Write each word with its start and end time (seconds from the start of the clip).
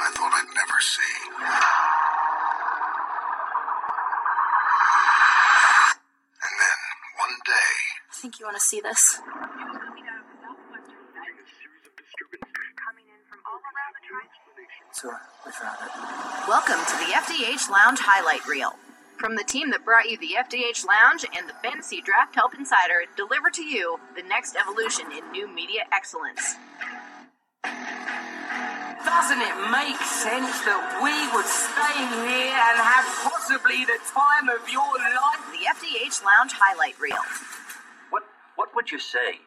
I 0.00 0.10
thought 0.14 0.30
I'd 0.32 0.46
never 0.54 0.78
see. 0.78 1.14
And 6.38 6.54
then, 6.54 6.78
one 7.18 7.34
day, 7.44 7.74
I 8.06 8.14
think 8.14 8.38
you 8.38 8.46
want 8.46 8.56
to 8.56 8.62
see 8.62 8.80
this. 8.80 9.18
So 14.92 15.10
we 15.44 15.52
found 15.52 15.78
it. 15.82 15.90
Welcome 16.48 16.78
to 16.86 16.96
the 16.96 17.12
FDH 17.12 17.70
Lounge 17.70 17.98
Highlight 18.00 18.46
Reel. 18.46 18.74
From 19.18 19.34
the 19.34 19.44
team 19.44 19.70
that 19.70 19.84
brought 19.84 20.08
you 20.08 20.16
the 20.18 20.36
FDH 20.38 20.86
Lounge 20.86 21.24
and 21.36 21.48
the 21.48 21.54
Fantasy 21.54 22.00
Draft 22.00 22.36
Help 22.36 22.54
Insider, 22.54 23.04
deliver 23.16 23.50
to 23.50 23.62
you 23.62 23.98
the 24.16 24.22
next 24.22 24.56
evolution 24.56 25.06
in 25.10 25.30
new 25.32 25.48
media 25.52 25.82
excellence. 25.92 26.54
Doesn't 29.08 29.40
it 29.40 29.56
make 29.72 29.96
sense 30.04 30.52
that 30.68 31.00
we 31.00 31.16
would 31.32 31.48
stay 31.48 31.96
here 32.28 32.52
and 32.52 32.76
have 32.76 33.08
possibly 33.24 33.88
the 33.88 33.96
time 34.04 34.52
of 34.52 34.60
your 34.68 34.84
life? 34.84 35.40
The 35.48 35.64
FDH 35.64 36.20
Lounge 36.24 36.52
Highlight 36.52 37.00
Reel. 37.00 37.16
What 38.10 38.24
what 38.56 38.76
would 38.76 38.92
you 38.92 38.98
say 39.00 39.40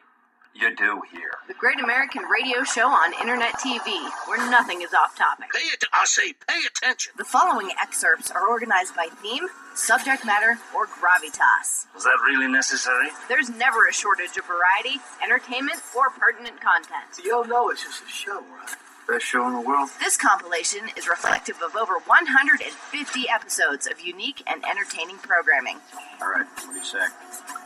you 0.52 0.74
do 0.74 1.02
here? 1.14 1.38
The 1.46 1.54
great 1.54 1.78
American 1.78 2.24
radio 2.24 2.64
show 2.64 2.88
on 2.88 3.14
internet 3.22 3.54
TV, 3.54 3.86
where 4.26 4.38
nothing 4.50 4.82
is 4.82 4.92
off 4.92 5.16
topic. 5.16 5.46
pay 5.54 5.62
it. 5.70 5.84
I 5.94 6.04
say, 6.06 6.34
pay 6.34 6.60
attention. 6.66 7.12
The 7.16 7.24
following 7.24 7.70
excerpts 7.80 8.30
are 8.32 8.46
organized 8.48 8.94
by 8.96 9.08
theme, 9.22 9.46
subject 9.74 10.26
matter, 10.26 10.58
or 10.74 10.86
gravitas. 10.86 11.86
Was 11.94 12.02
that 12.04 12.18
really 12.26 12.50
necessary? 12.50 13.08
There's 13.28 13.48
never 13.48 13.86
a 13.86 13.92
shortage 13.92 14.36
of 14.36 14.44
variety, 14.44 14.98
entertainment, 15.22 15.80
or 15.96 16.10
pertinent 16.10 16.60
content. 16.60 17.14
You'll 17.24 17.46
know 17.46 17.70
it's 17.70 17.84
just 17.84 18.02
a 18.02 18.08
show, 18.10 18.40
right? 18.42 18.76
Best 19.08 19.24
show 19.26 19.46
in 19.48 19.54
the 19.54 19.60
world. 19.60 19.90
This 19.98 20.16
compilation 20.16 20.88
is 20.96 21.08
reflective 21.08 21.56
of 21.62 21.74
over 21.76 21.94
150 22.06 23.28
episodes 23.28 23.86
of 23.86 24.00
unique 24.00 24.42
and 24.46 24.64
entertaining 24.64 25.18
programming. 25.18 25.78
All 26.20 26.30
right, 26.30 26.46
what 26.46 26.72
do 26.72 26.78
you 26.78 26.84
say? 26.84 27.04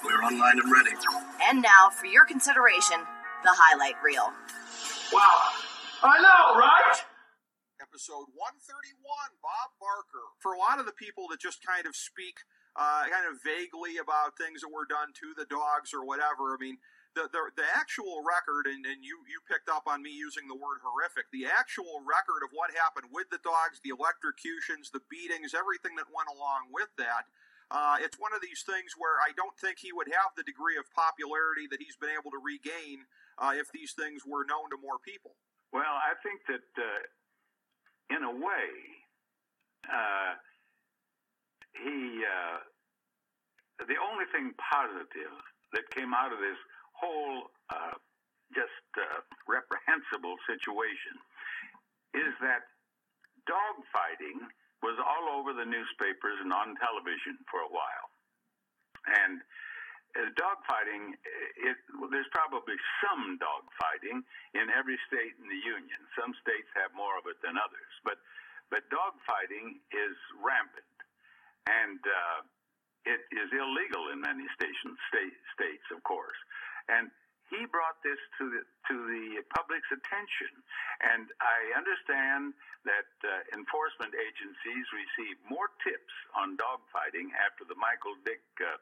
We're 0.04 0.22
online 0.24 0.58
and 0.58 0.72
ready. 0.72 0.96
And 1.48 1.60
now, 1.60 1.90
for 1.90 2.06
your 2.06 2.24
consideration, 2.24 2.98
the 3.44 3.52
highlight 3.52 3.94
reel. 4.02 4.32
Wow. 5.12 5.38
I 6.02 6.18
know, 6.20 6.58
right? 6.58 7.02
episode 7.80 8.28
131 8.36 8.96
bob 9.44 9.68
barker 9.80 10.32
for 10.40 10.52
a 10.52 10.60
lot 10.60 10.80
of 10.80 10.84
the 10.84 10.96
people 10.96 11.28
that 11.28 11.40
just 11.40 11.60
kind 11.64 11.84
of 11.84 11.96
speak 11.96 12.40
uh, 12.76 13.08
kind 13.08 13.24
of 13.24 13.40
vaguely 13.40 13.96
about 13.96 14.36
things 14.36 14.60
that 14.60 14.72
were 14.72 14.88
done 14.88 15.12
to 15.16 15.32
the 15.36 15.48
dogs 15.48 15.92
or 15.92 16.04
whatever 16.04 16.52
i 16.52 16.58
mean 16.60 16.76
the, 17.16 17.32
the, 17.32 17.42
the 17.56 17.64
actual 17.72 18.20
record 18.20 18.68
and, 18.68 18.84
and 18.84 19.00
you, 19.00 19.16
you 19.24 19.40
picked 19.48 19.72
up 19.72 19.88
on 19.88 20.04
me 20.04 20.12
using 20.12 20.44
the 20.46 20.54
word 20.54 20.84
horrific 20.84 21.32
the 21.32 21.48
actual 21.48 22.04
record 22.04 22.44
of 22.44 22.52
what 22.52 22.68
happened 22.76 23.08
with 23.08 23.26
the 23.32 23.40
dogs 23.40 23.80
the 23.80 23.90
electrocutions 23.90 24.92
the 24.92 25.02
beatings 25.08 25.56
everything 25.56 25.96
that 25.96 26.06
went 26.12 26.28
along 26.28 26.68
with 26.68 26.92
that 27.00 27.24
uh, 27.72 27.98
it's 27.98 28.14
one 28.20 28.30
of 28.30 28.38
these 28.38 28.62
things 28.62 28.94
where 28.94 29.18
I 29.18 29.34
don't 29.34 29.56
think 29.58 29.82
he 29.82 29.90
would 29.90 30.06
have 30.06 30.30
the 30.38 30.46
degree 30.46 30.78
of 30.78 30.86
popularity 30.94 31.66
that 31.66 31.82
he's 31.82 31.98
been 31.98 32.14
able 32.14 32.30
to 32.30 32.38
regain 32.38 33.10
uh, 33.42 33.58
if 33.58 33.74
these 33.74 33.90
things 33.90 34.22
were 34.22 34.46
known 34.46 34.70
to 34.70 34.78
more 34.78 35.02
people. 35.02 35.34
Well, 35.74 35.98
I 35.98 36.14
think 36.22 36.46
that 36.46 36.70
uh, 36.78 37.02
in 38.14 38.22
a 38.22 38.30
way, 38.30 38.70
uh, 39.90 40.38
he 41.74 42.22
uh, 42.22 42.62
the 43.82 43.98
only 43.98 44.30
thing 44.30 44.54
positive 44.62 45.34
that 45.74 45.90
came 45.90 46.14
out 46.14 46.30
of 46.30 46.38
this 46.38 46.56
whole 46.96 47.52
uh, 47.70 47.96
just 48.54 48.84
uh, 48.96 49.20
reprehensible 49.46 50.36
situation 50.48 51.16
is 52.16 52.32
that 52.40 52.64
dogfighting 53.44 54.48
was 54.80 54.96
all 55.00 55.36
over 55.36 55.52
the 55.52 55.66
newspapers 55.66 56.38
and 56.40 56.52
on 56.52 56.76
television 56.80 57.36
for 57.50 57.60
a 57.64 57.70
while, 57.70 58.08
and 59.24 59.40
uh, 60.16 60.32
dogfighting, 60.40 61.12
it, 61.60 61.76
there's 62.08 62.30
probably 62.32 62.76
some 63.04 63.36
dogfighting 63.36 64.24
in 64.56 64.66
every 64.72 64.96
state 65.04 65.36
in 65.36 65.46
the 65.48 65.60
union. 65.60 66.00
Some 66.16 66.32
states 66.40 66.68
have 66.80 66.96
more 66.96 67.20
of 67.20 67.28
it 67.28 67.36
than 67.44 67.60
others, 67.60 67.92
but 68.04 68.16
but 68.72 68.82
dogfighting 68.90 69.78
is 69.94 70.16
rampant, 70.42 70.96
and 71.70 72.00
uh, 72.02 72.40
it 73.06 73.22
is 73.30 73.48
illegal 73.54 74.10
in 74.10 74.18
many 74.18 74.42
station, 74.58 74.98
state, 75.06 75.36
states, 75.54 75.86
of 75.94 76.02
course. 76.02 76.36
And 76.88 77.10
he 77.50 77.62
brought 77.70 78.02
this 78.02 78.18
to 78.38 78.50
the 78.50 78.62
to 78.90 78.94
the 79.06 79.42
public's 79.54 79.86
attention, 79.94 80.50
and 81.14 81.30
I 81.38 81.78
understand 81.78 82.54
that 82.82 83.10
uh, 83.22 83.30
enforcement 83.54 84.14
agencies 84.18 84.86
receive 84.90 85.38
more 85.46 85.70
tips 85.86 86.14
on 86.34 86.58
dogfighting 86.58 87.30
after 87.38 87.62
the 87.62 87.78
Michael 87.78 88.18
Vick. 88.26 88.42
Uh, 88.58 88.78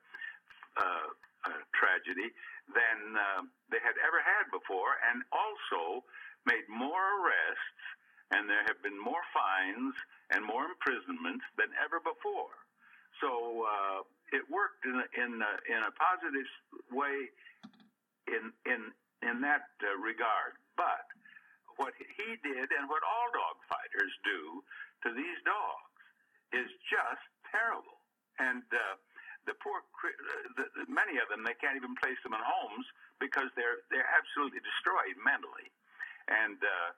uh, 0.80 1.06
uh, 1.44 1.60
tragedy 1.76 2.32
than 2.72 2.98
uh, 3.12 3.44
they 3.68 3.76
had 3.84 3.92
ever 4.00 4.16
had 4.24 4.48
before, 4.48 4.96
and 5.12 5.20
also 5.28 6.00
made 6.48 6.64
more 6.72 7.04
arrests, 7.20 7.84
and 8.32 8.48
there 8.48 8.64
have 8.64 8.80
been 8.80 8.96
more 8.96 9.20
fines 9.36 9.92
and 10.32 10.40
more 10.40 10.64
imprisonments 10.64 11.44
than 11.60 11.68
ever 11.76 12.00
before. 12.00 12.56
So 13.20 13.68
uh, 13.68 14.00
it 14.32 14.48
worked 14.48 14.88
in 14.88 14.96
a, 14.96 15.06
in 15.20 15.30
a, 15.36 15.52
in 15.68 15.80
a 15.84 15.92
positive 15.92 16.48
way 16.88 17.28
in 18.28 18.52
in 18.66 18.80
in 19.24 19.40
that 19.40 19.68
uh, 19.80 19.96
regard. 20.00 20.56
But 20.76 21.06
what 21.76 21.94
he 21.98 22.38
did 22.42 22.68
and 22.70 22.86
what 22.86 23.02
all 23.02 23.28
dog 23.34 23.56
fighters 23.66 24.12
do 24.22 24.62
to 25.06 25.08
these 25.14 25.40
dogs 25.42 25.90
is 26.54 26.68
just 26.86 27.24
terrible. 27.50 27.98
And 28.38 28.62
uh, 28.70 28.98
the 29.46 29.54
poor, 29.58 29.82
uh, 29.82 30.10
the, 30.58 30.66
the, 30.74 30.84
many 30.90 31.18
of 31.18 31.26
them, 31.30 31.42
they 31.42 31.56
can't 31.58 31.78
even 31.78 31.94
place 31.98 32.18
them 32.22 32.34
in 32.34 32.42
homes 32.42 32.86
because 33.18 33.50
they're 33.54 33.86
they're 33.90 34.08
absolutely 34.10 34.62
destroyed 34.62 35.16
mentally. 35.22 35.70
And 36.30 36.58
uh, 36.58 36.88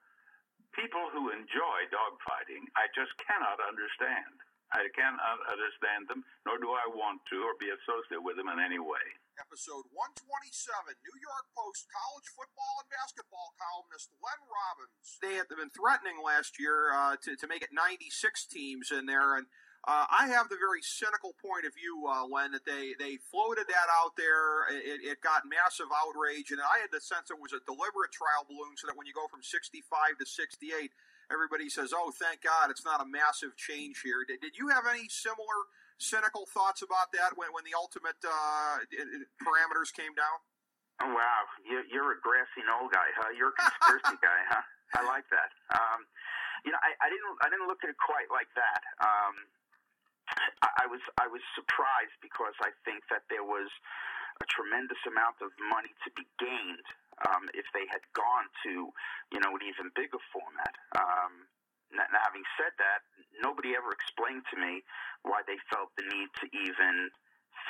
people 0.72 1.08
who 1.12 1.32
enjoy 1.32 1.78
dog 1.90 2.20
fighting, 2.24 2.68
I 2.78 2.88
just 2.94 3.12
cannot 3.20 3.58
understand. 3.60 4.40
I 4.74 4.90
cannot 4.98 5.40
understand 5.46 6.10
them, 6.10 6.26
nor 6.42 6.58
do 6.58 6.74
I 6.74 6.86
want 6.90 7.22
to, 7.30 7.36
or 7.46 7.54
be 7.58 7.70
associated 7.70 8.26
with 8.26 8.34
them 8.34 8.50
in 8.50 8.58
any 8.58 8.82
way. 8.82 9.06
Episode 9.36 9.84
127, 9.92 10.96
New 11.04 11.18
York 11.20 11.46
Post 11.52 11.84
college 11.92 12.28
football 12.32 12.80
and 12.80 12.88
basketball 12.88 13.52
columnist 13.60 14.08
Lenn 14.24 14.40
Robbins. 14.48 15.20
They 15.20 15.36
had 15.36 15.52
been 15.52 15.68
threatening 15.68 16.16
last 16.24 16.56
year 16.56 16.88
uh, 16.88 17.20
to, 17.20 17.36
to 17.36 17.46
make 17.46 17.60
it 17.60 17.68
96 17.68 18.08
teams 18.48 18.88
in 18.88 19.04
there, 19.04 19.36
and 19.36 19.44
uh, 19.84 20.08
I 20.08 20.32
have 20.32 20.48
the 20.48 20.56
very 20.56 20.80
cynical 20.80 21.36
point 21.36 21.62
of 21.68 21.76
view, 21.76 22.08
uh, 22.08 22.24
Lenn, 22.26 22.56
that 22.56 22.64
they, 22.64 22.96
they 22.98 23.20
floated 23.22 23.68
that 23.68 23.86
out 23.92 24.16
there. 24.16 24.66
It, 24.72 25.04
it 25.04 25.18
got 25.20 25.46
massive 25.46 25.92
outrage, 25.92 26.50
and 26.50 26.58
I 26.58 26.80
had 26.80 26.90
the 26.90 26.98
sense 26.98 27.28
it 27.28 27.38
was 27.38 27.52
a 27.52 27.62
deliberate 27.68 28.16
trial 28.16 28.48
balloon 28.48 28.74
so 28.80 28.88
that 28.88 28.96
when 28.96 29.06
you 29.06 29.14
go 29.14 29.28
from 29.28 29.44
65 29.44 29.84
to 30.18 30.26
68, 30.26 30.90
everybody 31.30 31.68
says, 31.68 31.94
oh, 31.94 32.10
thank 32.10 32.42
God, 32.42 32.72
it's 32.72 32.88
not 32.88 33.04
a 33.04 33.06
massive 33.06 33.54
change 33.54 34.00
here. 34.02 34.26
Did, 34.26 34.42
did 34.42 34.58
you 34.58 34.74
have 34.74 34.90
any 34.90 35.06
similar 35.06 35.70
cynical 35.98 36.46
thoughts 36.46 36.82
about 36.82 37.12
that 37.16 37.36
when, 37.36 37.52
when 37.52 37.64
the 37.64 37.76
ultimate 37.76 38.18
uh, 38.24 38.80
parameters 39.42 39.92
came 39.92 40.12
down? 40.12 40.38
Oh 41.02 41.12
wow, 41.12 41.42
you're, 41.60 41.84
you're 41.92 42.10
a 42.16 42.20
grassy 42.24 42.64
knoll 42.64 42.88
guy, 42.88 43.08
huh? 43.16 43.28
You're 43.36 43.52
a 43.52 43.58
conspiracy 43.58 44.16
guy, 44.24 44.40
huh? 44.48 44.64
I 44.96 45.00
like 45.04 45.28
that. 45.28 45.52
Um, 45.76 46.08
you 46.64 46.72
know, 46.72 46.80
I, 46.80 46.96
I 47.04 47.08
didn't 47.12 47.28
I 47.44 47.46
didn't 47.52 47.68
look 47.68 47.84
at 47.84 47.92
it 47.92 48.00
quite 48.00 48.32
like 48.32 48.48
that. 48.56 48.80
Um, 49.04 49.34
I, 50.64 50.68
I 50.82 50.86
was 50.88 51.04
I 51.20 51.28
was 51.28 51.44
surprised 51.52 52.16
because 52.24 52.56
I 52.64 52.72
think 52.88 53.04
that 53.12 53.28
there 53.28 53.44
was 53.44 53.68
a 54.40 54.46
tremendous 54.48 55.00
amount 55.04 55.40
of 55.44 55.52
money 55.68 55.92
to 56.04 56.08
be 56.16 56.24
gained 56.40 56.88
um, 57.28 57.48
if 57.56 57.64
they 57.76 57.84
had 57.92 58.04
gone 58.16 58.48
to 58.64 58.88
you 59.36 59.40
know 59.44 59.52
an 59.52 59.62
even 59.68 59.92
bigger 59.92 60.20
format. 60.32 60.74
Um, 60.96 61.44
now, 61.94 62.06
having 62.24 62.42
said 62.58 62.74
that, 62.78 63.06
nobody 63.38 63.76
ever 63.76 63.92
explained 63.92 64.42
to 64.50 64.56
me 64.58 64.82
why 65.22 65.42
they 65.46 65.58
felt 65.70 65.94
the 65.94 66.04
need 66.06 66.30
to 66.42 66.46
even 66.50 67.10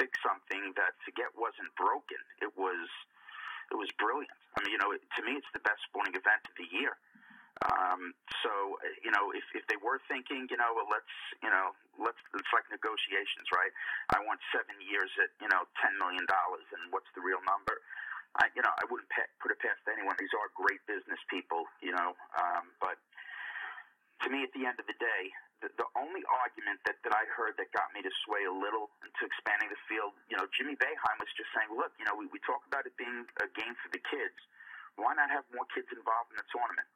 fix 0.00 0.16
something 0.24 0.72
that 0.76 0.96
forget 1.04 1.32
wasn't 1.36 1.70
broken. 1.76 2.20
It 2.40 2.52
was 2.56 2.88
it 3.72 3.76
was 3.76 3.90
brilliant. 3.98 4.36
I 4.56 4.62
mean, 4.62 4.78
you 4.78 4.80
know, 4.80 4.94
to 4.94 5.20
me, 5.26 5.34
it's 5.36 5.50
the 5.50 5.64
best 5.66 5.82
sporting 5.90 6.14
event 6.14 6.42
of 6.46 6.54
the 6.54 6.68
year. 6.70 6.94
Um, 7.64 8.12
so, 8.44 8.76
you 9.00 9.08
know, 9.08 9.32
if, 9.32 9.42
if 9.56 9.64
they 9.64 9.80
were 9.80 9.96
thinking, 10.12 10.44
you 10.52 10.60
know, 10.60 10.76
well, 10.76 10.86
let's, 10.92 11.14
you 11.40 11.48
know, 11.48 11.72
let's, 11.96 12.20
it's 12.36 12.52
like 12.52 12.68
negotiations, 12.68 13.48
right? 13.48 13.72
I 14.12 14.20
want 14.28 14.44
seven 14.52 14.76
years 14.84 15.08
at, 15.16 15.32
you 15.40 15.48
know, 15.48 15.64
$10 15.80 15.96
million 15.96 16.28
and 16.28 16.82
what's 16.92 17.08
the 17.16 17.24
real 17.24 17.40
number? 17.48 17.80
I, 18.36 18.52
you 18.52 18.60
know, 18.60 18.72
I 18.76 18.84
wouldn't 18.92 19.08
put 19.40 19.48
it 19.48 19.56
past 19.64 19.80
anyone. 19.88 20.20
These 20.20 20.36
are 20.36 20.52
great 20.52 20.84
business 20.84 21.16
people, 21.32 21.64
you 21.80 21.96
know, 21.96 22.12
um, 22.36 22.68
but 22.76 23.00
to 24.24 24.26
me, 24.32 24.44
at 24.44 24.52
the 24.56 24.64
end 24.64 24.78
of 24.80 24.86
the 24.88 24.96
day, 24.96 25.22
the, 25.64 25.68
the 25.80 25.88
only 25.96 26.24
argument 26.28 26.80
that, 26.84 27.00
that 27.04 27.12
I 27.16 27.24
heard 27.32 27.56
that 27.56 27.72
got 27.72 27.88
me 27.96 28.04
to 28.04 28.12
sway 28.24 28.44
a 28.44 28.52
little 28.52 28.92
into 29.00 29.22
expanding 29.24 29.72
the 29.72 29.80
field, 29.88 30.12
you 30.28 30.36
know, 30.36 30.44
Jimmy 30.52 30.76
Boeheim 30.76 31.16
was 31.20 31.32
just 31.36 31.48
saying, 31.56 31.72
look, 31.72 31.92
you 31.96 32.04
know, 32.04 32.16
we, 32.16 32.28
we 32.28 32.40
talk 32.44 32.60
about 32.68 32.84
it 32.84 32.96
being 33.00 33.24
a 33.40 33.48
game 33.56 33.72
for 33.80 33.88
the 33.92 34.00
kids. 34.08 34.36
Why 34.96 35.12
not 35.16 35.28
have 35.32 35.44
more 35.52 35.68
kids 35.72 35.88
involved 35.92 36.32
in 36.32 36.40
the 36.40 36.48
tournament? 36.48 36.88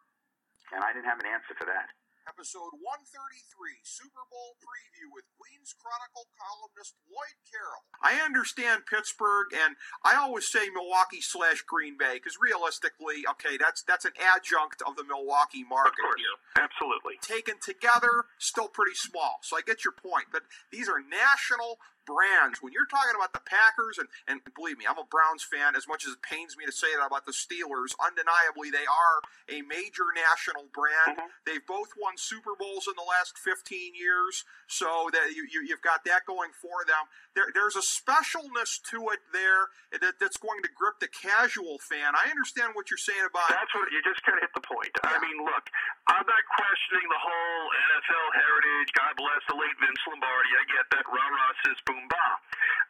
And 0.73 0.81
I 0.85 0.93
didn't 0.93 1.09
have 1.09 1.21
an 1.21 1.29
answer 1.29 1.57
for 1.57 1.69
that. 1.69 1.89
Episode 2.31 2.79
133, 2.79 3.83
Super 3.83 4.23
Bowl 4.31 4.55
preview 4.63 5.11
with 5.11 5.27
Queens 5.35 5.75
Chronicle 5.75 6.31
columnist 6.39 6.95
Lloyd 7.11 7.35
Carroll. 7.43 7.83
I 7.99 8.23
understand 8.23 8.87
Pittsburgh, 8.87 9.51
and 9.51 9.75
I 10.07 10.15
always 10.15 10.47
say 10.47 10.71
Milwaukee 10.71 11.19
slash 11.19 11.67
Green 11.67 11.99
Bay 11.99 12.23
because 12.23 12.39
realistically, 12.39 13.27
okay, 13.35 13.59
that's 13.59 13.83
that's 13.83 14.07
an 14.07 14.15
adjunct 14.15 14.79
of 14.87 14.95
the 14.95 15.03
Milwaukee 15.03 15.67
market 15.67 16.07
here. 16.15 16.39
Absolutely. 16.55 17.19
Taken 17.19 17.59
together, 17.59 18.31
still 18.39 18.71
pretty 18.71 18.95
small. 18.95 19.43
So 19.43 19.59
I 19.59 19.67
get 19.67 19.83
your 19.83 19.99
point, 19.99 20.31
but 20.31 20.47
these 20.71 20.87
are 20.87 21.03
national 21.03 21.83
brands. 22.11 22.59
When 22.59 22.75
you're 22.75 22.91
talking 22.91 23.15
about 23.15 23.31
the 23.31 23.45
Packers, 23.47 24.03
and, 24.03 24.11
and 24.27 24.43
believe 24.59 24.83
me, 24.83 24.91
I'm 24.91 24.99
a 24.99 25.07
Browns 25.07 25.47
fan, 25.47 25.79
as 25.79 25.87
much 25.87 26.03
as 26.03 26.19
it 26.19 26.23
pains 26.27 26.59
me 26.59 26.67
to 26.67 26.75
say 26.75 26.91
that 26.99 27.07
about 27.07 27.23
the 27.23 27.37
Steelers, 27.37 27.95
undeniably 28.03 28.75
they 28.75 28.83
are 28.83 29.17
a 29.47 29.63
major 29.63 30.11
national 30.11 30.67
brand. 30.75 31.23
Mm-hmm. 31.23 31.31
They've 31.47 31.63
both 31.63 31.95
won 31.95 32.19
Super 32.19 32.59
Bowls 32.59 32.91
in 32.91 32.99
the 32.99 33.07
last 33.07 33.39
15 33.39 33.95
years, 33.95 34.43
so 34.67 35.07
that 35.15 35.39
you, 35.39 35.47
you, 35.47 35.63
you've 35.63 35.87
got 35.87 36.03
that 36.11 36.27
going 36.27 36.51
for 36.51 36.83
them. 36.83 37.07
There, 37.39 37.55
there's 37.55 37.79
a 37.79 37.85
specialness 37.85 38.83
to 38.91 39.15
it 39.15 39.23
there 39.31 39.71
that, 39.95 40.19
that's 40.19 40.39
going 40.39 40.67
to 40.67 40.71
grip 40.75 40.99
the 40.99 41.11
casual 41.11 41.79
fan. 41.79 42.19
I 42.19 42.27
understand 42.27 42.75
what 42.75 42.91
you're 42.91 42.99
saying 42.99 43.23
about 43.23 43.47
That's 43.55 43.71
what 43.71 43.87
you 43.95 44.03
just 44.03 44.23
kind 44.27 44.35
of 44.35 44.43
hit 44.43 44.55
the 44.57 44.67
point. 44.67 44.91
I 45.07 45.19
mean, 45.23 45.39
look, 45.43 45.67
I'm 46.11 46.27
not 46.27 46.45
questioning 46.59 47.07
the 47.07 47.23
whole 47.23 47.65
NFL 47.71 48.27
heritage. 48.35 48.91
God 48.99 49.13
bless 49.15 49.43
the 49.47 49.57
late 49.59 49.77
Vince 49.79 50.03
Lombardi. 50.11 50.51
I 50.59 50.65
get 50.67 50.87
that. 50.95 51.05
Rah 51.07 51.31
rah 51.31 51.55
sis 51.63 51.79
boom 51.87 52.00
bah. 52.09 52.37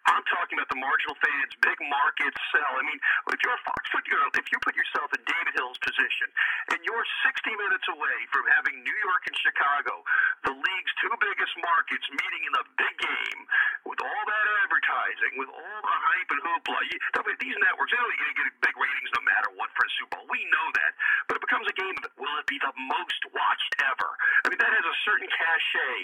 I'm 0.09 0.25
talking 0.27 0.57
about 0.57 0.71
the 0.73 0.81
marginal 0.81 1.15
fans, 1.21 1.53
big 1.61 1.77
market 1.87 2.33
sell. 2.51 2.73
I 2.73 2.83
mean, 2.83 2.99
if 3.31 3.39
you're 3.45 3.55
a 3.55 3.65
Fox 3.69 3.85
girl, 4.09 4.27
if 4.35 4.49
you 4.51 4.59
put 4.65 4.75
yourself 4.75 5.12
in 5.12 5.23
David 5.23 5.55
Hill's 5.55 5.79
position, 5.79 6.27
and 6.75 6.79
you're 6.83 7.05
60 7.31 7.47
minutes 7.55 7.87
away 7.93 8.19
from 8.35 8.43
having 8.59 8.81
New 8.83 8.99
York 9.07 9.23
and 9.29 9.37
Chicago, 9.39 10.03
the 10.49 10.55
league's 10.57 10.95
two 10.99 11.15
biggest 11.21 11.55
markets, 11.62 12.07
meeting 12.11 12.43
in 12.49 12.55
a 12.59 12.65
big 12.81 12.95
game 12.99 13.41
with 13.87 14.01
all 14.03 14.25
that 14.27 14.47
advertising, 14.67 15.33
with 15.39 15.51
all 15.53 15.79
the 15.85 15.97
hype 16.11 16.31
and 16.33 16.43
hoopla. 16.43 16.81
You, 16.91 16.99
these 17.41 17.56
networks, 17.56 17.91
they're 17.91 18.05
going 18.05 18.15
to 18.15 18.37
get 18.37 18.47
big 18.61 18.77
ratings 18.77 19.11
no 19.17 19.23
matter 19.25 19.49
what 19.56 19.73
for 19.73 19.89
a 19.89 19.91
Super 19.97 20.21
Bowl. 20.21 20.29
We 20.29 20.45
know 20.53 20.67
that. 20.77 20.93
But 21.27 21.41
it 21.41 21.43
becomes 21.43 21.67
a 21.67 21.75
game 21.75 21.97
of 21.97 22.05
will 22.21 22.37
it 22.37 22.47
be 22.47 22.61
the 22.61 22.75
most 22.77 23.21
watched 23.33 23.73
ever? 23.81 24.11
I 24.45 24.53
mean, 24.53 24.61
that 24.61 24.71
has 24.71 24.87
a 24.87 24.97
certain 25.09 25.27
cachet 25.33 25.99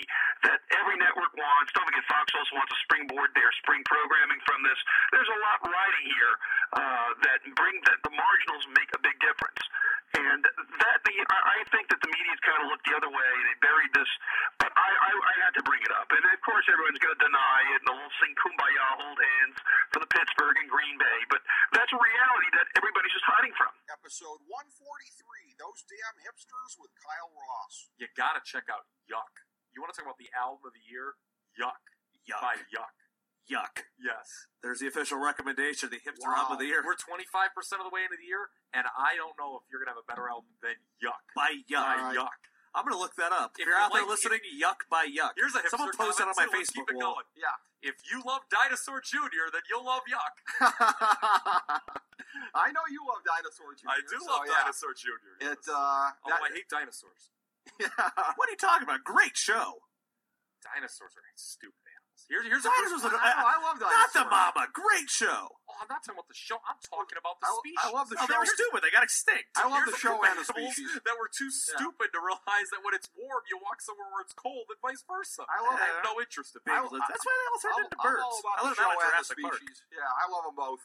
that 0.48 0.58
every 0.80 0.96
network 0.96 1.30
wants. 1.36 1.76
Don't 1.76 1.84
forget, 1.84 2.02
Fox 2.08 2.32
also 2.32 2.56
wants 2.56 2.72
a 2.72 2.80
springboard 2.96 3.28
their 3.36 3.52
spring 3.60 3.84
programming 3.84 4.40
from 4.48 4.64
this. 4.64 4.78
There's 5.12 5.28
a 5.28 5.40
lot 5.44 5.60
riding 5.68 6.06
here 6.08 6.34
uh, 6.80 7.08
that 7.28 7.44
bring 7.52 7.76
that 7.92 8.00
the 8.00 8.12
marginals 8.16 8.64
make 8.72 8.88
a 8.96 9.00
big 9.04 9.12
difference. 9.20 9.60
And 10.16 10.40
that 10.80 10.98
the 11.04 11.12
I 11.28 11.60
I 11.60 11.68
think 11.68 11.92
that 11.92 12.00
the 12.00 12.08
media's 12.08 12.40
kind 12.40 12.64
of 12.64 12.72
looked 12.72 12.88
the 12.88 12.96
other 12.96 13.12
way. 13.12 13.32
They 13.44 13.56
buried 13.60 13.92
this, 13.92 14.08
but 14.56 14.72
I, 14.72 14.88
I, 14.88 15.12
I 15.12 15.34
had 15.44 15.52
to 15.60 15.62
bring 15.66 15.82
it 15.84 15.92
up. 15.92 16.08
And 16.08 16.24
of 16.24 16.40
course, 16.40 16.64
everyone's 16.72 16.96
going 17.02 17.12
to 17.12 17.24
deny 17.26 17.60
it, 17.76 17.84
and 17.84 17.86
they'll 17.90 18.16
sing 18.24 18.32
"Kumbaya," 18.40 18.86
hold 18.96 19.18
hands 19.18 19.56
for 19.92 20.00
the 20.00 20.08
Pittsburgh 20.08 20.56
and 20.62 20.72
Green 20.72 20.96
Bay. 20.96 21.18
But 21.28 21.44
that's 21.76 21.92
a 21.92 22.00
reality 22.00 22.48
that 22.56 22.66
everybody's 22.80 23.12
just 23.12 23.28
hiding 23.28 23.52
from. 23.60 23.68
episode 23.92 24.40
143, 24.48 25.60
Those 25.60 25.84
Damn 25.84 26.16
Hipsters 26.24 26.80
with 26.80 26.94
Kyle 26.96 27.34
Ross. 27.36 27.92
You 28.00 28.08
gotta 28.16 28.40
check 28.46 28.70
out 28.72 28.88
Yuck. 29.10 29.44
You 29.74 29.84
want 29.84 29.92
to 29.92 30.00
talk 30.00 30.08
about 30.08 30.22
the 30.22 30.32
album 30.32 30.64
of 30.64 30.72
the 30.72 30.86
year? 30.86 31.18
Yuck. 31.60 31.82
Yuck. 32.28 32.42
By 32.42 32.54
Yuck. 32.74 32.94
Yuck. 33.46 33.86
Yes. 34.02 34.50
There's 34.62 34.82
the 34.82 34.90
official 34.90 35.22
recommendation, 35.22 35.88
the 35.90 36.02
hipster 36.02 36.26
album 36.26 36.54
of 36.54 36.58
the 36.58 36.66
year. 36.66 36.82
We're 36.82 36.98
25% 36.98 37.54
of 37.78 37.86
the 37.86 37.94
way 37.94 38.02
into 38.02 38.18
the 38.18 38.26
year, 38.26 38.50
and 38.74 38.82
I 38.98 39.14
don't 39.14 39.38
know 39.38 39.54
if 39.62 39.70
you're 39.70 39.78
going 39.78 39.86
to 39.86 39.94
have 39.94 40.02
a 40.02 40.08
better 40.10 40.26
album 40.26 40.58
than 40.58 40.74
Yuck. 40.98 41.22
By 41.38 41.62
Yuck. 41.70 41.86
By 41.86 42.18
Yuck. 42.18 42.42
I'm 42.74 42.82
going 42.84 42.92
to 42.92 43.00
look 43.00 43.14
that 43.16 43.30
up. 43.32 43.54
If, 43.56 43.62
If 43.62 43.70
you're 43.70 43.78
you 43.78 43.80
out 43.86 43.94
there 43.94 44.02
like- 44.02 44.10
listening, 44.18 44.42
Yuck 44.58 44.84
by 44.90 45.06
Yuck. 45.06 45.38
Here's 45.38 45.54
a 45.54 45.62
hipster 45.62 45.78
Someone 45.78 45.94
post 45.94 46.18
that 46.18 46.26
on 46.28 46.34
my 46.36 46.50
too. 46.50 46.58
Facebook 46.58 46.90
keep 46.90 46.90
it 46.90 46.98
wall. 46.98 47.22
going. 47.22 47.26
Yeah. 47.38 47.54
If 47.86 47.94
you 48.10 48.18
love 48.26 48.42
Dinosaur 48.50 48.98
Jr., 49.00 49.46
then 49.54 49.62
you'll 49.70 49.86
love 49.86 50.02
Yuck. 50.10 50.34
I 52.54 52.72
know 52.74 52.84
you 52.90 53.00
love 53.06 53.22
Dinosaur 53.22 53.72
Jr. 53.78 53.86
I 53.94 54.00
do 54.04 54.18
so, 54.18 54.26
love 54.26 54.42
yeah. 54.50 54.66
Dinosaur 54.66 54.92
Jr. 54.96 55.54
It, 55.54 55.62
uh, 55.70 56.10
Although 56.26 56.42
that- 56.42 56.50
I 56.50 56.54
hate 56.54 56.68
dinosaurs. 56.68 57.30
What 58.36 58.48
are 58.48 58.52
you 58.52 58.58
talking 58.60 58.84
about? 58.84 59.04
Great 59.04 59.36
show. 59.36 59.86
Dinosaurs 60.62 61.14
are 61.14 61.22
stupid. 61.34 61.85
Here's, 62.26 62.42
here's 62.48 62.64
a 62.64 62.72
Dinosaurs 62.72 63.06
first- 63.06 63.14
are- 63.14 63.22
I, 63.22 63.60
love 63.62 63.78
Not 63.78 63.92
Dinosaur. 63.92 64.24
the 64.24 64.24
mama. 64.32 64.62
Great 64.74 65.06
show. 65.06 65.52
Oh, 65.68 65.76
I'm 65.78 65.86
not 65.86 66.02
talking 66.02 66.18
about 66.18 66.26
the 66.26 66.34
show. 66.34 66.58
I'm 66.64 66.80
talking 66.82 67.14
about 67.20 67.38
the 67.38 67.46
I- 67.46 67.54
species. 67.60 67.78
I 67.84 67.88
love 67.94 68.06
the 68.10 68.16
Oh, 68.18 68.24
show. 68.26 68.32
they 68.34 68.38
were 68.40 68.50
stupid. 68.50 68.78
They 68.82 68.90
got 68.90 69.04
extinct. 69.06 69.52
I 69.54 69.68
love 69.70 69.84
Here's 69.86 69.94
the 69.94 70.02
show 70.02 70.16
and 70.24 70.34
the 70.40 70.48
species. 70.48 70.90
That 71.06 71.14
were 71.20 71.30
too 71.30 71.52
stupid 71.54 72.10
to 72.16 72.18
realize 72.18 72.66
that 72.74 72.82
when 72.82 72.96
it's 72.98 73.06
warm, 73.14 73.44
you 73.46 73.60
walk 73.62 73.78
somewhere 73.84 74.08
where 74.10 74.24
it's 74.26 74.34
cold, 74.34 74.66
and 74.72 74.80
vice 74.82 75.04
versa. 75.06 75.46
I 75.46 75.60
love 75.62 75.78
have 75.78 76.02
that. 76.02 76.08
no 76.08 76.18
interest 76.18 76.56
in 76.58 76.64
I- 76.66 76.82
pigs. 76.82 76.90
That's 76.98 77.22
why 77.22 77.34
they 77.36 77.46
all 77.52 77.60
turned 77.62 77.76
I'm, 77.78 77.84
into 77.86 77.98
I'm 78.00 78.06
birds. 78.10 78.24
all 78.26 78.38
about 78.42 78.56
I 78.56 78.60
the 78.60 78.66
let 78.66 78.76
show 78.80 78.88
and 78.90 78.96
the 78.96 79.06
Jurassic 79.06 79.36
Park. 79.46 79.60
Yeah, 79.94 80.08
I 80.10 80.24
love 80.32 80.44
them 80.50 80.56
both. 80.58 80.82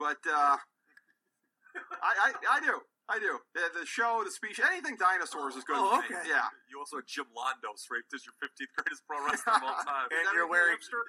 But 0.00 0.20
uh, 0.24 0.56
I, 2.00 2.12
I 2.22 2.28
I 2.54 2.58
do. 2.64 2.80
I 3.08 3.16
do. 3.18 3.40
The, 3.56 3.72
the 3.72 3.86
show, 3.88 4.20
the 4.20 4.30
species, 4.30 4.60
anything 4.68 5.00
dinosaurs 5.00 5.56
is 5.56 5.64
good. 5.64 5.80
Oh, 5.80 5.96
with 5.96 6.10
me. 6.12 6.16
okay. 6.20 6.28
Yeah. 6.28 6.52
You 6.68 6.76
also 6.76 7.00
had 7.00 7.08
Jim 7.08 7.24
Londos 7.32 7.88
ranked 7.88 8.12
as 8.12 8.28
your 8.28 8.36
15th 8.36 8.68
greatest 8.76 9.00
pro 9.08 9.16
wrestler 9.24 9.56
of 9.56 9.64
all 9.64 9.80
time. 9.88 10.12
And 10.12 10.28
you're 10.36 10.44
a 10.44 10.50
wearing 10.52 10.76
hipster? 10.76 11.00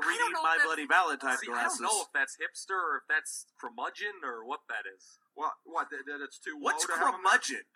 3D 0.00 0.16
I 0.16 0.32
My 0.40 0.56
Bloody 0.64 0.86
Valentine 0.88 1.36
See, 1.36 1.50
I 1.52 1.66
glasses. 1.66 1.82
don't 1.84 1.92
know 1.92 2.00
if 2.08 2.12
that's 2.16 2.38
hipster 2.40 2.78
or 2.78 3.04
if 3.04 3.06
that's 3.10 3.44
curmudgeon 3.60 4.24
or 4.24 4.46
what 4.48 4.64
that 4.72 4.88
is. 4.88 5.18
What? 5.36 5.60
What? 5.68 5.90
That, 5.92 6.08
that 6.08 6.24
it's 6.24 6.38
too 6.40 6.56
What's 6.56 6.88
low 6.88 6.94
to 6.94 7.00
have 7.04 7.12
'em? 7.12 7.20
curmudgeon? 7.20 7.66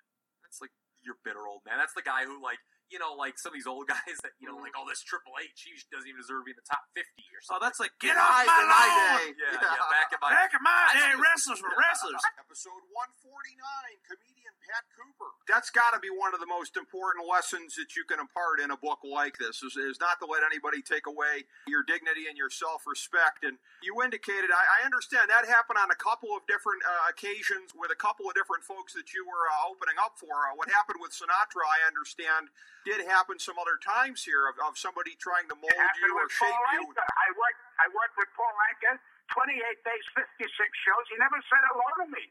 That's 0.40 0.62
like 0.62 0.73
your 1.05 1.20
bitter 1.20 1.44
old 1.44 1.67
man. 1.69 1.76
That's 1.76 1.93
the 1.93 2.06
guy 2.06 2.25
who 2.25 2.40
like 2.40 2.62
you 2.93 2.99
know 3.01 3.15
like 3.17 3.37
some 3.41 3.51
of 3.53 3.57
these 3.59 3.67
old 3.69 3.89
guys 3.93 4.17
that 4.23 4.33
you 4.41 4.47
know 4.49 4.57
like 4.61 4.73
oh 4.77 4.85
this 4.89 5.01
Triple 5.05 5.35
H 5.41 5.65
he 5.67 5.73
doesn't 5.93 6.07
even 6.09 6.21
deserve 6.21 6.45
to 6.45 6.47
be 6.49 6.55
in 6.55 6.61
the 6.61 6.69
top 6.69 6.85
50 6.93 7.05
or 7.33 7.41
something. 7.43 7.57
Oh, 7.57 7.63
that's 7.63 7.79
like 7.81 7.93
get 8.03 8.15
In 8.15 8.21
off 8.21 8.45
my- 8.45 8.49
my 8.49 8.61
in 8.61 8.69
my 8.69 8.87
lawn. 8.89 9.19
day. 9.21 9.27
yeah, 9.39 9.59
yeah, 9.61 9.87
back 9.93 10.09
in 10.13 10.19
my 10.21 10.31
Back 10.35 10.51
in 10.57 10.63
my 10.65 10.83
I 10.91 10.93
day, 10.97 11.13
wrestlers 11.19 11.61
were 11.63 11.73
wrestlers. 11.79 12.21
Episode 12.45 12.83
149, 12.93 13.61
comedian 14.07 14.55
Pat 14.65 14.85
Cooper. 14.97 15.31
That's 15.47 15.69
got 15.71 15.93
to 15.93 16.01
be 16.01 16.09
one 16.09 16.33
of 16.33 16.41
the 16.41 16.49
most 16.49 16.75
important 16.77 17.27
lessons 17.29 17.77
that 17.77 17.93
you 17.97 18.03
can 18.09 18.17
impart 18.19 18.59
in 18.65 18.73
a 18.73 18.79
book 18.81 19.05
like 19.05 19.37
this 19.37 19.61
is, 19.63 19.77
is 19.77 20.01
not 20.01 20.17
to 20.23 20.27
let 20.27 20.41
anybody 20.47 20.81
take 20.81 21.05
away 21.07 21.45
your 21.69 21.85
dignity 21.85 22.27
and 22.29 22.37
your 22.41 22.49
self-respect. 22.49 23.45
And 23.45 23.61
you 23.85 24.01
indicated, 24.01 24.49
I, 24.51 24.81
I 24.81 24.89
understand 24.89 25.29
that 25.29 25.45
happened 25.45 25.77
on 25.79 25.93
a 25.93 25.99
couple 25.99 26.33
of 26.33 26.43
different 26.49 26.81
uh, 26.85 27.13
occasions 27.13 27.73
with 27.77 27.93
a 27.93 27.99
couple 27.99 28.25
of 28.27 28.33
different 28.35 28.65
folks 28.65 28.97
that 28.97 29.13
you 29.13 29.23
were 29.29 29.45
uh, 29.53 29.69
opening 29.69 30.01
up 30.01 30.17
for. 30.17 30.49
Uh, 30.49 30.57
what 30.57 30.73
happened 30.73 30.99
with 31.00 31.12
Sinatra, 31.12 31.64
I 31.64 31.85
understand, 31.87 32.49
did 32.85 33.03
happen 33.09 33.41
some 33.41 33.57
other 33.59 33.81
times 33.81 34.23
here 34.25 34.47
of, 34.49 34.57
of 34.62 34.76
somebody 34.79 35.17
trying 35.19 35.49
to 35.50 35.57
mold 35.57 35.73
you 36.00 36.12
or 36.14 36.29
shape 36.31 36.49
Paul 36.53 36.64
you. 36.79 36.85
Anka. 36.93 37.05
I 37.05 37.29
worked. 37.37 37.62
I 37.81 37.87
worked 37.93 38.17
with 38.21 38.31
Paul 38.37 38.55
Anka. 38.73 39.00
Twenty-eight 39.33 39.81
days, 39.83 40.07
fifty-six 40.14 40.71
shows. 40.85 41.05
He 41.11 41.17
never 41.19 41.41
said 41.49 41.62
hello 41.73 41.88
to 42.05 42.07
me. 42.12 42.25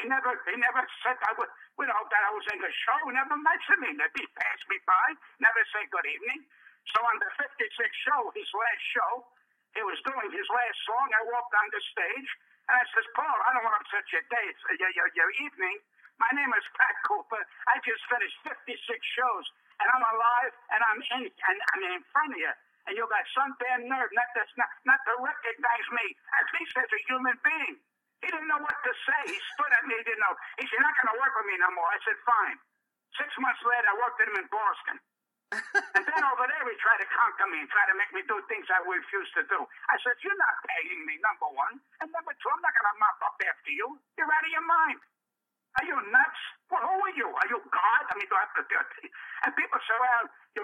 He 0.00 0.06
never. 0.06 0.36
He 0.48 0.56
never 0.60 0.84
said 1.02 1.16
I 1.24 1.32
would. 1.40 1.48
You 1.80 1.88
know 1.88 2.02
that 2.12 2.22
I 2.28 2.32
was 2.36 2.46
in 2.52 2.60
the 2.60 2.72
show. 2.86 2.98
He 3.08 3.12
never 3.16 3.36
mentioned 3.40 3.80
me. 3.84 3.90
He 3.96 4.24
passed 4.36 4.66
me 4.68 4.78
by. 4.84 5.06
Never 5.40 5.60
said 5.72 5.88
good 5.90 6.06
evening. 6.08 6.44
So 6.94 7.00
on 7.02 7.16
the 7.20 7.30
fifty-six 7.40 7.90
show, 8.06 8.20
his 8.36 8.48
last 8.52 8.84
show, 8.94 9.12
he 9.76 9.82
was 9.84 9.98
doing 10.04 10.28
his 10.30 10.48
last 10.52 10.78
song. 10.86 11.06
I 11.16 11.22
walked 11.32 11.54
on 11.56 11.68
the 11.72 11.82
stage 11.92 12.30
and 12.68 12.74
I 12.78 12.84
says, 12.94 13.06
Paul, 13.14 13.38
I 13.46 13.54
don't 13.54 13.64
want 13.64 13.78
to 13.78 13.82
upset 13.86 14.06
your 14.10 14.24
day, 14.30 14.46
your, 14.78 14.90
your, 14.98 15.08
your 15.14 15.30
evening. 15.46 15.78
My 16.18 16.30
name 16.34 16.50
is 16.56 16.66
Pat 16.74 16.96
Cooper. 17.06 17.38
I 17.70 17.74
just 17.86 18.02
finished 18.10 18.36
56 18.42 18.74
shows, 19.14 19.46
and 19.80 19.86
I'm 19.92 20.04
alive, 20.04 20.52
and 20.72 20.80
I'm 20.80 21.00
in, 21.20 21.22
and 21.28 21.56
I'm 21.74 21.82
in 21.92 22.02
front 22.12 22.32
of 22.32 22.40
you. 22.40 22.54
And 22.86 22.94
you 22.94 23.02
got 23.10 23.26
some 23.34 23.50
damn 23.58 23.82
nerve 23.90 24.10
not 24.14 24.28
to, 24.38 24.42
not, 24.56 24.70
not 24.86 25.00
to 25.10 25.12
recognize 25.18 25.86
me, 25.90 26.06
at 26.38 26.46
least 26.54 26.72
as 26.78 26.86
a 26.86 27.00
human 27.10 27.34
being. 27.42 27.76
He 28.22 28.28
didn't 28.30 28.48
know 28.48 28.62
what 28.62 28.78
to 28.86 28.92
say. 29.04 29.20
He 29.28 29.38
stood 29.54 29.72
at 29.74 29.84
me, 29.84 29.98
he 29.98 30.04
didn't 30.06 30.22
know. 30.22 30.34
He 30.56 30.64
said, 30.66 30.78
You're 30.78 30.86
not 30.86 30.96
going 31.02 31.10
to 31.12 31.18
work 31.20 31.34
with 31.36 31.46
me 31.50 31.56
no 31.60 31.70
more. 31.74 31.88
I 31.90 31.98
said, 32.06 32.16
Fine. 32.24 32.58
Six 33.18 33.28
months 33.42 33.60
later, 33.64 33.88
I 33.90 33.96
worked 34.00 34.18
with 34.22 34.28
him 34.32 34.38
in 34.40 34.48
Boston. 34.48 34.96
and 35.96 36.04
then 36.04 36.22
over 36.26 36.44
there, 36.50 36.64
he 36.66 36.74
tried 36.82 37.00
to 37.00 37.08
conquer 37.08 37.46
me 37.48 37.62
and 37.62 37.70
try 37.70 37.86
to 37.86 37.94
make 37.94 38.10
me 38.10 38.22
do 38.26 38.34
things 38.50 38.66
I 38.66 38.82
refused 38.82 39.30
to 39.38 39.44
do. 39.46 39.60
I 39.90 39.96
said, 40.02 40.16
You're 40.24 40.38
not 40.38 40.56
paying 40.64 41.02
me, 41.06 41.18
number 41.20 41.48
one. 41.52 41.76
And 42.02 42.08
number 42.14 42.32
two, 42.38 42.50
I'm 42.50 42.62
not 42.64 42.74
going 42.74 42.88
to 42.90 42.96
mop 43.02 43.18
up 43.30 43.36
after 43.44 43.72
you. 43.74 43.88
You're 44.16 44.30
out 44.30 44.46
of 44.46 44.52
your 44.52 44.66
mind. 44.66 44.98
Are 45.76 45.84
you 45.84 45.96
nuts? 46.08 46.42
Well, 46.72 46.82
who 46.82 46.96
are 47.04 47.14
you? 47.14 47.28
Are 47.28 47.48
you 47.52 47.60
God? 47.60 48.02
I 48.08 48.12
mean, 48.16 48.26
do 48.26 48.34
I 48.34 48.42
have 48.48 48.56
to 48.56 48.64
do 48.64 48.76
it? 48.80 49.12
And 49.44 49.52
people 49.52 49.76
say, 49.84 49.96
well, 50.00 50.24
you, 50.56 50.62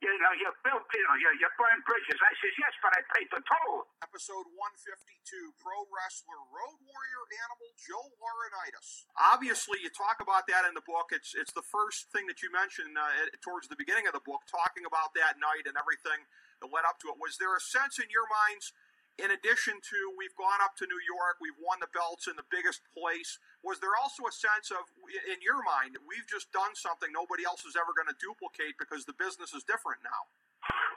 you 0.00 0.12
know, 0.24 0.32
you 0.36 0.48
built, 0.64 0.84
you 0.88 1.04
know, 1.04 1.16
you, 1.20 1.28
you 1.36 1.48
burned 1.60 1.84
bridges. 1.84 2.16
I 2.16 2.32
says, 2.40 2.54
yes, 2.56 2.72
but 2.80 2.92
I 2.96 3.00
paid 3.12 3.28
the 3.28 3.44
toll. 3.44 3.88
Episode 4.00 4.48
152, 4.56 5.60
pro 5.60 5.76
wrestler, 5.92 6.40
road 6.48 6.80
warrior 6.80 7.22
animal 7.44 7.70
Joe 7.76 8.08
Laurinaitis. 8.20 9.08
Obviously, 9.20 9.84
you 9.84 9.92
talk 9.92 10.24
about 10.24 10.48
that 10.48 10.64
in 10.64 10.72
the 10.72 10.84
book. 10.84 11.12
It's 11.12 11.36
it's 11.36 11.52
the 11.52 11.64
first 11.64 12.08
thing 12.12 12.24
that 12.32 12.40
you 12.40 12.48
mentioned 12.48 12.96
uh, 12.96 13.32
towards 13.44 13.68
the 13.68 13.76
beginning 13.76 14.08
of 14.08 14.16
the 14.16 14.24
book, 14.24 14.48
talking 14.48 14.88
about 14.88 15.12
that 15.16 15.36
night 15.40 15.68
and 15.68 15.76
everything 15.76 16.24
that 16.64 16.72
led 16.72 16.88
up 16.88 16.96
to 17.04 17.12
it. 17.12 17.20
Was 17.20 17.36
there 17.36 17.52
a 17.52 17.62
sense 17.62 18.00
in 18.00 18.08
your 18.08 18.24
minds, 18.28 18.72
in 19.18 19.30
addition 19.30 19.78
to 19.78 19.98
we've 20.18 20.34
gone 20.34 20.58
up 20.62 20.74
to 20.82 20.86
New 20.90 20.98
York, 21.06 21.38
we've 21.38 21.58
won 21.58 21.78
the 21.78 21.90
belts 21.90 22.26
in 22.26 22.34
the 22.34 22.46
biggest 22.50 22.82
place, 22.90 23.38
was 23.64 23.80
there 23.80 23.96
also 23.96 24.28
a 24.28 24.34
sense 24.34 24.68
of, 24.68 24.84
in 25.08 25.40
your 25.40 25.64
mind, 25.64 25.96
we've 26.04 26.28
just 26.28 26.52
done 26.52 26.76
something 26.76 27.08
nobody 27.10 27.48
else 27.48 27.64
is 27.64 27.74
ever 27.80 27.96
going 27.96 28.06
to 28.12 28.18
duplicate 28.20 28.76
because 28.76 29.08
the 29.08 29.16
business 29.16 29.56
is 29.56 29.64
different 29.64 30.04
now? 30.04 30.22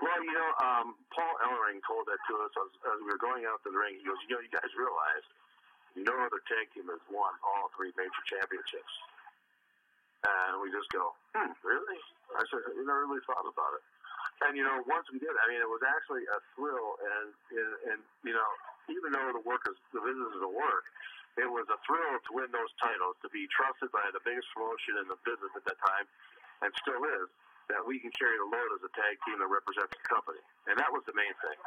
Well, 0.04 0.20
you 0.20 0.36
know, 0.36 0.52
um, 0.62 0.88
Paul 1.16 1.34
Ellering 1.48 1.80
told 1.88 2.06
that 2.12 2.20
to 2.28 2.34
us 2.44 2.54
as, 2.54 2.72
as 2.92 2.98
we 3.02 3.08
were 3.08 3.20
going 3.24 3.48
out 3.48 3.64
to 3.64 3.72
the 3.72 3.80
ring. 3.80 3.98
He 3.98 4.06
goes, 4.06 4.20
you 4.28 4.36
know, 4.36 4.44
you 4.44 4.52
guys 4.52 4.70
realize 4.76 5.26
no 5.96 6.14
other 6.14 6.44
tag 6.46 6.70
team 6.76 6.92
has 6.92 7.02
won 7.10 7.34
all 7.42 7.72
three 7.74 7.90
major 7.96 8.24
championships. 8.28 8.94
And 10.28 10.60
we 10.60 10.70
just 10.70 10.92
go, 10.92 11.16
hmm, 11.34 11.56
really? 11.64 12.00
I 12.36 12.44
said, 12.52 12.68
you 12.76 12.84
never 12.84 13.08
really 13.08 13.24
thought 13.24 13.48
about 13.48 13.80
it. 13.80 13.84
And, 14.46 14.54
you 14.54 14.62
know, 14.62 14.86
once 14.86 15.08
we 15.10 15.18
did, 15.18 15.34
I 15.34 15.46
mean, 15.50 15.64
it 15.64 15.72
was 15.72 15.82
actually 15.82 16.28
a 16.30 16.38
thrill. 16.54 17.00
And, 17.02 17.28
and, 17.58 17.72
and 17.96 18.00
you 18.22 18.36
know, 18.36 18.50
even 18.92 19.16
though 19.16 19.34
the 19.34 19.44
work 19.48 19.66
is, 19.66 19.78
the 19.96 20.04
business 20.04 20.32
is 20.36 20.44
a 20.44 20.52
work, 20.52 20.86
it 21.38 21.50
was 21.50 21.70
a 21.70 21.78
thrill 21.86 22.18
to 22.18 22.32
win 22.34 22.50
those 22.50 22.74
titles, 22.82 23.14
to 23.22 23.30
be 23.30 23.46
trusted 23.54 23.94
by 23.94 24.06
the 24.14 24.22
biggest 24.26 24.50
promotion 24.54 24.98
in 25.02 25.08
the 25.08 25.18
business 25.22 25.54
at 25.54 25.64
that 25.70 25.80
time, 25.80 26.06
and 26.66 26.74
still 26.82 27.02
is, 27.22 27.30
that 27.70 27.84
we 27.84 28.02
can 28.02 28.10
carry 28.16 28.36
the 28.40 28.48
load 28.48 28.70
as 28.80 28.82
a 28.82 28.92
tag 28.96 29.20
team 29.28 29.38
that 29.38 29.52
represents 29.52 29.92
the 29.92 30.06
company. 30.08 30.42
And 30.66 30.80
that 30.80 30.90
was 30.90 31.04
the 31.06 31.14
main 31.14 31.36
thing. 31.44 31.60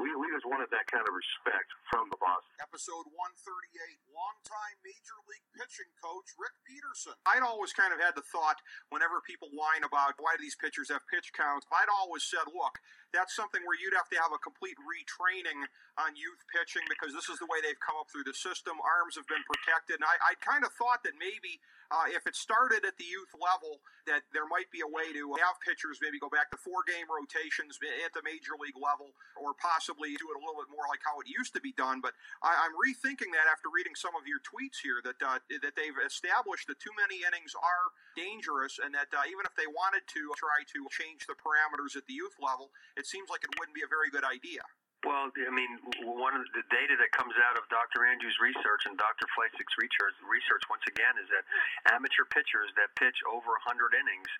We, 0.00 0.08
we 0.16 0.26
just 0.32 0.48
wanted 0.48 0.72
that 0.72 0.88
kind 0.88 1.04
of 1.04 1.12
respect 1.12 1.68
from 1.92 2.08
the 2.08 2.16
boss. 2.16 2.42
Episode 2.58 3.04
138, 3.12 4.00
longtime 4.08 4.76
Major 4.80 5.18
League 5.28 5.44
pitching 5.52 5.92
coach 6.00 6.32
Rick 6.40 6.56
Peterson. 6.64 7.12
I'd 7.28 7.44
always 7.44 7.76
kind 7.76 7.92
of 7.92 8.00
had 8.00 8.16
the 8.16 8.24
thought 8.24 8.56
whenever 8.88 9.20
people 9.22 9.52
whine 9.52 9.84
about 9.84 10.16
why 10.16 10.34
do 10.34 10.40
these 10.40 10.56
pitchers 10.56 10.88
have 10.88 11.04
pitch 11.12 11.30
counts, 11.36 11.68
I'd 11.68 11.92
always 11.92 12.24
said, 12.24 12.48
look, 12.50 12.80
that's 13.12 13.36
something 13.36 13.60
where 13.68 13.76
you'd 13.76 13.92
have 13.92 14.08
to 14.08 14.18
have 14.18 14.32
a 14.32 14.40
complete 14.40 14.80
retraining 14.80 15.68
on 16.00 16.16
youth 16.16 16.40
pitching 16.48 16.82
because 16.88 17.12
this 17.12 17.28
is 17.28 17.36
the 17.36 17.48
way 17.52 17.60
they've 17.60 17.78
come 17.84 18.00
up 18.00 18.08
through 18.08 18.24
the 18.24 18.34
system. 18.34 18.80
Arms 18.80 19.20
have 19.20 19.28
been 19.28 19.44
protected. 19.44 20.00
And 20.00 20.08
I, 20.08 20.32
I 20.32 20.40
kind 20.40 20.64
of 20.64 20.72
thought 20.72 21.04
that 21.04 21.12
maybe 21.20 21.60
uh, 21.92 22.08
if 22.08 22.24
it 22.24 22.32
started 22.32 22.88
at 22.88 22.96
the 22.96 23.04
youth 23.04 23.28
level, 23.36 23.84
that 24.08 24.24
there 24.32 24.48
might 24.48 24.72
be 24.72 24.80
a 24.80 24.88
way 24.88 25.12
to 25.12 25.36
have 25.44 25.60
pitchers 25.60 26.00
maybe 26.00 26.16
go 26.16 26.32
back 26.32 26.48
to 26.50 26.58
four 26.58 26.80
game 26.88 27.04
rotations 27.06 27.76
at 28.02 28.10
the 28.16 28.24
major 28.24 28.56
league 28.56 28.80
level 28.80 29.12
or 29.36 29.52
possibly 29.82 30.14
do 30.14 30.30
it 30.30 30.38
a 30.38 30.42
little 30.46 30.62
bit 30.62 30.70
more 30.70 30.86
like 30.86 31.02
how 31.02 31.18
it 31.18 31.26
used 31.26 31.50
to 31.58 31.58
be 31.58 31.74
done. 31.74 31.98
But 31.98 32.14
I, 32.38 32.54
I'm 32.54 32.78
rethinking 32.78 33.34
that 33.34 33.50
after 33.50 33.66
reading 33.66 33.98
some 33.98 34.14
of 34.14 34.30
your 34.30 34.38
tweets 34.38 34.78
here 34.78 35.02
that, 35.02 35.18
uh, 35.18 35.42
that 35.58 35.74
they've 35.74 35.98
established 36.06 36.70
that 36.70 36.78
too 36.78 36.94
many 36.94 37.26
innings 37.26 37.58
are 37.58 37.90
dangerous 38.14 38.78
and 38.78 38.94
that 38.94 39.10
uh, 39.10 39.26
even 39.26 39.42
if 39.42 39.58
they 39.58 39.66
wanted 39.66 40.06
to 40.14 40.30
try 40.38 40.62
to 40.62 40.86
change 40.94 41.26
the 41.26 41.34
parameters 41.34 41.98
at 41.98 42.06
the 42.06 42.14
youth 42.14 42.38
level, 42.38 42.70
it 42.94 43.10
seems 43.10 43.26
like 43.26 43.42
it 43.42 43.50
wouldn't 43.58 43.74
be 43.74 43.82
a 43.82 43.90
very 43.90 44.06
good 44.06 44.22
idea. 44.22 44.62
Well, 45.02 45.34
I 45.34 45.50
mean, 45.50 45.82
one 46.06 46.38
of 46.38 46.46
the 46.54 46.62
data 46.70 46.94
that 46.94 47.10
comes 47.10 47.34
out 47.42 47.58
of 47.58 47.66
Dr. 47.66 48.06
Andrews' 48.06 48.38
research 48.38 48.86
and 48.86 48.94
Dr. 48.94 49.26
Fleisig's 49.34 49.74
research, 49.74 50.14
research 50.22 50.62
once 50.70 50.86
again, 50.86 51.18
is 51.18 51.26
that 51.34 51.42
amateur 51.90 52.22
pitchers 52.30 52.70
that 52.78 52.94
pitch 52.94 53.18
over 53.26 53.58
100 53.66 53.98
innings, 53.98 54.30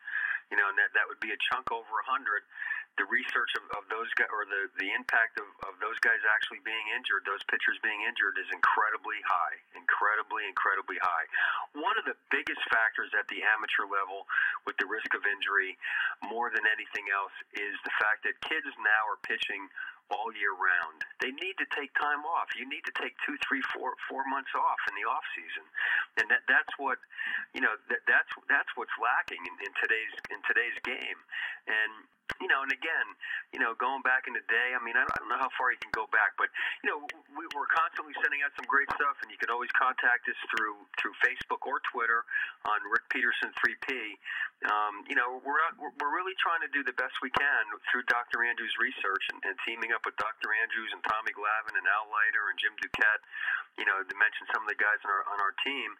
you 0.54 0.56
know, 0.62 0.70
and 0.70 0.78
that, 0.78 0.94
that 0.94 1.10
would 1.10 1.18
be 1.18 1.34
a 1.34 1.40
chunk 1.50 1.74
over 1.74 1.98
100, 2.06 2.46
the 3.00 3.08
research 3.08 3.52
of, 3.56 3.64
of 3.80 3.84
those 3.88 4.08
guys, 4.20 4.28
or 4.28 4.44
the, 4.44 4.68
the 4.76 4.92
impact 4.92 5.40
of, 5.40 5.48
of 5.64 5.80
those 5.80 5.96
guys 6.04 6.20
actually 6.28 6.60
being 6.60 6.84
injured, 6.92 7.24
those 7.24 7.40
pitchers 7.48 7.80
being 7.80 8.04
injured, 8.04 8.36
is 8.36 8.48
incredibly 8.52 9.16
high. 9.24 9.56
Incredibly, 9.72 10.44
incredibly 10.44 11.00
high. 11.00 11.26
One 11.72 11.96
of 11.96 12.04
the 12.04 12.16
biggest 12.28 12.60
factors 12.68 13.08
at 13.16 13.24
the 13.32 13.40
amateur 13.40 13.88
level 13.88 14.28
with 14.68 14.76
the 14.76 14.84
risk 14.84 15.08
of 15.16 15.24
injury, 15.24 15.80
more 16.20 16.52
than 16.52 16.68
anything 16.68 17.08
else, 17.08 17.32
is 17.56 17.74
the 17.88 17.94
fact 17.96 18.28
that 18.28 18.36
kids 18.44 18.68
now 18.76 19.02
are 19.08 19.20
pitching 19.24 19.72
all 20.12 20.28
year 20.36 20.52
round. 20.52 21.00
They 21.24 21.32
need 21.32 21.56
to 21.56 21.68
take 21.72 21.88
time 21.96 22.20
off. 22.28 22.52
You 22.52 22.68
need 22.68 22.84
to 22.84 22.94
take 23.00 23.16
two, 23.24 23.40
three, 23.40 23.64
four, 23.72 23.96
four 24.12 24.28
months 24.28 24.52
off 24.52 24.80
in 24.92 24.92
the 24.92 25.08
off 25.08 25.24
season, 25.32 25.64
and 26.20 26.28
that 26.28 26.44
that's 26.44 26.72
what 26.76 27.00
you 27.56 27.64
know. 27.64 27.72
That, 27.88 28.04
that's 28.04 28.28
that's 28.52 28.68
what's 28.76 28.92
lacking 29.00 29.40
in, 29.40 29.54
in 29.64 29.72
today's 29.80 30.14
in 30.28 30.40
today's 30.44 30.76
game, 30.84 31.20
and 31.64 32.04
you 32.40 32.48
know, 32.48 32.62
and 32.64 32.72
again, 32.72 33.08
you 33.52 33.60
know, 33.60 33.76
going 33.76 34.00
back 34.00 34.24
in 34.24 34.32
the 34.32 34.44
day, 34.48 34.72
I 34.72 34.80
mean, 34.80 34.96
I 34.96 35.04
don't, 35.04 35.28
know 35.28 35.38
how 35.38 35.52
far 35.56 35.72
you 35.72 35.80
can 35.80 35.92
go 35.92 36.08
back, 36.08 36.36
but 36.40 36.48
you 36.80 36.88
know, 36.88 37.04
we, 37.36 37.44
we're 37.52 37.68
constantly 37.68 38.12
sending 38.20 38.40
out 38.40 38.52
some 38.56 38.68
great 38.68 38.88
stuff, 38.96 39.16
and 39.24 39.28
you 39.28 39.36
can 39.36 39.52
always 39.52 39.72
contact 39.76 40.28
us 40.28 40.38
through 40.52 40.76
through 40.96 41.14
Facebook 41.20 41.64
or 41.64 41.80
Twitter 41.92 42.24
on 42.68 42.80
Rick 42.88 43.08
Peterson 43.12 43.52
3P. 43.60 44.16
Um, 44.70 45.02
you 45.10 45.18
know, 45.18 45.42
we're 45.42 45.58
we're 45.98 46.14
really 46.14 46.36
trying 46.38 46.62
to 46.62 46.70
do 46.70 46.86
the 46.86 46.94
best 46.94 47.18
we 47.18 47.34
can 47.34 47.62
through 47.90 48.06
Dr. 48.06 48.46
Andrews' 48.46 48.74
research 48.78 49.24
and, 49.34 49.42
and 49.42 49.58
teaming 49.66 49.90
up 49.90 50.06
with 50.06 50.14
Dr. 50.22 50.54
Andrews 50.54 50.94
and 50.94 51.02
Tommy 51.02 51.34
Glavine 51.34 51.74
and 51.74 51.86
Al 51.90 52.06
Leiter 52.06 52.46
and 52.52 52.56
Jim 52.62 52.74
Duquette. 52.78 53.22
You 53.80 53.88
know, 53.88 54.04
to 54.04 54.16
mention 54.20 54.44
some 54.52 54.62
of 54.62 54.68
the 54.68 54.78
guys 54.78 55.00
on 55.02 55.10
our 55.10 55.24
on 55.32 55.38
our 55.42 55.54
team 55.66 55.96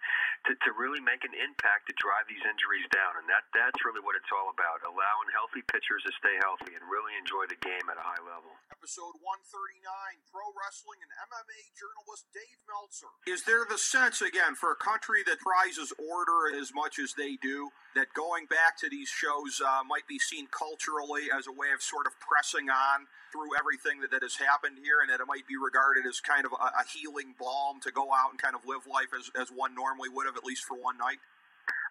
to, 0.47 0.53
to 0.69 0.71
really 0.79 1.01
make 1.03 1.25
an 1.27 1.35
impact 1.35 1.89
to 1.91 1.95
drive 1.99 2.29
these 2.31 2.43
injuries 2.45 2.87
down, 2.95 3.19
and 3.19 3.27
that 3.27 3.49
that's 3.51 3.81
really 3.83 4.05
what 4.05 4.15
it's 4.15 4.31
all 4.31 4.53
about: 4.53 4.85
allowing 4.87 5.27
healthy 5.35 5.65
pitchers 5.67 6.05
to 6.07 6.13
stay 6.23 6.39
healthy 6.39 6.71
and 6.79 6.87
really 6.87 7.19
enjoy 7.19 7.51
the 7.51 7.59
game 7.59 7.83
at 7.91 7.99
a 7.99 8.07
high 8.07 8.23
level. 8.23 8.55
Episode 8.71 9.19
139, 9.27 10.23
pro 10.31 10.55
wrestling 10.55 11.03
and 11.03 11.11
MMA 11.27 11.75
journalist 11.75 12.31
Dave 12.31 12.63
Meltzer. 12.71 13.11
Is 13.27 13.43
there 13.43 13.67
the 13.67 13.75
sense, 13.75 14.23
again, 14.23 14.55
for 14.55 14.71
a 14.71 14.79
country 14.79 15.27
that 15.27 15.43
prizes 15.43 15.91
order 15.99 16.55
as 16.55 16.71
much 16.71 17.03
as 17.03 17.19
they 17.19 17.35
do, 17.43 17.75
that 17.99 18.15
going 18.15 18.47
back 18.47 18.79
to 18.79 18.87
these 18.87 19.11
shows 19.11 19.59
uh, 19.59 19.83
might 19.83 20.07
be 20.07 20.23
seen 20.23 20.47
culturally 20.55 21.27
as 21.35 21.51
a 21.51 21.55
way 21.55 21.75
of 21.75 21.83
sort 21.83 22.07
of 22.07 22.15
pressing 22.23 22.71
on 22.71 23.11
through 23.35 23.59
everything 23.59 23.99
that, 23.99 24.15
that 24.15 24.23
has 24.23 24.39
happened 24.39 24.79
here, 24.79 25.03
and 25.03 25.11
that 25.11 25.19
it 25.19 25.27
might 25.27 25.51
be 25.51 25.59
regarded 25.59 26.07
as 26.07 26.23
kind 26.23 26.47
of 26.47 26.55
a, 26.55 26.71
a 26.79 26.85
healing 26.87 27.35
balm 27.35 27.83
to 27.83 27.91
go 27.91 28.15
out 28.15 28.31
and 28.31 28.39
kind 28.39 28.55
of 28.55 28.63
live 28.63 28.87
life 28.87 29.11
as, 29.11 29.27
as 29.35 29.51
one 29.51 29.75
normally 29.75 30.07
would 30.07 30.31
have, 30.31 30.39
at 30.39 30.47
least 30.47 30.63
for 30.63 30.79
one 30.79 30.95
night? 31.03 31.19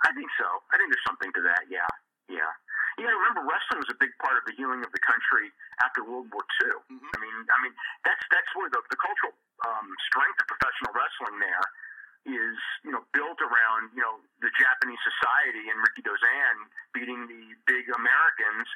I 0.07 0.15
think 0.15 0.31
so. 0.39 0.47
I 0.71 0.79
think 0.79 0.87
there's 0.87 1.03
something 1.03 1.35
to 1.35 1.43
that. 1.51 1.67
Yeah, 1.67 1.91
yeah. 2.31 2.55
You 2.99 3.07
know, 3.07 3.15
remember 3.15 3.47
wrestling 3.47 3.79
was 3.79 3.91
a 3.91 3.99
big 3.99 4.11
part 4.19 4.35
of 4.35 4.43
the 4.43 4.55
healing 4.55 4.83
of 4.83 4.91
the 4.91 5.03
country 5.03 5.51
after 5.79 6.03
World 6.03 6.27
War 6.31 6.43
II. 6.63 6.75
Mm-hmm. 6.91 7.11
I 7.15 7.17
mean, 7.21 7.35
I 7.47 7.57
mean 7.63 7.73
that's 8.03 8.23
that's 8.31 8.51
where 8.57 8.67
the, 8.67 8.81
the 8.91 8.99
cultural 8.99 9.35
um, 9.63 9.87
strength 10.11 10.37
of 10.43 10.47
professional 10.51 10.91
wrestling 10.91 11.39
there 11.39 11.65
is, 12.27 12.57
you 12.85 12.93
know, 12.93 13.01
built 13.15 13.39
around 13.41 13.89
you 13.95 14.03
know 14.03 14.21
the 14.43 14.51
Japanese 14.59 14.99
society 15.01 15.71
and 15.71 15.77
Rikidozan 15.79 16.55
beating 16.93 17.27
the 17.27 17.55
big 17.65 17.87
Americans. 17.91 18.67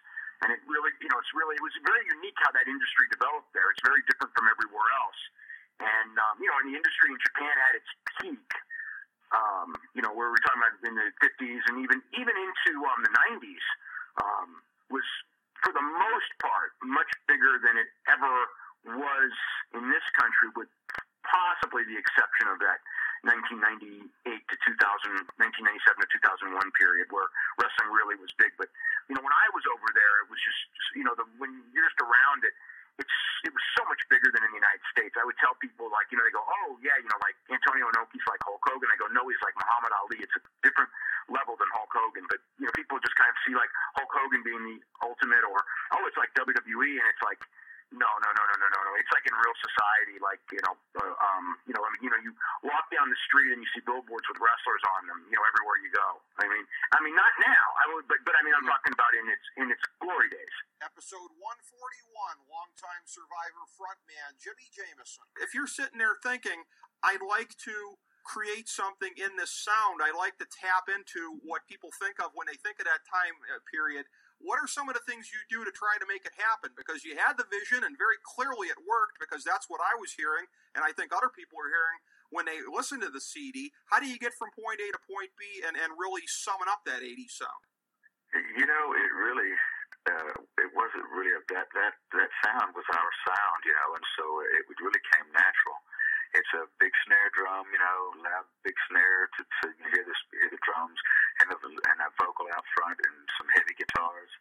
And 0.43 0.51
it 0.51 0.59
really, 0.67 0.91
you 0.99 1.07
know, 1.07 1.15
it's 1.15 1.31
really, 1.31 1.55
it 1.55 1.63
was 1.63 1.71
very 1.87 2.03
unique 2.11 2.35
how 2.43 2.51
that 2.51 2.67
industry 2.67 3.07
developed 3.07 3.55
there. 3.55 3.71
It's 3.71 3.79
very 3.87 4.03
different 4.03 4.35
from 4.35 4.51
everywhere 4.51 4.89
else. 4.99 5.21
And, 5.79 6.11
um, 6.15 6.35
you 6.43 6.47
know, 6.51 6.59
and 6.59 6.67
the 6.71 6.75
industry 6.75 7.11
in 7.11 7.19
Japan 7.23 7.55
had 7.55 7.73
its 7.79 7.91
peak, 8.19 8.49
um, 9.31 9.75
you 9.95 10.03
know, 10.03 10.11
where 10.11 10.31
we're 10.31 10.43
talking 10.43 10.59
about 10.59 10.75
in 10.83 10.95
the 10.95 11.07
50s 11.23 11.63
and 11.71 11.83
even, 11.83 12.03
even 12.19 12.35
into 12.35 12.83
um, 12.83 12.99
the 13.03 13.11
90s, 13.11 13.65
um, 14.21 14.61
was 14.89 15.05
for 15.63 15.73
the 15.73 15.81
most 15.81 16.31
part 16.39 16.77
much 16.83 17.09
bigger 17.25 17.57
than 17.59 17.75
it 17.79 17.89
ever 18.05 18.35
was 18.95 19.33
in 19.73 19.89
this 19.89 20.05
country, 20.13 20.53
with 20.53 20.69
possibly 21.25 21.81
the 21.89 21.97
exception 21.97 22.45
of 22.53 22.61
that 22.61 22.79
1998 23.25 23.73
to 24.45 24.55
2000, 24.77 25.25
1997 25.41 25.41
to 25.41 26.07
2001 26.21 26.53
period 26.77 27.09
where 27.09 27.25
wrestling 27.57 27.89
really 27.89 28.13
was 28.21 28.29
big. 28.37 28.53
But 28.61 28.69
you 29.09 29.17
know, 29.17 29.25
when 29.25 29.33
I 29.33 29.47
was 29.57 29.65
over 29.65 29.89
there, 29.97 30.15
it 30.21 30.29
was 30.29 30.37
just 30.37 30.61
you 30.93 31.01
know, 31.01 31.17
the, 31.17 31.25
when 31.41 31.65
you're 31.73 31.85
just 31.89 31.97
around 31.97 32.45
it, 32.45 32.53
it's 32.99 33.17
it 33.43 33.51
was 33.51 33.65
so 33.77 33.83
much 33.85 34.01
bigger 34.07 34.31
than 34.31 34.41
in 34.41 34.51
the 34.55 34.59
United 34.59 34.83
States. 34.89 35.13
I 35.19 35.23
would 35.27 35.37
tell 35.37 35.53
people 35.59 35.91
like 35.91 36.07
you 36.09 36.17
know, 36.17 36.25
they 36.25 36.33
go, 36.33 36.43
oh 36.43 36.79
yeah, 36.79 36.95
you 36.97 37.09
know, 37.11 37.19
like 37.19 37.35
Antonio 37.51 37.91
Inoki's 37.91 38.25
like 38.27 38.41
Hulk 38.47 38.63
Hogan. 38.63 38.87
I 38.89 38.97
go, 38.97 39.07
no, 39.11 39.27
he's 39.27 39.41
like 39.43 39.55
Muhammad 39.59 39.91
Ali. 39.99 40.23
It's 40.23 40.35
a 40.39 40.43
different 40.63 40.89
level 41.27 41.59
than 41.59 41.67
Hulk 41.75 41.91
Hogan. 41.91 42.25
But 42.31 42.39
you 42.57 42.65
know, 42.65 42.73
people 42.73 42.97
just 43.03 43.15
kind 43.19 43.29
of 43.29 43.37
see 43.43 43.53
like 43.53 43.69
Hulk 43.99 44.11
Hogan 44.11 44.41
being 44.41 44.63
the 44.63 44.77
ultimate, 45.03 45.43
or 45.43 45.59
oh, 45.95 46.03
it's 46.07 46.17
like 46.17 46.31
WWE, 46.39 46.97
and 46.97 47.07
it's 47.11 47.23
like 47.23 47.41
no, 47.93 48.09
no, 48.09 48.29
no, 48.33 48.43
no, 48.49 48.55
no, 48.59 48.67
no, 48.67 48.79
no. 48.81 48.91
It's 48.97 49.11
like 49.13 49.23
in 49.29 49.35
real 49.37 49.55
society, 49.61 50.17
like 50.17 50.41
you 50.49 50.59
know, 50.65 50.73
uh, 50.97 51.15
um, 51.15 51.45
you 51.69 51.73
know, 51.77 51.85
I 51.85 51.89
mean, 51.93 52.01
you 52.09 52.11
know, 52.11 52.19
you 52.19 52.31
walk 52.65 52.89
down 52.89 53.07
the 53.07 53.19
street 53.29 53.53
and 53.53 53.61
you 53.61 53.69
see 53.77 53.83
billboards 53.85 54.25
with 54.25 54.41
wrestlers 54.41 54.83
on 54.97 55.05
them, 55.05 55.19
you 55.29 55.37
know, 55.37 55.45
everywhere 55.45 55.77
you 55.85 55.91
go. 55.93 56.19
I 56.41 56.49
mean, 56.49 56.65
I 56.91 56.99
mean, 57.05 57.13
not 57.13 57.31
now. 57.39 57.65
I 57.79 57.85
would, 57.93 58.09
but 58.09 58.19
but 58.25 58.33
I 58.33 58.41
mean, 58.41 58.57
I'm 58.57 58.65
talking 58.65 58.91
about 58.91 59.13
in 59.13 59.25
its 59.29 59.45
in 59.61 59.67
its 59.69 59.83
glory 60.01 60.27
days. 60.33 60.55
Episode 60.95 61.35
141, 61.43 62.47
longtime 62.47 63.03
survivor 63.03 63.67
frontman 63.75 64.39
Jimi 64.39 64.71
Jamison. 64.71 65.27
If 65.43 65.51
you're 65.51 65.67
sitting 65.67 65.99
there 65.99 66.15
thinking, 66.23 66.63
I'd 67.03 67.19
like 67.19 67.51
to 67.67 67.99
create 68.23 68.71
something 68.71 69.11
in 69.19 69.35
this 69.35 69.51
sound, 69.51 69.99
I 69.99 70.15
like 70.15 70.39
to 70.39 70.47
tap 70.47 70.87
into 70.87 71.43
what 71.43 71.67
people 71.67 71.91
think 71.99 72.23
of 72.23 72.31
when 72.31 72.47
they 72.47 72.55
think 72.55 72.79
of 72.79 72.87
that 72.87 73.03
time 73.11 73.35
uh, 73.43 73.59
period. 73.67 74.07
What 74.39 74.55
are 74.55 74.71
some 74.71 74.87
of 74.87 74.95
the 74.95 75.03
things 75.03 75.35
you 75.35 75.43
do 75.51 75.67
to 75.67 75.73
try 75.75 75.99
to 75.99 76.07
make 76.07 76.23
it 76.23 76.31
happen? 76.39 76.71
Because 76.79 77.03
you 77.03 77.19
had 77.19 77.35
the 77.35 77.43
vision 77.51 77.83
and 77.83 77.99
very 77.99 78.15
clearly 78.23 78.71
it 78.71 78.79
worked 78.87 79.19
because 79.19 79.43
that's 79.43 79.67
what 79.67 79.83
I 79.83 79.99
was 79.99 80.15
hearing, 80.15 80.47
and 80.79 80.87
I 80.87 80.95
think 80.95 81.11
other 81.11 81.27
people 81.27 81.59
are 81.59 81.67
hearing 81.67 81.99
when 82.31 82.47
they 82.47 82.63
listen 82.71 83.03
to 83.03 83.11
the 83.11 83.19
CD. 83.19 83.75
How 83.91 83.99
do 83.99 84.07
you 84.07 84.15
get 84.15 84.31
from 84.31 84.47
point 84.55 84.79
A 84.79 84.95
to 84.95 85.01
point 85.11 85.35
B 85.35 85.59
and, 85.59 85.75
and 85.75 85.99
really 85.99 86.23
summon 86.23 86.71
up 86.71 86.87
that 86.87 87.03
80 87.03 87.27
sound? 87.27 87.63
You 88.55 88.63
know, 88.63 88.85
it 88.95 89.11
really, 89.11 89.51
uh, 90.05 90.37
it 90.61 90.71
wasn't 90.77 91.05
really 91.09 91.33
a, 91.33 91.41
that 91.49 91.67
that 91.73 91.93
that 92.13 92.29
sound 92.45 92.77
was 92.77 92.85
our 92.93 93.11
sound, 93.25 93.59
you 93.65 93.73
know, 93.73 93.89
and 93.97 94.05
so 94.17 94.23
it 94.45 94.63
really 94.77 95.03
came 95.17 95.27
natural. 95.33 95.77
it's 96.37 96.53
a 96.53 96.67
big 96.77 96.93
snare 97.07 97.31
drum, 97.33 97.65
you 97.71 97.79
know, 97.79 97.99
loud 98.21 98.45
big 98.61 98.77
snare 98.91 99.31
to, 99.33 99.41
to 99.41 99.65
hear 99.89 100.05
the 100.05 100.15
hear 100.37 100.51
the 100.51 100.61
drums 100.61 100.99
and 101.41 101.49
the 101.49 101.57
and 101.57 101.97
a 102.05 102.09
vocal 102.21 102.45
out 102.53 102.65
front 102.77 102.97
and 103.01 103.15
some 103.39 103.49
heavy 103.57 103.73
guitars. 103.73 104.31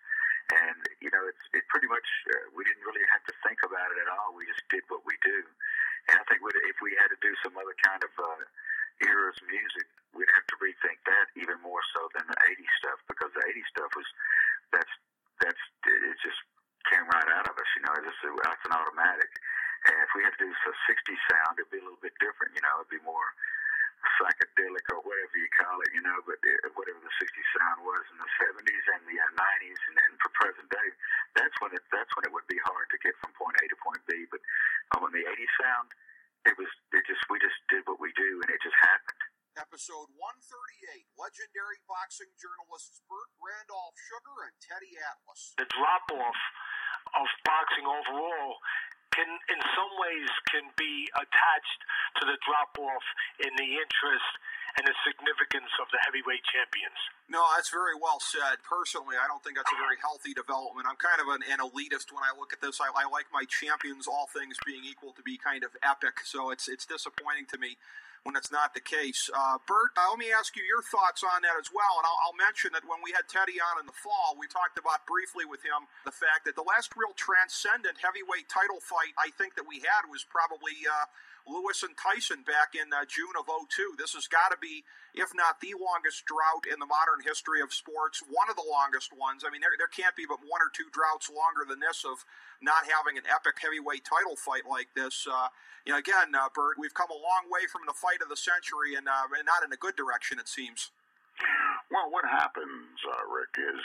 And 0.52 0.76
you 1.00 1.09
know, 1.09 1.25
it's 1.25 1.44
it 1.56 1.64
pretty 1.73 1.88
much 1.88 2.04
uh, 2.28 2.52
we 2.52 2.68
didn't 2.68 2.85
really 2.85 3.04
have 3.09 3.25
to 3.25 3.35
think 3.40 3.64
about 3.64 3.88
it 3.97 3.99
at 4.04 4.09
all. 4.12 4.37
We 4.37 4.44
just 4.44 4.64
did 4.68 4.85
what 4.92 5.00
we 5.09 5.16
do. 5.25 5.40
And 6.12 6.21
I 6.21 6.25
think 6.28 6.44
if 6.44 6.78
we 6.85 6.92
had 7.00 7.09
to 7.09 7.21
do 7.25 7.33
some 7.40 7.56
other 7.56 7.73
kind 7.80 8.04
of 8.04 8.12
uh, 8.21 8.44
era's 9.09 9.40
music, 9.49 9.88
we'd 10.12 10.28
have 10.37 10.44
to 10.52 10.56
rethink 10.61 11.00
that 11.09 11.33
even 11.40 11.56
more 11.64 11.80
so 11.97 12.12
than 12.12 12.28
the 12.28 12.37
'80s 12.37 12.75
stuff 12.76 13.00
because 13.09 13.33
the 13.33 13.40
'80s 13.40 13.68
stuff 13.73 13.88
was 13.97 14.04
that's 14.68 14.94
that's 15.40 15.62
it 15.86 16.16
just 16.22 16.40
came 16.90 17.06
right 17.08 17.30
out 17.38 17.46
of 17.48 17.54
us. 17.56 17.70
You 17.78 17.82
know, 17.86 17.94
just, 18.02 18.20
that's 18.20 18.64
an 18.68 18.74
automatic. 18.74 19.30
And 19.84 19.96
if 20.00 20.10
we 20.16 20.24
had 20.24 20.32
to 20.36 20.40
do 20.40 20.48
a 20.48 20.74
'60s 20.88 21.22
sound, 21.28 21.60
it'd 21.60 21.72
be 21.72 21.80
a 21.80 21.84
little 21.84 22.00
bit 22.00 22.16
different. 22.18 22.56
You 22.56 22.62
know, 22.64 22.74
it'd 22.80 22.92
be 22.92 23.02
more 23.04 23.28
psychedelic 24.20 24.84
or 24.92 25.00
whatever 25.04 25.36
you 25.36 25.48
call 25.60 25.76
it. 25.84 25.90
You 25.92 26.02
know, 26.02 26.18
but 26.24 26.40
it, 26.40 26.58
whatever 26.72 27.00
the 27.04 27.14
'60s 27.20 27.48
sound 27.54 27.84
was 27.84 28.04
in 28.10 28.18
the 28.18 28.30
'70s 28.40 28.84
and 28.96 29.02
the 29.06 29.16
uh, 29.20 29.30
'90s, 29.36 29.80
and 29.92 29.94
then 30.00 30.10
for 30.24 30.30
present 30.34 30.68
day, 30.72 30.88
that's 31.36 31.54
when 31.60 31.76
it 31.76 31.84
that's 31.92 32.10
when 32.16 32.24
it 32.24 32.32
would 32.32 32.48
be 32.48 32.60
hard 32.64 32.88
to 32.90 32.98
get 33.04 33.12
from 33.20 33.36
point 33.36 33.56
A 33.60 33.64
to 33.68 33.78
point 33.84 34.00
B. 34.08 34.24
But 34.32 34.40
when 35.04 35.12
the 35.12 35.24
'80s 35.28 35.52
sound, 35.60 35.92
it 36.48 36.56
was 36.56 36.70
it 36.96 37.04
just 37.04 37.20
we 37.28 37.36
just 37.38 37.60
did 37.68 37.84
what 37.84 38.00
we 38.00 38.08
do, 38.16 38.40
and 38.40 38.48
it. 38.48 38.63
Episode 39.54 40.11
138 40.18 41.06
Legendary 41.14 41.78
boxing 41.87 42.26
journalists 42.42 42.99
Bert 43.06 43.30
Randolph 43.38 43.94
Sugar 43.94 44.50
and 44.50 44.56
Teddy 44.58 44.99
Atlas. 44.99 45.54
The 45.54 45.70
drop 45.70 46.11
off 46.11 46.40
of 47.14 47.26
boxing 47.46 47.87
overall 47.87 48.58
can, 49.14 49.30
in 49.30 49.61
some 49.78 49.92
ways, 50.02 50.26
can 50.50 50.75
be 50.75 51.06
attached 51.14 51.80
to 52.18 52.26
the 52.26 52.34
drop 52.42 52.75
off 52.82 53.06
in 53.46 53.54
the 53.54 53.78
interest 53.78 54.30
and 54.75 54.90
the 54.90 54.96
significance 55.06 55.70
of 55.78 55.87
the 55.94 56.02
heavyweight 56.02 56.42
champions. 56.50 56.99
No, 57.30 57.46
that's 57.54 57.70
very 57.70 57.94
well 57.94 58.18
said. 58.18 58.58
Personally, 58.66 59.14
I 59.14 59.30
don't 59.30 59.38
think 59.46 59.54
that's 59.54 59.70
a 59.70 59.78
very 59.78 60.02
healthy 60.02 60.34
development. 60.34 60.90
I'm 60.90 60.99
kind 60.99 61.23
of 61.23 61.30
an, 61.30 61.46
an 61.46 61.62
elitist 61.62 62.11
when 62.11 62.26
I 62.26 62.34
look 62.34 62.50
at 62.50 62.58
this. 62.58 62.82
I, 62.82 62.90
I 62.90 63.06
like 63.06 63.30
my 63.30 63.46
champions, 63.46 64.11
all 64.11 64.26
things 64.34 64.58
being 64.66 64.82
equal, 64.82 65.14
to 65.14 65.23
be 65.23 65.38
kind 65.38 65.62
of 65.62 65.78
epic. 65.78 66.26
So 66.26 66.50
it's 66.50 66.66
it's 66.66 66.82
disappointing 66.82 67.46
to 67.54 67.58
me 67.62 67.78
when 68.25 68.37
it's 68.37 68.50
not 68.50 68.73
the 68.73 68.81
case. 68.81 69.28
Uh, 69.28 69.61
Bert, 69.69 69.93
uh, 70.00 70.09
let 70.09 70.19
me 70.19 70.33
ask 70.33 70.57
you 70.57 70.64
your 70.64 70.81
thoughts 70.81 71.21
on 71.21 71.45
that 71.45 71.61
as 71.61 71.69
well. 71.69 72.00
And 72.00 72.09
I'll, 72.09 72.21
I'll, 72.28 72.38
mention 72.40 72.73
that 72.73 72.83
when 72.88 72.99
we 73.04 73.12
had 73.12 73.28
Teddy 73.28 73.61
on 73.61 73.78
in 73.78 73.87
the 73.87 73.95
fall, 73.95 74.35
we 74.40 74.49
talked 74.49 74.81
about 74.81 75.04
briefly 75.04 75.45
with 75.45 75.61
him 75.61 75.85
the 76.09 76.12
fact 76.12 76.49
that 76.49 76.57
the 76.57 76.64
last 76.64 76.97
real 76.97 77.12
transcendent 77.14 78.00
heavyweight 78.00 78.49
title 78.49 78.81
fight 78.81 79.12
I 79.21 79.28
think 79.37 79.54
that 79.61 79.69
we 79.69 79.85
had 79.85 80.09
was 80.11 80.25
probably. 80.25 80.75
Uh, 80.88 81.07
Lewis 81.44 81.84
and 81.84 81.92
Tyson 81.96 82.40
back 82.42 82.72
in 82.72 82.88
uh, 82.92 83.04
June 83.04 83.36
of 83.36 83.44
02. 83.46 84.00
This 84.00 84.16
has 84.16 84.26
got 84.26 84.48
to 84.50 84.58
be, 84.60 84.84
if 85.12 85.36
not 85.36 85.60
the 85.60 85.76
longest 85.76 86.24
drought 86.24 86.64
in 86.64 86.80
the 86.80 86.88
modern 86.88 87.20
history 87.20 87.60
of 87.60 87.72
sports, 87.76 88.24
one 88.24 88.48
of 88.48 88.56
the 88.56 88.64
longest 88.64 89.12
ones. 89.12 89.44
I 89.44 89.52
mean, 89.52 89.60
there, 89.60 89.76
there 89.76 89.90
can't 89.90 90.16
be 90.16 90.24
but 90.24 90.40
one 90.40 90.64
or 90.64 90.72
two 90.72 90.88
droughts 90.88 91.28
longer 91.28 91.68
than 91.68 91.84
this 91.84 92.02
of 92.02 92.24
not 92.64 92.88
having 92.88 93.20
an 93.20 93.28
epic 93.28 93.60
heavyweight 93.60 94.08
title 94.08 94.40
fight 94.40 94.64
like 94.64 94.96
this. 94.96 95.28
Uh, 95.28 95.52
you 95.84 95.92
know, 95.92 96.00
again, 96.00 96.32
uh, 96.32 96.48
Bert, 96.48 96.80
we've 96.80 96.96
come 96.96 97.12
a 97.12 97.20
long 97.20 97.52
way 97.52 97.68
from 97.68 97.84
the 97.84 97.96
fight 97.96 98.24
of 98.24 98.32
the 98.32 98.40
century 98.40 98.96
and 98.96 99.04
uh, 99.04 99.28
not 99.44 99.60
in 99.60 99.68
a 99.68 99.80
good 99.80 99.94
direction, 99.94 100.40
it 100.40 100.48
seems. 100.48 100.90
Well, 101.92 102.08
what 102.08 102.24
happens, 102.24 103.04
uh, 103.04 103.24
Rick, 103.28 103.60
is 103.60 103.84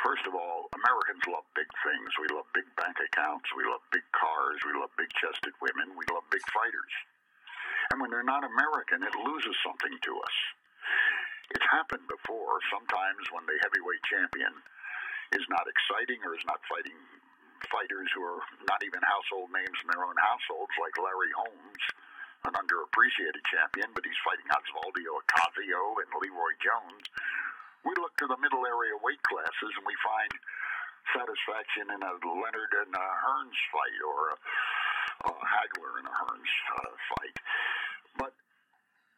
First 0.00 0.24
of 0.24 0.32
all, 0.32 0.72
Americans 0.72 1.20
love 1.28 1.44
big 1.52 1.68
things. 1.84 2.08
We 2.16 2.32
love 2.32 2.48
big 2.56 2.64
bank 2.80 2.96
accounts. 2.96 3.52
We 3.52 3.68
love 3.68 3.84
big 3.92 4.04
cars. 4.16 4.56
We 4.64 4.72
love 4.72 4.88
big 4.96 5.12
chested 5.20 5.52
women. 5.60 5.92
We 5.92 6.08
love 6.08 6.24
big 6.32 6.44
fighters. 6.48 6.94
And 7.92 8.00
when 8.00 8.08
they're 8.08 8.24
not 8.24 8.40
American, 8.40 9.04
it 9.04 9.12
loses 9.12 9.52
something 9.60 9.92
to 9.92 10.12
us. 10.24 10.36
It's 11.52 11.68
happened 11.68 12.08
before. 12.08 12.64
Sometimes 12.72 13.28
when 13.28 13.44
the 13.44 13.60
heavyweight 13.60 14.00
champion 14.08 14.54
is 15.36 15.44
not 15.52 15.68
exciting 15.68 16.24
or 16.24 16.32
is 16.32 16.46
not 16.48 16.64
fighting 16.64 16.96
fighters 17.68 18.08
who 18.16 18.24
are 18.24 18.40
not 18.72 18.80
even 18.80 19.04
household 19.04 19.52
names 19.52 19.78
in 19.84 19.92
their 19.92 20.06
own 20.06 20.16
households, 20.16 20.72
like 20.80 20.96
Larry 20.96 21.28
Holmes, 21.36 21.84
an 22.48 22.56
underappreciated 22.56 23.44
champion, 23.52 23.92
but 23.92 24.06
he's 24.08 24.16
fighting 24.24 24.48
Osvaldo 24.48 25.04
Ocasio 25.20 26.00
and 26.00 26.08
Leroy 26.24 26.56
Jones 26.64 27.04
we 27.84 27.92
look 27.96 28.12
to 28.20 28.28
the 28.28 28.40
middle 28.40 28.64
area 28.66 28.96
weight 29.00 29.22
classes 29.24 29.72
and 29.76 29.84
we 29.86 29.96
find 30.04 30.32
satisfaction 31.16 31.90
in 31.90 32.00
a 32.04 32.12
Leonard 32.22 32.72
and 32.86 32.92
a 32.92 33.06
Hearns 33.24 33.58
fight 33.72 34.00
or 34.04 34.20
a, 34.30 34.36
a 35.26 35.32
Hagler 35.32 35.98
and 35.98 36.06
a 36.06 36.14
Hearns 36.14 36.52
uh, 36.76 36.92
fight. 37.16 37.36
But 38.20 38.32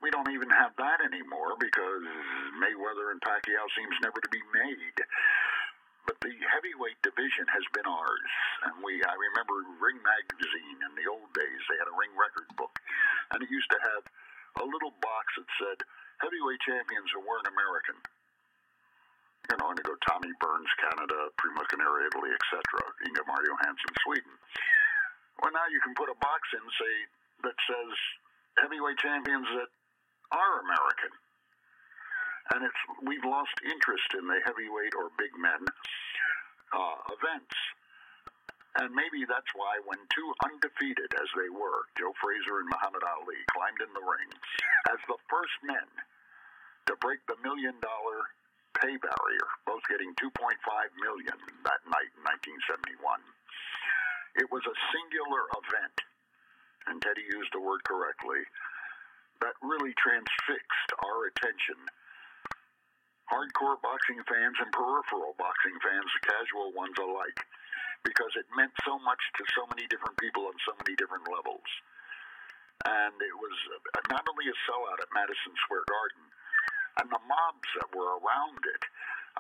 we 0.01 0.11
don't 0.11 0.31
even 0.31 0.51
have 0.51 0.72
that 0.79 1.03
anymore 1.03 1.59
because 1.59 2.03
Mayweather 2.59 3.12
and 3.12 3.20
Pacquiao 3.20 3.66
seems 3.77 3.94
never 4.03 4.18
to 4.22 4.31
be 4.31 4.42
made. 4.55 4.98
But 6.03 6.18
the 6.18 6.35
heavyweight 6.35 6.98
division 7.07 7.46
has 7.46 7.62
been 7.70 7.87
ours, 7.87 8.33
and 8.66 8.83
we. 8.83 8.98
I 9.07 9.14
remember 9.14 9.55
Ring 9.79 10.03
magazine 10.03 10.79
in 10.83 10.92
the 10.98 11.07
old 11.07 11.31
days. 11.31 11.62
They 11.70 11.79
had 11.79 11.87
a 11.87 11.94
Ring 11.94 12.11
record 12.18 12.51
book, 12.59 12.75
and 13.31 13.38
it 13.38 13.46
used 13.46 13.70
to 13.70 13.79
have 13.79 14.03
a 14.59 14.66
little 14.66 14.90
box 14.98 15.27
that 15.38 15.46
said 15.62 15.79
heavyweight 16.18 16.59
champions 16.66 17.07
who 17.14 17.22
weren't 17.22 17.46
American 17.46 18.03
you 19.53 19.61
know, 19.61 19.69
and 19.69 19.77
you 19.77 19.85
go 19.85 20.01
Tommy 20.09 20.33
Burns, 20.41 20.73
Canada, 20.81 21.29
Primo 21.37 21.61
Carnera, 21.69 22.09
Italy, 22.09 22.33
etc., 22.33 22.57
Ingemar 23.05 23.45
Johansson, 23.45 23.93
Sweden. 24.01 24.33
Well, 25.45 25.53
now 25.53 25.69
you 25.69 25.77
can 25.85 25.93
put 25.93 26.09
a 26.09 26.17
box 26.25 26.49
in, 26.57 26.65
say, 26.81 26.95
that 27.45 27.59
says 27.69 27.93
heavyweight 28.65 28.97
champions 28.97 29.45
that 29.53 29.69
are 30.33 30.65
American. 30.65 31.12
And 32.57 32.65
it's 32.65 32.81
we've 33.05 33.25
lost 33.29 33.53
interest 33.61 34.17
in 34.17 34.25
the 34.25 34.41
heavyweight 34.49 34.97
or 34.97 35.12
big 35.21 35.37
men 35.37 35.62
uh, 36.73 36.99
events. 37.12 37.57
And 38.81 38.97
maybe 38.97 39.29
that's 39.29 39.53
why 39.53 39.85
when 39.85 40.01
two 40.17 40.33
undefeated 40.49 41.12
as 41.12 41.29
they 41.37 41.53
were, 41.53 41.93
Joe 42.01 42.17
Frazier 42.25 42.65
and 42.65 42.73
Muhammad 42.73 43.05
Ali, 43.05 43.37
climbed 43.53 43.85
in 43.85 43.93
the 43.93 44.01
ring 44.01 44.33
as 44.88 45.01
the 45.12 45.21
first 45.29 45.55
men 45.61 45.88
to 46.88 46.97
break 47.05 47.21
the 47.29 47.37
million 47.45 47.77
dollar 47.85 48.33
pay 48.83 48.99
barrier, 48.99 49.47
both 49.62 49.87
getting 49.87 50.11
2.5 50.18 50.59
million 50.99 51.38
that 51.62 51.83
night 51.87 52.11
in 52.18 52.23
1971. 52.27 52.99
It 54.42 54.51
was 54.51 54.66
a 54.66 54.77
singular 54.90 55.47
event, 55.62 55.97
and 56.90 56.99
Teddy 56.99 57.23
used 57.31 57.55
the 57.55 57.62
word 57.62 57.87
correctly, 57.87 58.42
that 59.38 59.55
really 59.62 59.95
transfixed 60.03 60.90
our 60.99 61.31
attention. 61.31 61.79
Hardcore 63.31 63.79
boxing 63.81 64.18
fans 64.27 64.59
and 64.59 64.75
peripheral 64.75 65.38
boxing 65.38 65.79
fans, 65.79 66.11
casual 66.27 66.75
ones 66.75 66.99
alike, 66.99 67.38
because 68.03 68.35
it 68.35 68.51
meant 68.59 68.75
so 68.83 68.99
much 68.99 69.23
to 69.38 69.42
so 69.55 69.62
many 69.71 69.87
different 69.87 70.18
people 70.18 70.51
on 70.51 70.59
so 70.66 70.75
many 70.83 70.99
different 70.99 71.31
levels. 71.31 71.66
And 72.83 73.14
it 73.14 73.37
was 73.38 73.57
not 74.11 74.27
only 74.27 74.51
a 74.51 74.57
sellout 74.66 74.99
at 74.99 75.14
Madison 75.14 75.55
Square 75.62 75.87
Garden, 75.87 76.27
and 77.00 77.09
the 77.09 77.22
mobs 77.24 77.68
that 77.81 77.90
were 77.94 78.20
around 78.20 78.61
it. 78.68 78.83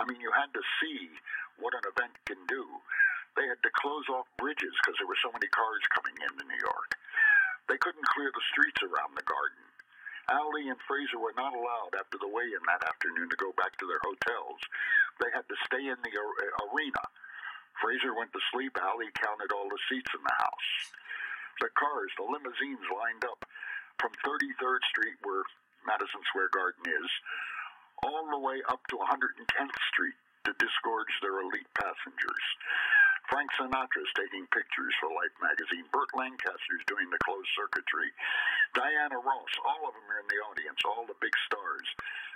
I 0.00 0.08
mean, 0.08 0.20
you 0.20 0.32
had 0.32 0.52
to 0.56 0.64
see 0.80 1.12
what 1.60 1.76
an 1.76 1.84
event 1.84 2.16
can 2.24 2.40
do. 2.48 2.64
They 3.36 3.48
had 3.48 3.60
to 3.64 3.72
close 3.80 4.08
off 4.12 4.28
bridges 4.36 4.72
because 4.80 4.96
there 5.00 5.08
were 5.08 5.20
so 5.24 5.32
many 5.32 5.48
cars 5.52 5.84
coming 5.92 6.16
into 6.20 6.44
New 6.44 6.60
York. 6.60 6.96
They 7.68 7.80
couldn't 7.80 8.12
clear 8.12 8.32
the 8.32 8.48
streets 8.52 8.80
around 8.84 9.16
the 9.16 9.24
garden. 9.24 9.64
Ali 10.30 10.70
and 10.70 10.78
Frazier 10.86 11.18
were 11.18 11.36
not 11.36 11.52
allowed 11.52 11.98
after 11.98 12.16
the 12.16 12.30
weigh-in 12.30 12.62
that 12.68 12.86
afternoon 12.86 13.28
to 13.28 13.42
go 13.42 13.52
back 13.58 13.74
to 13.80 13.88
their 13.88 14.00
hotels. 14.06 14.60
They 15.18 15.32
had 15.34 15.48
to 15.48 15.56
stay 15.66 15.82
in 15.88 15.98
the 16.00 16.14
uh, 16.14 16.72
arena. 16.72 17.04
Frazier 17.80 18.14
went 18.14 18.32
to 18.32 18.42
sleep. 18.54 18.78
Ali 18.78 19.10
counted 19.18 19.50
all 19.50 19.68
the 19.68 19.82
seats 19.90 20.12
in 20.14 20.22
the 20.22 20.36
house. 20.38 20.70
The 21.60 21.74
cars, 21.74 22.12
the 22.16 22.28
limousines 22.28 22.86
lined 22.92 23.24
up 23.26 23.44
from 23.98 24.14
33rd 24.22 24.82
Street, 24.90 25.18
where 25.22 25.42
Madison 25.86 26.22
Square 26.30 26.50
Garden 26.54 26.84
is, 26.86 27.10
all 28.02 28.26
the 28.30 28.42
way 28.42 28.58
up 28.66 28.82
to 28.90 28.96
110th 28.98 29.78
Street 29.94 30.18
to 30.44 30.52
disgorge 30.58 31.12
their 31.22 31.38
elite 31.42 31.70
passengers. 31.78 32.46
Frank 33.30 33.48
Sinatra 33.54 34.02
is 34.02 34.12
taking 34.18 34.44
pictures 34.50 34.92
for 34.98 35.08
Life 35.14 35.32
magazine. 35.38 35.86
Burt 35.94 36.10
Lancaster 36.12 36.74
is 36.74 36.84
doing 36.90 37.06
the 37.08 37.22
closed 37.22 37.48
circuitry. 37.54 38.10
Diana 38.74 39.16
Ross, 39.22 39.52
all 39.62 39.86
of 39.86 39.94
them 39.94 40.04
are 40.10 40.20
in 40.20 40.28
the 40.28 40.42
audience, 40.50 40.82
all 40.84 41.06
the 41.06 41.16
big 41.22 41.32
stars. 41.46 41.86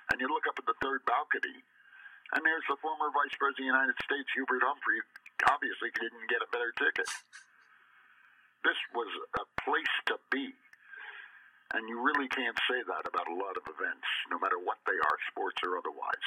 And 0.09 0.23
you 0.23 0.31
look 0.31 0.47
up 0.47 0.57
at 0.57 0.65
the 0.65 0.79
third 0.79 1.03
balcony, 1.05 1.59
and 2.33 2.41
there's 2.47 2.65
the 2.71 2.79
former 2.79 3.11
Vice 3.11 3.35
President 3.35 3.59
of 3.59 3.63
the 3.67 3.73
United 3.75 3.99
States, 4.07 4.31
Hubert 4.39 4.63
Humphrey. 4.63 5.03
Obviously, 5.51 5.91
didn't 5.99 6.31
get 6.31 6.41
a 6.41 6.49
better 6.55 6.73
ticket. 6.79 7.11
This 8.63 8.79
was 8.95 9.11
a 9.39 9.45
place 9.63 9.95
to 10.11 10.17
be. 10.31 10.55
And 11.75 11.89
you 11.89 11.99
really 11.99 12.29
can't 12.29 12.57
say 12.71 12.79
that 12.87 13.05
about 13.11 13.27
a 13.27 13.35
lot 13.35 13.59
of 13.59 13.67
events, 13.67 14.07
no 14.31 14.39
matter 14.39 14.55
what 14.63 14.79
they 14.87 14.95
are, 14.95 15.19
sports 15.31 15.59
or 15.67 15.75
otherwise. 15.75 16.27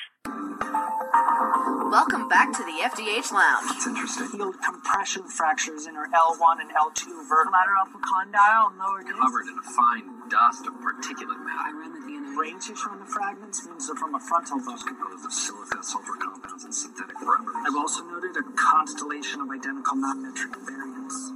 Welcome 1.90 2.28
back 2.28 2.52
to 2.54 2.64
the 2.68 2.84
FDH 2.84 3.32
Lounge. 3.32 3.72
It's 3.72 3.88
interesting. 3.88 4.28
Field 4.28 4.60
compression 4.60 5.24
fractures 5.32 5.88
in 5.88 5.96
her 5.96 6.12
L1 6.12 6.60
and 6.60 6.70
L2 6.76 7.24
vertebrae. 7.28 7.56
Lateral 7.56 7.88
condyle 8.04 8.68
and 8.68 8.78
lower 8.78 9.02
disc. 9.02 9.16
Covered 9.16 9.48
in 9.48 9.58
a 9.58 9.64
fine 9.64 10.30
dust 10.30 10.68
of 10.68 10.76
particulate 10.84 11.40
matter. 11.40 11.56
I 11.56 11.72
matter. 11.72 11.88
ran 11.88 11.92
the 11.96 12.04
DNA. 12.04 12.36
Brain 12.36 12.60
tissue 12.60 12.90
on 12.92 13.00
the 13.00 13.10
fragments 13.10 13.66
means 13.66 13.88
they're 13.88 13.96
from 13.96 14.16
a 14.16 14.20
frontal 14.20 14.60
lobe. 14.60 14.84
Composed 14.86 15.26
of 15.26 15.34
silica, 15.34 15.82
sulfur 15.82 16.20
compounds, 16.20 16.64
and 16.68 16.76
synthetic 16.76 17.16
rubber. 17.22 17.56
I've 17.64 17.80
also 17.80 18.04
noted 18.04 18.36
a 18.36 18.44
constellation 18.60 19.42
of 19.42 19.50
identical 19.50 19.96
non-metric 19.96 20.52
variants. 20.68 21.32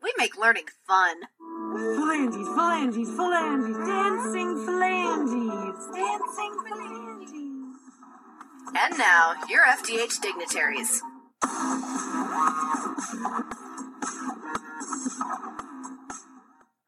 We 0.00 0.14
make 0.16 0.38
learning 0.38 0.70
fun. 0.86 1.26
Phalanges, 1.68 2.48
phalanges, 2.56 3.10
phalanges, 3.12 3.76
dancing 3.76 4.56
phalanges, 4.64 5.76
dancing 5.92 6.54
phalanges. 6.64 7.76
And 8.72 8.96
now, 8.96 9.36
your 9.52 9.68
FDH 9.76 10.16
dignitaries. 10.24 11.04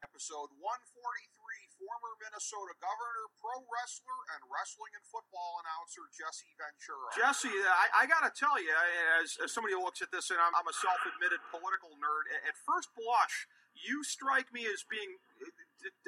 Episode 0.01 0.49
143 0.49 1.29
Former 1.77 2.13
Minnesota 2.17 2.73
Governor, 2.81 3.29
pro 3.37 3.61
wrestler, 3.69 4.17
and 4.33 4.41
wrestling 4.49 4.97
and 4.97 5.05
football 5.05 5.61
announcer 5.61 6.09
Jesse 6.09 6.49
Ventura. 6.57 7.05
Jesse, 7.13 7.53
I, 7.53 8.01
I 8.01 8.09
got 8.09 8.25
to 8.25 8.33
tell 8.33 8.57
you, 8.57 8.73
as, 9.21 9.37
as 9.45 9.53
somebody 9.53 9.77
who 9.77 9.85
looks 9.85 10.01
at 10.01 10.09
this, 10.09 10.33
and 10.33 10.41
I'm, 10.41 10.57
I'm 10.57 10.65
a 10.65 10.73
self 10.73 10.97
admitted 11.05 11.37
political 11.53 11.93
nerd, 12.01 12.25
at 12.49 12.57
first 12.65 12.89
blush, 12.97 13.45
you 13.85 14.03
strike 14.03 14.49
me 14.53 14.65
as 14.69 14.85
being 14.89 15.17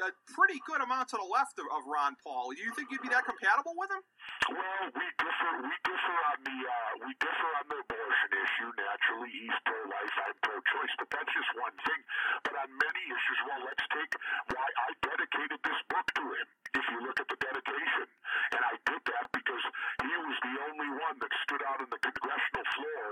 a 0.06 0.14
pretty 0.38 0.62
good 0.70 0.82
amount 0.86 1.10
to 1.10 1.18
the 1.18 1.26
left 1.26 1.58
of, 1.58 1.66
of 1.74 1.82
Ron 1.90 2.14
Paul. 2.22 2.54
Do 2.54 2.62
you 2.62 2.70
think 2.78 2.94
you'd 2.94 3.02
be 3.02 3.10
that 3.10 3.26
compatible 3.26 3.74
with 3.74 3.90
him? 3.90 4.06
Well, 4.54 4.86
we 4.94 5.08
differ. 5.18 5.52
We 5.66 5.74
differ 5.82 6.18
on 6.30 6.40
the 6.46 6.58
uh, 6.62 6.92
we 7.02 7.12
differ 7.18 7.50
on 7.58 7.66
the 7.74 7.80
abortion 7.82 8.32
issue. 8.38 8.70
Naturally, 8.78 9.34
he's 9.34 9.58
pro-life, 9.66 10.16
I'm 10.30 10.38
pro-choice, 10.46 10.94
but 11.02 11.10
that's 11.10 11.32
just 11.34 11.52
one 11.58 11.74
thing. 11.90 12.02
But 12.46 12.54
on 12.62 12.70
many 12.70 13.04
issues, 13.10 13.40
well, 13.50 13.62
let's 13.66 13.86
take 13.90 14.14
why 14.54 14.68
I 14.68 14.90
dedicated 15.02 15.60
this 15.66 15.80
book 15.90 16.08
to 16.22 16.26
him. 16.38 16.48
If 16.74 16.86
you 16.94 17.00
look 17.06 17.18
at 17.18 17.30
the 17.30 17.40
dedication, 17.42 18.08
and 18.54 18.62
I 18.62 18.76
did 18.86 19.02
that 19.10 19.26
because 19.34 19.66
he 20.06 20.14
was 20.22 20.38
the 20.42 20.56
only 20.70 20.90
one 21.02 21.18
that 21.22 21.34
stood 21.50 21.64
out 21.66 21.82
on 21.82 21.90
the 21.90 22.02
congressional 22.02 22.66
floor 22.78 23.06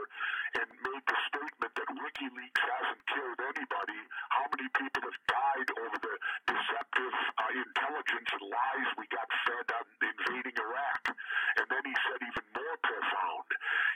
and 0.62 0.68
made 0.82 1.06
the 1.10 1.18
statement 1.30 1.72
that 1.78 1.90
WikiLeaks 1.90 2.64
hasn't 2.70 3.04
killed 3.10 3.40
anybody. 3.54 4.00
How 4.34 4.46
many 4.50 4.68
people 4.82 5.06
have 5.06 5.22
died 5.30 5.70
over 5.78 5.98
the 6.02 6.16
deceptive 6.50 7.16
uh, 7.38 7.54
intelligence 7.54 8.30
and 8.34 8.46
lies 8.50 8.90
we 8.98 9.06
got 9.14 9.30
fed 9.46 9.68
on 9.78 9.86
invading 10.02 10.58
Iraq? 10.58 11.04
And 11.62 11.68
then 11.70 11.84
he 11.86 11.94
said 12.10 12.20
even 12.26 12.46
more 12.58 12.78
profound. 12.82 13.50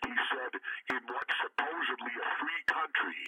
He 0.06 0.14
said, 0.30 0.54
in 0.94 1.02
what 1.10 1.26
supposedly 1.42 2.14
a 2.22 2.28
free 2.38 2.64
country, 2.70 3.22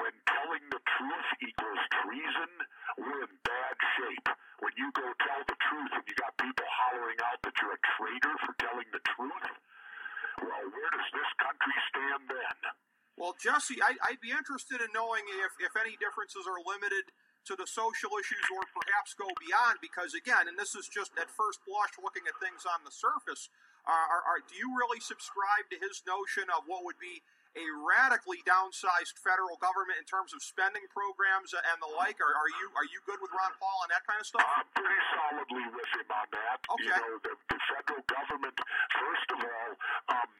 when 0.00 0.14
telling 0.24 0.64
the 0.72 0.80
truth 0.96 1.28
equals 1.44 1.84
treason, 2.00 2.50
we're 2.96 3.28
in 3.28 3.34
bad 3.44 3.76
shape. 4.00 4.28
When 4.64 4.72
you 4.80 4.88
go 4.96 5.04
tell 5.04 5.42
the 5.44 5.58
truth 5.68 5.92
and 5.92 6.04
you 6.08 6.16
got 6.16 6.32
people 6.40 6.64
hollering 6.64 7.20
out 7.28 7.44
that 7.44 7.56
you're 7.60 7.76
a 7.76 7.86
traitor 8.00 8.34
for 8.40 8.52
telling 8.56 8.88
the 8.88 9.04
truth, 9.12 9.48
well, 10.40 10.64
where 10.64 10.90
does 10.96 11.08
this 11.12 11.30
country 11.44 11.76
stand 11.92 12.24
then? 12.32 12.58
Well, 13.20 13.31
Jesse, 13.42 13.82
I, 13.82 13.98
I'd 14.06 14.22
be 14.22 14.30
interested 14.30 14.78
in 14.78 14.94
knowing 14.94 15.26
if, 15.42 15.58
if 15.58 15.74
any 15.74 15.98
differences 15.98 16.46
are 16.46 16.62
limited 16.62 17.10
to 17.50 17.58
the 17.58 17.66
social 17.66 18.14
issues 18.22 18.46
or 18.54 18.62
perhaps 18.70 19.18
go 19.18 19.26
beyond, 19.42 19.82
because 19.82 20.14
again, 20.14 20.46
and 20.46 20.54
this 20.54 20.78
is 20.78 20.86
just 20.86 21.10
at 21.18 21.26
first 21.26 21.58
blush 21.66 21.90
looking 21.98 22.22
at 22.30 22.38
things 22.38 22.62
on 22.62 22.86
the 22.86 22.94
surface, 22.94 23.50
uh, 23.82 23.90
are, 23.90 24.22
are, 24.22 24.40
do 24.46 24.54
you 24.54 24.70
really 24.78 25.02
subscribe 25.02 25.66
to 25.74 25.76
his 25.82 26.06
notion 26.06 26.46
of 26.54 26.62
what 26.70 26.86
would 26.86 27.02
be 27.02 27.18
a 27.52 27.66
radically 27.84 28.40
downsized 28.48 29.18
federal 29.20 29.60
government 29.60 30.00
in 30.00 30.06
terms 30.08 30.32
of 30.32 30.40
spending 30.40 30.86
programs 30.88 31.52
and 31.52 31.76
the 31.84 31.90
like? 32.00 32.16
Are, 32.22 32.32
are 32.32 32.50
you 32.62 32.66
are 32.72 32.88
you 32.88 33.02
good 33.04 33.20
with 33.20 33.28
Ron 33.28 33.52
Paul 33.60 33.84
and 33.84 33.92
that 33.92 34.06
kind 34.08 34.16
of 34.16 34.24
stuff? 34.24 34.46
I'm 34.46 34.64
pretty 34.72 35.02
solidly 35.12 35.66
with 35.76 35.90
him 35.92 36.08
on 36.08 36.28
that. 36.32 36.58
Okay. 36.64 36.88
You 36.88 36.96
know, 36.96 37.12
the, 37.20 37.34
the 37.52 37.58
federal 37.68 38.02
government, 38.08 38.56
first 38.56 39.28
of 39.36 39.38
all, 39.44 39.70
um, 40.16 40.30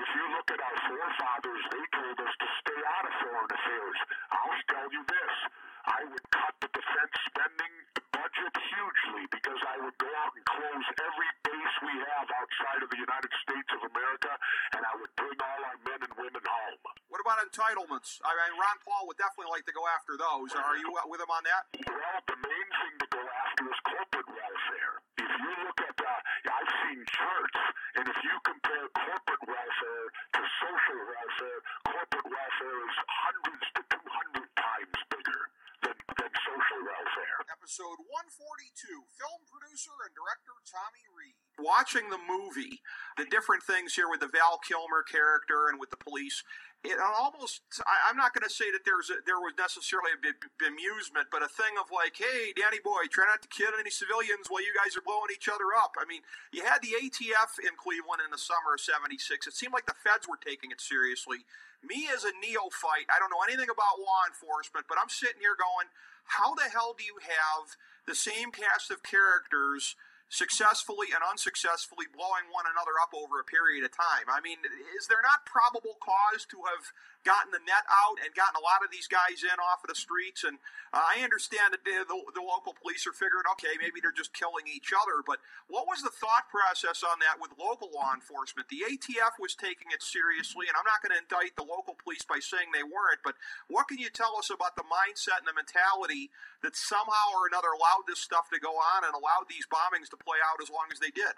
if 0.00 0.08
you 0.16 0.24
look 0.32 0.48
at 0.48 0.60
our 0.64 0.78
forefathers, 0.88 1.64
they 1.76 1.84
told 1.92 2.16
us 2.24 2.34
to 2.40 2.48
stay 2.64 2.80
out 2.96 3.04
of 3.04 3.14
foreign 3.20 3.52
affairs. 3.52 3.98
I'll 4.32 4.62
tell 4.72 4.88
you 4.88 5.02
this. 5.04 5.34
I 5.82 6.00
would 6.08 6.26
cut 6.32 6.54
the 6.62 6.70
defense 6.72 7.14
spending 7.28 7.74
budget 8.16 8.54
hugely 8.54 9.24
because 9.28 9.60
I 9.66 9.76
would 9.82 9.96
go 10.00 10.08
out 10.24 10.31
and 10.42 10.58
close 10.58 10.86
every 10.98 11.30
base 11.46 11.74
we 11.86 11.94
have 12.02 12.26
outside 12.34 12.82
of 12.82 12.90
the 12.90 12.98
United 12.98 13.30
States 13.46 13.70
of 13.78 13.86
America, 13.94 14.32
and 14.74 14.82
I 14.82 14.92
would 14.98 15.14
bring 15.14 15.38
all 15.38 15.60
our 15.70 15.78
men 15.86 16.02
and 16.02 16.12
women 16.18 16.42
home. 16.42 16.82
What 17.06 17.22
about 17.22 17.38
entitlements? 17.46 18.18
I 18.26 18.34
mean, 18.34 18.58
Ron 18.58 18.78
Paul 18.82 19.06
would 19.06 19.20
definitely 19.22 19.54
like 19.54 19.62
to 19.70 19.74
go 19.76 19.86
after 19.86 20.18
those. 20.18 20.50
Are 20.58 20.74
you 20.74 20.90
with 21.06 21.22
him 21.22 21.30
on 21.30 21.46
that? 21.46 21.62
Well, 21.78 22.18
the 22.26 22.38
main 22.42 22.68
thing 22.74 22.94
to 23.06 23.08
go 23.14 23.22
after 23.22 23.62
is 23.70 23.80
corporate 23.86 24.30
welfare. 24.34 24.94
If 25.22 25.30
you 25.30 25.52
look 25.62 25.78
at, 25.78 25.94
uh, 26.02 26.50
I've 26.50 26.72
seen 26.90 27.00
charts, 27.06 27.58
and 28.02 28.04
if 28.10 28.18
you 28.26 28.34
compare 28.42 28.86
corporate 28.98 29.44
welfare 29.46 30.06
to 30.10 30.42
social 30.42 31.00
welfare, 31.06 31.60
corporate 31.86 32.28
welfare 32.34 32.78
is 32.82 32.96
hundreds 33.06 33.66
to 33.78 33.80
200 33.94 34.50
times 34.58 34.96
bigger 35.06 35.42
than, 35.86 35.96
than 36.18 36.32
social 36.34 36.80
welfare. 36.82 37.38
Episode 37.52 37.98
142, 38.10 39.06
film 39.18 39.40
producer 39.46 39.94
and 40.02 40.12
director 40.14 40.54
Tommy 40.66 41.04
Reid. 41.14 41.36
Watching 41.72 42.12
the 42.12 42.20
movie, 42.20 42.84
the 43.16 43.24
different 43.24 43.64
things 43.64 43.96
here 43.96 44.12
with 44.12 44.20
the 44.20 44.28
Val 44.28 44.60
Kilmer 44.60 45.00
character 45.00 45.72
and 45.72 45.80
with 45.80 45.88
the 45.88 45.96
police, 45.96 46.44
it 46.84 46.98
almost, 47.00 47.62
I, 47.86 48.10
I'm 48.10 48.18
not 48.18 48.34
going 48.34 48.44
to 48.44 48.52
say 48.52 48.68
that 48.74 48.84
there's 48.84 49.08
a, 49.08 49.22
there 49.24 49.38
was 49.38 49.54
necessarily 49.56 50.12
a 50.12 50.20
bit 50.20 50.36
amusement, 50.60 51.30
but 51.30 51.40
a 51.40 51.48
thing 51.48 51.78
of 51.78 51.94
like, 51.94 52.18
hey, 52.18 52.50
Danny 52.52 52.82
boy, 52.82 53.06
try 53.06 53.24
not 53.24 53.40
to 53.46 53.48
kill 53.48 53.72
any 53.78 53.88
civilians 53.88 54.50
while 54.50 54.60
you 54.60 54.74
guys 54.74 54.98
are 54.98 55.06
blowing 55.06 55.30
each 55.30 55.46
other 55.48 55.72
up. 55.72 55.94
I 55.94 56.04
mean, 56.04 56.26
you 56.50 56.66
had 56.66 56.82
the 56.82 56.98
ATF 56.98 57.62
in 57.62 57.78
Cleveland 57.78 58.20
in 58.20 58.34
the 58.34 58.42
summer 58.42 58.74
of 58.74 58.82
76. 58.82 59.16
It 59.46 59.54
seemed 59.54 59.72
like 59.72 59.86
the 59.86 59.96
feds 59.96 60.26
were 60.26 60.42
taking 60.42 60.74
it 60.74 60.82
seriously. 60.82 61.46
Me 61.80 62.10
as 62.10 62.26
a 62.26 62.34
neophyte, 62.34 63.08
I 63.08 63.22
don't 63.22 63.30
know 63.30 63.46
anything 63.46 63.70
about 63.70 64.02
law 64.02 64.26
enforcement, 64.26 64.90
but 64.90 64.98
I'm 64.98 65.10
sitting 65.10 65.38
here 65.38 65.54
going, 65.54 65.88
how 66.34 66.58
the 66.58 66.66
hell 66.66 66.98
do 66.98 67.06
you 67.06 67.22
have 67.22 67.78
the 68.10 68.18
same 68.18 68.50
cast 68.50 68.90
of 68.90 69.06
characters 69.06 69.94
successfully 70.32 71.12
and 71.12 71.20
unsuccessfully 71.20 72.08
blowing 72.08 72.48
one 72.48 72.64
another 72.64 72.96
up 72.96 73.12
over 73.12 73.36
a 73.36 73.44
period 73.44 73.84
of 73.84 73.92
time? 73.92 74.32
I 74.32 74.40
mean, 74.40 74.64
is 74.96 75.06
there 75.12 75.20
not 75.20 75.44
probable 75.44 76.00
cause 76.00 76.48
to 76.48 76.64
have 76.72 76.88
gotten 77.22 77.54
the 77.54 77.62
net 77.62 77.86
out 77.88 78.18
and 78.22 78.34
gotten 78.34 78.58
a 78.58 78.64
lot 78.64 78.82
of 78.82 78.90
these 78.90 79.06
guys 79.06 79.42
in 79.42 79.56
off 79.58 79.82
of 79.82 79.90
the 79.90 79.98
streets? 79.98 80.42
And 80.44 80.58
uh, 80.90 81.02
I 81.02 81.22
understand 81.22 81.72
that 81.72 81.86
the, 81.86 82.04
the, 82.04 82.18
the 82.36 82.44
local 82.44 82.74
police 82.76 83.06
are 83.06 83.16
figuring, 83.16 83.46
okay, 83.56 83.74
maybe 83.78 84.02
they're 84.02 84.14
just 84.14 84.36
killing 84.36 84.66
each 84.68 84.90
other, 84.92 85.24
but 85.24 85.40
what 85.66 85.88
was 85.88 86.04
the 86.04 86.12
thought 86.12 86.50
process 86.52 87.00
on 87.06 87.22
that 87.22 87.40
with 87.40 87.54
local 87.56 87.88
law 87.94 88.12
enforcement? 88.12 88.68
The 88.68 88.84
ATF 88.86 89.40
was 89.40 89.56
taking 89.56 89.90
it 89.94 90.02
seriously, 90.02 90.68
and 90.68 90.76
I'm 90.76 90.86
not 90.86 91.00
going 91.00 91.14
to 91.14 91.22
indict 91.22 91.56
the 91.56 91.66
local 91.66 91.96
police 91.96 92.26
by 92.26 92.42
saying 92.42 92.74
they 92.74 92.84
weren't, 92.84 93.24
but 93.24 93.38
what 93.72 93.88
can 93.88 94.02
you 94.02 94.10
tell 94.10 94.36
us 94.36 94.52
about 94.52 94.76
the 94.76 94.86
mindset 94.86 95.40
and 95.40 95.48
the 95.48 95.56
mentality 95.56 96.28
that 96.60 96.76
somehow 96.76 97.38
or 97.38 97.48
another 97.48 97.72
allowed 97.72 98.04
this 98.04 98.20
stuff 98.20 98.52
to 98.52 98.60
go 98.60 98.76
on 98.76 99.06
and 99.06 99.14
allowed 99.14 99.48
these 99.48 99.66
bombings 99.70 100.10
to 100.10 100.18
play 100.20 100.38
out 100.42 100.60
as 100.60 100.68
long 100.68 100.90
as 100.92 101.00
they 101.00 101.10
did? 101.10 101.34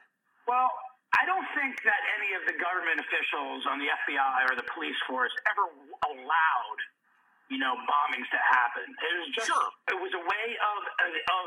Well, 0.46 0.70
I 1.14 1.22
don't 1.26 1.46
think 1.54 1.78
that 1.86 2.00
any 2.18 2.34
of 2.34 2.42
the 2.46 2.56
government 2.58 2.98
officials 3.00 3.66
on 3.70 3.78
the 3.78 3.86
FBI 3.86 4.50
or 4.50 4.54
the 4.58 4.66
police 4.74 4.98
force 5.06 5.32
ever 5.46 5.66
allowed, 6.10 6.80
you 7.48 7.58
know, 7.58 7.74
bombings 7.86 8.28
to 8.34 8.40
happen. 8.40 8.84
It 8.88 9.14
was 9.22 9.30
just 9.34 9.48
Sure. 9.48 9.68
it 9.94 9.98
was 9.98 10.12
a 10.14 10.22
way 10.22 10.48
of 10.58 10.80
of 11.00 11.44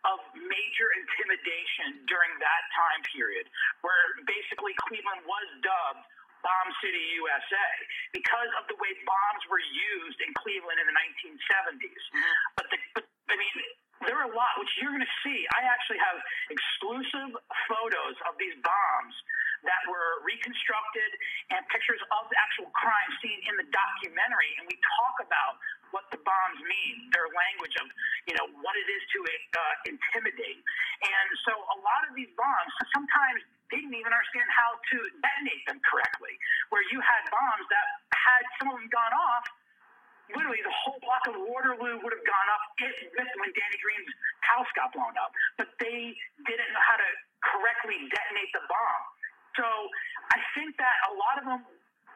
of 0.00 0.18
major 0.32 0.88
intimidation 0.96 2.08
during 2.08 2.32
that 2.40 2.62
time 2.72 3.04
period, 3.12 3.44
where 3.84 4.16
basically 4.24 4.72
Cleveland 4.88 5.28
was 5.28 5.46
dubbed 5.60 6.04
Bomb 6.40 6.70
City, 6.80 7.20
USA, 7.20 7.68
because 8.16 8.48
of 8.56 8.64
the 8.72 8.76
way 8.80 8.92
bombs 9.04 9.44
were 9.52 9.60
used 9.60 10.18
in 10.24 10.32
Cleveland 10.40 10.80
in 10.80 10.88
the 10.88 10.96
1970s. 10.96 11.76
Mm-hmm. 11.84 12.34
But, 12.56 12.66
the, 12.72 12.78
but 12.96 13.04
I 13.28 13.36
mean, 13.36 13.56
there 14.08 14.16
are 14.16 14.28
a 14.28 14.34
lot 14.34 14.52
which 14.56 14.70
you're 14.80 14.92
going 14.92 15.04
to 15.04 15.16
see. 15.20 15.44
I 15.56 15.68
actually 15.68 16.00
have 16.00 16.18
exclusive 16.48 17.36
photos 17.68 18.16
of 18.24 18.36
these 18.40 18.56
bombs 18.64 19.14
that 19.60 19.82
were 19.92 20.24
reconstructed 20.24 21.10
and 21.52 21.60
pictures 21.68 22.00
of 22.16 22.32
the 22.32 22.36
actual 22.40 22.72
crime 22.72 23.12
scene 23.20 23.40
in 23.44 23.60
the 23.60 23.68
documentary, 23.68 24.56
and 24.56 24.64
we 24.64 24.76
talk 24.96 25.20
about 25.20 25.60
what 25.92 26.06
the 26.14 26.20
bombs 26.22 26.60
mean, 26.64 27.10
their 27.12 27.28
language 27.34 27.74
of, 27.76 27.86
you 28.24 28.34
know, 28.38 28.46
what 28.62 28.74
it 28.78 28.88
is 28.88 29.02
to 29.10 29.18
uh, 29.20 29.90
intimidate. 29.90 30.62
And 31.02 31.28
so 31.44 31.52
a 31.52 31.78
lot 31.82 32.06
of 32.08 32.14
these 32.14 32.30
bombs, 32.38 32.72
sometimes 32.94 33.42
they 33.68 33.82
didn't 33.82 33.98
even 33.98 34.14
understand 34.14 34.48
how 34.48 34.78
to 34.78 34.96
detonate 35.18 35.62
them 35.66 35.78
correctly, 35.82 36.34
where 36.72 36.82
you 36.88 37.02
had 37.02 37.26
bombs 37.28 37.66
that 37.68 37.86
had 38.14 38.42
some 38.58 38.70
of 38.70 38.80
them 38.80 38.88
gone 38.88 39.14
off, 39.14 39.44
literally 40.36 40.62
the 40.62 40.76
whole 40.84 40.98
block 41.02 41.24
of 41.30 41.34
Waterloo 41.36 42.00
would 42.00 42.14
have 42.14 42.26
gone 42.26 42.48
up 42.54 42.62
if, 42.82 42.94
when 43.14 43.50
Danny 43.52 43.78
Greene's 43.80 44.12
house 44.44 44.70
got 44.74 44.94
blown 44.94 45.14
up. 45.20 45.30
But 45.58 45.74
they 45.82 46.14
didn't 46.46 46.70
know 46.72 46.84
how 46.84 46.98
to 46.98 47.10
correctly 47.42 47.98
detonate 48.10 48.50
the 48.52 48.64
bomb. 48.68 49.02
So 49.58 49.66
I 50.32 50.38
think 50.54 50.78
that 50.78 50.96
a 51.10 51.12
lot 51.16 51.36
of 51.40 51.44
them 51.46 51.62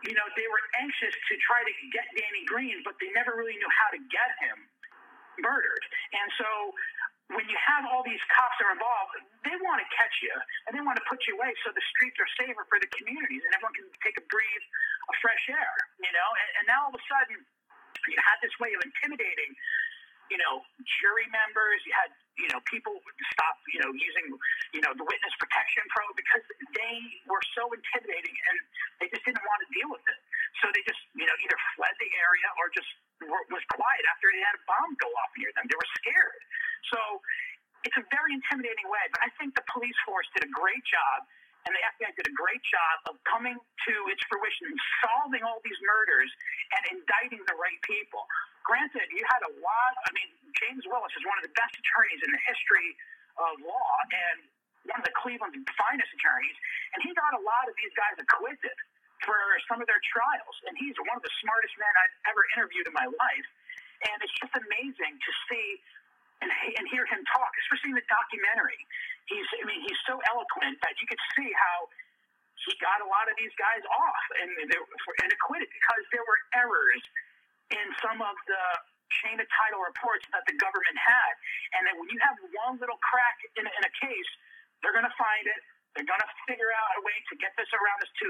you 0.04 0.12
know, 0.12 0.28
they 0.36 0.44
were 0.44 0.60
anxious 0.84 1.16
to 1.16 1.34
try 1.40 1.64
to 1.64 1.72
get 1.88 2.04
Danny 2.12 2.44
Greene, 2.44 2.84
but 2.84 2.92
they 3.00 3.08
never 3.16 3.32
really 3.40 3.56
knew 3.56 3.72
how 3.72 3.88
to 3.96 4.00
get 4.12 4.30
him 4.44 4.68
murdered. 5.40 5.84
And 6.12 6.28
so 6.36 6.48
when 7.32 7.48
you 7.48 7.56
have 7.56 7.88
all 7.88 8.04
these 8.04 8.20
cops 8.28 8.52
that 8.60 8.68
are 8.68 8.76
involved, 8.76 9.16
they 9.48 9.56
want 9.64 9.80
to 9.80 9.88
catch 9.96 10.12
you 10.20 10.34
and 10.68 10.76
they 10.76 10.84
want 10.84 11.00
to 11.00 11.04
put 11.08 11.24
you 11.24 11.40
away 11.40 11.56
so 11.64 11.72
the 11.72 11.86
streets 11.96 12.20
are 12.20 12.28
safer 12.36 12.68
for 12.68 12.76
the 12.76 12.90
communities 12.92 13.40
and 13.48 13.56
everyone 13.56 13.72
can 13.72 13.88
take 14.04 14.20
a 14.20 14.24
breathe 14.28 14.66
of 15.08 15.16
fresh 15.24 15.40
air, 15.48 15.72
you 16.04 16.12
know? 16.12 16.28
And, 16.36 16.48
and 16.60 16.64
now 16.68 16.84
all 16.84 16.92
of 16.92 17.00
a 17.00 17.04
sudden, 17.08 17.40
you 18.08 18.18
had 18.20 18.38
this 18.44 18.54
way 18.60 18.72
of 18.76 18.80
intimidating, 18.84 19.52
you 20.32 20.38
know, 20.40 20.64
jury 21.00 21.28
members. 21.32 21.80
You 21.84 21.92
had, 21.96 22.10
you 22.36 22.48
know, 22.52 22.60
people 22.68 22.96
stop, 23.32 23.56
you 23.70 23.80
know, 23.80 23.90
using, 23.92 24.26
you 24.72 24.82
know, 24.82 24.92
the 24.96 25.06
witness 25.06 25.34
protection 25.40 25.84
pro 25.92 26.04
because 26.16 26.44
they 26.74 26.96
were 27.28 27.42
so 27.54 27.70
intimidating 27.72 28.34
and 28.34 28.56
they 29.00 29.08
just 29.12 29.24
didn't 29.24 29.44
want 29.44 29.60
to 29.64 29.68
deal 29.72 29.90
with 29.92 30.04
it. 30.08 30.20
So 30.62 30.70
they 30.72 30.82
just, 30.86 31.00
you 31.16 31.26
know, 31.26 31.36
either 31.44 31.58
fled 31.76 31.94
the 31.98 32.10
area 32.14 32.48
or 32.60 32.70
just 32.72 32.88
were, 33.24 33.44
was 33.50 33.64
quiet 33.72 34.04
after 34.10 34.30
they 34.32 34.42
had 34.42 34.56
a 34.56 34.62
bomb 34.64 34.92
go 35.00 35.10
off 35.22 35.32
near 35.36 35.50
them. 35.54 35.66
They 35.68 35.78
were 35.78 35.92
scared. 36.00 36.40
So 36.94 36.98
it's 37.84 37.98
a 38.00 38.04
very 38.08 38.32
intimidating 38.32 38.88
way. 38.88 39.04
But 39.12 39.22
I 39.24 39.30
think 39.36 39.52
the 39.54 39.66
police 39.70 39.96
force 40.08 40.26
did 40.32 40.44
a 40.48 40.52
great 40.52 40.82
job 40.88 41.28
and 41.64 41.72
the 41.72 41.82
FBI 41.96 42.12
did 42.16 42.28
a 42.28 42.36
great 42.36 42.60
job 42.68 42.96
of 43.08 43.14
coming 43.24 43.56
to 43.56 43.94
its 44.12 44.20
fruition 44.28 44.68
solving 45.00 45.42
all 45.44 45.64
these 45.64 45.80
murders 45.80 46.30
and 46.76 47.00
indicting 47.00 47.40
the 47.48 47.56
right 47.56 47.80
people. 47.84 48.24
Granted, 48.68 49.04
you 49.12 49.24
had 49.28 49.42
a 49.44 49.52
lot, 49.60 49.92
I 50.04 50.10
mean, 50.16 50.30
James 50.60 50.84
Willis 50.88 51.12
is 51.16 51.24
one 51.24 51.36
of 51.40 51.44
the 51.44 51.54
best 51.56 51.72
attorneys 51.76 52.20
in 52.24 52.30
the 52.32 52.42
history 52.48 52.90
of 53.40 53.60
law 53.64 53.94
and 54.12 54.38
one 54.88 55.00
of 55.00 55.06
the 55.08 55.16
Cleveland's 55.16 55.56
finest 55.80 56.10
attorneys, 56.20 56.56
and 56.92 57.00
he 57.00 57.10
got 57.16 57.32
a 57.32 57.42
lot 57.42 57.64
of 57.68 57.74
these 57.80 57.92
guys 57.96 58.16
acquitted 58.20 58.76
for 59.24 59.36
some 59.64 59.80
of 59.80 59.88
their 59.88 60.00
trials. 60.12 60.56
And 60.68 60.76
he's 60.76 60.96
one 61.00 61.16
of 61.16 61.24
the 61.24 61.34
smartest 61.40 61.74
men 61.80 61.88
I've 61.88 62.16
ever 62.36 62.42
interviewed 62.56 62.84
in 62.84 62.94
my 62.94 63.08
life. 63.08 63.48
And 64.04 64.16
it's 64.20 64.36
just 64.36 64.52
amazing 64.52 65.16
to 65.16 65.30
see 65.48 65.80
and, 66.44 66.52
and 66.76 66.84
hear 66.92 67.08
him 67.08 67.24
talk, 67.32 67.52
especially 67.64 67.96
in 67.96 67.98
the 67.98 68.08
documentary. 68.12 68.80
He's, 69.26 69.48
I 69.56 69.64
mean, 69.64 69.80
he's 69.80 69.98
so 70.04 70.20
eloquent 70.28 70.76
that 70.84 71.00
you 71.00 71.08
could 71.08 71.20
see 71.32 71.48
how 71.56 71.88
he 72.64 72.72
got 72.80 73.00
a 73.00 73.08
lot 73.08 73.28
of 73.28 73.34
these 73.36 73.52
guys 73.60 73.82
off 73.88 74.24
and 74.40 74.48
and 74.48 75.30
acquitted 75.32 75.68
because 75.68 76.02
there 76.12 76.24
were 76.24 76.40
errors 76.56 77.02
in 77.72 77.86
some 78.00 78.20
of 78.24 78.36
the 78.48 78.64
chain 79.20 79.36
of 79.36 79.46
title 79.52 79.84
reports 79.84 80.24
that 80.32 80.44
the 80.48 80.56
government 80.56 80.96
had. 80.96 81.32
And 81.76 81.84
then 81.86 81.94
when 82.00 82.08
you 82.08 82.18
have 82.24 82.36
one 82.66 82.80
little 82.80 82.98
crack 83.04 83.36
in, 83.56 83.64
in 83.68 83.82
a 83.84 83.92
case, 84.00 84.30
they're 84.80 84.96
going 84.96 85.06
to 85.06 85.18
find 85.20 85.44
it. 85.44 85.60
They're 85.94 86.08
going 86.08 86.24
to 86.24 86.32
figure 86.48 86.72
out 86.74 86.88
a 86.98 87.02
way 87.06 87.16
to 87.30 87.34
get 87.38 87.54
this 87.54 87.70
around 87.70 87.98
us 88.02 88.10
to 88.10 88.26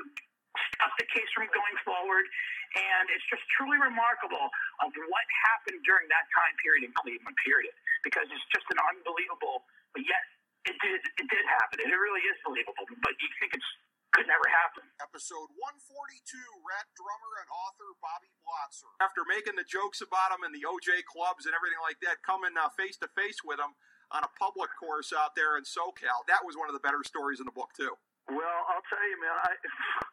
stop 0.75 0.93
the 0.99 1.09
case 1.11 1.29
from 1.35 1.49
going 1.51 1.77
forward. 1.83 2.27
And 2.75 3.07
it's 3.15 3.25
just 3.31 3.45
truly 3.55 3.79
remarkable 3.79 4.51
of 4.83 4.91
what 4.91 5.27
happened 5.51 5.79
during 5.87 6.11
that 6.11 6.27
time 6.35 6.55
period 6.59 6.87
in 6.87 6.93
Cleveland, 6.99 7.39
period. 7.43 7.75
Because 8.03 8.27
it's 8.29 8.49
just 8.51 8.67
an 8.75 8.81
unbelievable, 8.83 9.65
but 9.95 10.03
yet 10.03 10.25
it 10.67 10.77
did 10.81 11.01
it 11.01 11.27
did 11.31 11.45
happen. 11.61 11.81
And 11.85 11.89
it 11.91 11.99
really 11.99 12.25
is 12.27 12.39
believable. 12.43 12.85
But 13.03 13.15
you 13.23 13.29
think 13.39 13.55
it's 13.55 13.71
could 14.15 14.31
never 14.31 14.47
happen. 14.47 14.87
Episode 15.03 15.51
142, 15.59 16.39
Ratt 16.63 16.87
drummer 16.95 17.33
and 17.43 17.51
author 17.51 17.91
Bobby 17.99 18.31
Blotzer. 18.47 18.87
After 19.03 19.27
making 19.27 19.59
the 19.59 19.67
jokes 19.67 20.07
about 20.07 20.31
him 20.31 20.47
and 20.47 20.55
the 20.55 20.63
OJ 20.63 21.03
clubs 21.11 21.51
and 21.51 21.53
everything 21.53 21.83
like 21.83 21.99
that, 22.07 22.23
coming 22.23 22.55
face 22.79 22.95
to 23.03 23.11
face 23.19 23.43
with 23.43 23.59
him 23.59 23.75
on 24.15 24.23
a 24.23 24.31
public 24.39 24.71
course 24.79 25.11
out 25.11 25.35
there 25.35 25.59
in 25.59 25.67
SoCal, 25.67 26.23
that 26.31 26.47
was 26.47 26.55
one 26.55 26.71
of 26.71 26.79
the 26.79 26.85
better 26.87 27.03
stories 27.03 27.43
in 27.43 27.47
the 27.51 27.55
book, 27.55 27.75
too. 27.75 27.91
Well, 28.31 28.61
I'll 28.71 28.87
tell 28.87 29.03
you, 29.03 29.19
man. 29.19 29.35
I, 29.35 29.51
it's 29.59 29.79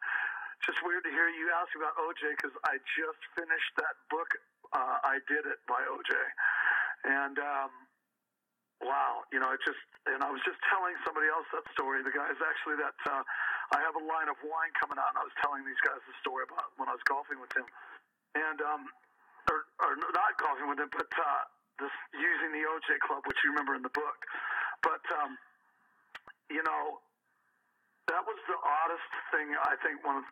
just 0.62 0.78
weird 0.86 1.02
to 1.02 1.10
hear 1.10 1.26
you 1.30 1.50
ask 1.54 1.70
about 1.74 1.94
OJ 1.98 2.38
because 2.38 2.54
I 2.62 2.78
just 2.94 3.20
finished 3.34 3.72
that 3.82 3.98
book. 4.10 4.30
Uh, 4.72 4.98
I 5.04 5.18
did 5.28 5.44
it 5.44 5.60
by 5.68 5.82
OJ, 5.84 6.12
and 7.04 7.36
um, 7.38 7.70
wow, 8.80 9.26
you 9.34 9.38
know, 9.42 9.52
it 9.52 9.60
just. 9.66 9.82
And 10.02 10.18
I 10.18 10.34
was 10.34 10.42
just 10.42 10.58
telling 10.66 10.98
somebody 11.06 11.30
else 11.30 11.46
that 11.54 11.62
story. 11.70 12.02
The 12.02 12.10
guy's 12.10 12.38
actually 12.42 12.74
that. 12.82 12.96
Uh, 13.06 13.22
I 13.70 13.78
have 13.84 13.94
a 13.94 14.02
line 14.02 14.26
of 14.26 14.34
wine 14.42 14.74
coming 14.74 14.98
out, 14.98 15.14
and 15.14 15.20
I 15.20 15.26
was 15.26 15.36
telling 15.38 15.62
these 15.62 15.78
guys 15.86 16.02
the 16.08 16.16
story 16.18 16.42
about 16.42 16.74
when 16.80 16.90
I 16.90 16.94
was 16.96 17.04
golfing 17.06 17.38
with 17.38 17.52
him, 17.54 17.68
and 18.34 18.58
um, 18.64 18.82
or, 19.50 19.66
or 19.82 19.92
not 20.14 20.34
golfing 20.38 20.66
with 20.66 20.78
him, 20.78 20.90
but 20.90 21.10
uh, 21.10 21.42
this 21.78 21.94
using 22.14 22.50
the 22.54 22.64
OJ 22.66 22.98
Club, 23.06 23.22
which 23.26 23.38
you 23.42 23.50
remember 23.54 23.74
in 23.74 23.82
the 23.82 23.94
book. 23.94 24.18
But 24.82 25.02
um, 25.22 25.38
you 26.50 26.62
know, 26.62 27.00
that 28.12 28.24
was 28.28 28.36
the 28.44 28.58
oddest 28.60 29.08
thing 29.32 29.56
I 29.56 29.74
think 29.80 30.04
one 30.04 30.22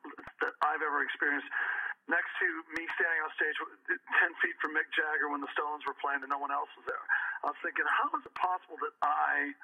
that 0.45 0.55
I've 0.61 0.85
ever 0.85 1.01
experienced. 1.03 1.49
Next 2.13 2.31
to 2.43 2.49
me 2.77 2.85
standing 2.99 3.23
on 3.25 3.31
stage, 3.39 3.57
ten 4.21 4.33
feet 4.45 4.57
from 4.61 4.77
Mick 4.77 4.89
Jagger 4.93 5.33
when 5.33 5.41
the 5.41 5.51
Stones 5.57 5.87
were 5.89 5.97
playing, 5.99 6.21
and 6.21 6.31
no 6.33 6.41
one 6.43 6.53
else 6.53 6.69
was 6.77 6.85
there. 6.85 7.05
I 7.47 7.55
was 7.55 7.61
thinking, 7.65 7.87
how 7.89 8.13
is 8.19 8.25
it 8.27 8.35
possible 8.37 8.77
that 8.85 8.95
I 9.01 9.55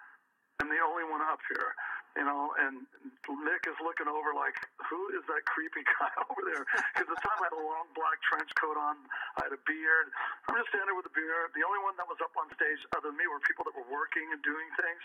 am 0.65 0.69
the 0.73 0.81
only 0.81 1.05
one 1.09 1.21
up 1.27 1.41
here? 1.51 1.71
You 2.17 2.25
know, 2.25 2.57
and 2.57 2.89
Mick 3.29 3.69
is 3.69 3.77
looking 3.85 4.09
over 4.09 4.33
like, 4.33 4.57
who 4.89 5.13
is 5.13 5.21
that 5.29 5.45
creepy 5.45 5.85
guy 6.01 6.09
over 6.33 6.41
there? 6.49 6.65
Because 6.97 7.13
the 7.13 7.21
time 7.21 7.39
I 7.45 7.53
had 7.53 7.57
a 7.61 7.61
long 7.61 7.93
black 7.93 8.17
trench 8.25 8.49
coat 8.57 8.81
on, 8.81 8.97
I 9.37 9.45
had 9.45 9.53
a 9.53 9.61
beard. 9.69 10.09
I'm 10.49 10.57
just 10.57 10.73
standing 10.73 10.97
with 10.97 11.05
a 11.05 11.15
beard. 11.15 11.53
The 11.53 11.61
only 11.61 11.81
one 11.85 11.93
that 12.01 12.09
was 12.09 12.17
up 12.25 12.33
on 12.41 12.49
stage 12.57 12.81
other 12.97 13.13
than 13.13 13.21
me 13.21 13.29
were 13.29 13.39
people 13.45 13.69
that 13.69 13.77
were 13.77 13.85
working 13.93 14.25
and 14.33 14.41
doing 14.41 14.65
things. 14.81 15.03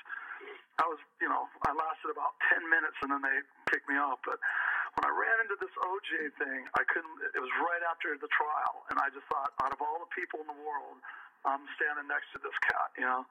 I 0.80 0.88
was, 0.88 1.04
you 1.20 1.28
know, 1.28 1.52
I 1.68 1.76
lasted 1.76 2.16
about 2.16 2.40
10 2.56 2.64
minutes 2.72 2.96
and 3.04 3.12
then 3.12 3.22
they 3.22 3.38
kicked 3.68 3.92
me 3.92 4.00
off. 4.00 4.24
But 4.24 4.40
when 4.96 5.04
I 5.04 5.12
ran 5.12 5.38
into 5.44 5.60
this 5.60 5.74
OJ 5.84 6.32
thing, 6.40 6.64
I 6.80 6.84
couldn't, 6.88 7.28
it 7.36 7.42
was 7.44 7.52
right 7.60 7.84
after 7.92 8.16
the 8.16 8.32
trial. 8.32 8.88
And 8.88 8.98
I 9.04 9.12
just 9.12 9.28
thought, 9.28 9.52
out 9.60 9.76
of 9.76 9.84
all 9.84 10.00
the 10.00 10.12
people 10.16 10.40
in 10.42 10.48
the 10.48 10.60
world, 10.64 10.96
I'm 11.44 11.68
standing 11.76 12.08
next 12.08 12.32
to 12.34 12.40
this 12.40 12.56
cat, 12.64 12.96
you 12.96 13.06
know. 13.06 13.28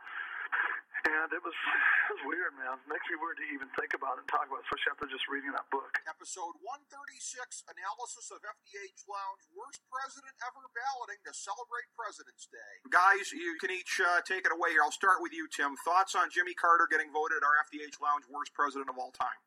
And 1.00 1.32
it 1.32 1.40
was 1.40 1.56
it 1.56 2.12
was 2.12 2.24
weird, 2.28 2.52
man. 2.60 2.76
It 2.76 2.88
makes 2.90 3.08
me 3.08 3.16
weird 3.16 3.40
to 3.40 3.46
even 3.56 3.72
think 3.72 3.96
about 3.96 4.20
it 4.20 4.26
and 4.26 4.28
talk 4.28 4.44
about 4.44 4.60
it, 4.60 4.68
especially 4.68 4.92
after 4.92 5.08
just 5.08 5.24
reading 5.32 5.48
that 5.56 5.64
book. 5.72 5.96
Episode 6.04 6.60
136, 6.60 7.64
analysis 7.72 8.28
of 8.28 8.44
FDH 8.44 9.08
Lounge, 9.08 9.42
worst 9.56 9.80
president 9.88 10.36
ever 10.44 10.60
balloting 10.76 11.20
to 11.24 11.32
celebrate 11.32 11.88
President's 11.96 12.44
Day. 12.52 12.72
Guys, 12.92 13.32
you 13.32 13.56
can 13.56 13.72
each 13.72 13.96
uh, 13.96 14.20
take 14.28 14.44
it 14.44 14.52
away 14.52 14.76
here. 14.76 14.84
I'll 14.84 14.92
start 14.92 15.24
with 15.24 15.32
you, 15.32 15.48
Tim. 15.48 15.72
Thoughts 15.88 16.12
on 16.12 16.28
Jimmy 16.28 16.52
Carter 16.52 16.84
getting 16.84 17.08
voted 17.08 17.40
our 17.40 17.56
FDH 17.64 17.96
Lounge 18.04 18.28
worst 18.28 18.52
president 18.52 18.92
of 18.92 19.00
all 19.00 19.10
time? 19.16 19.40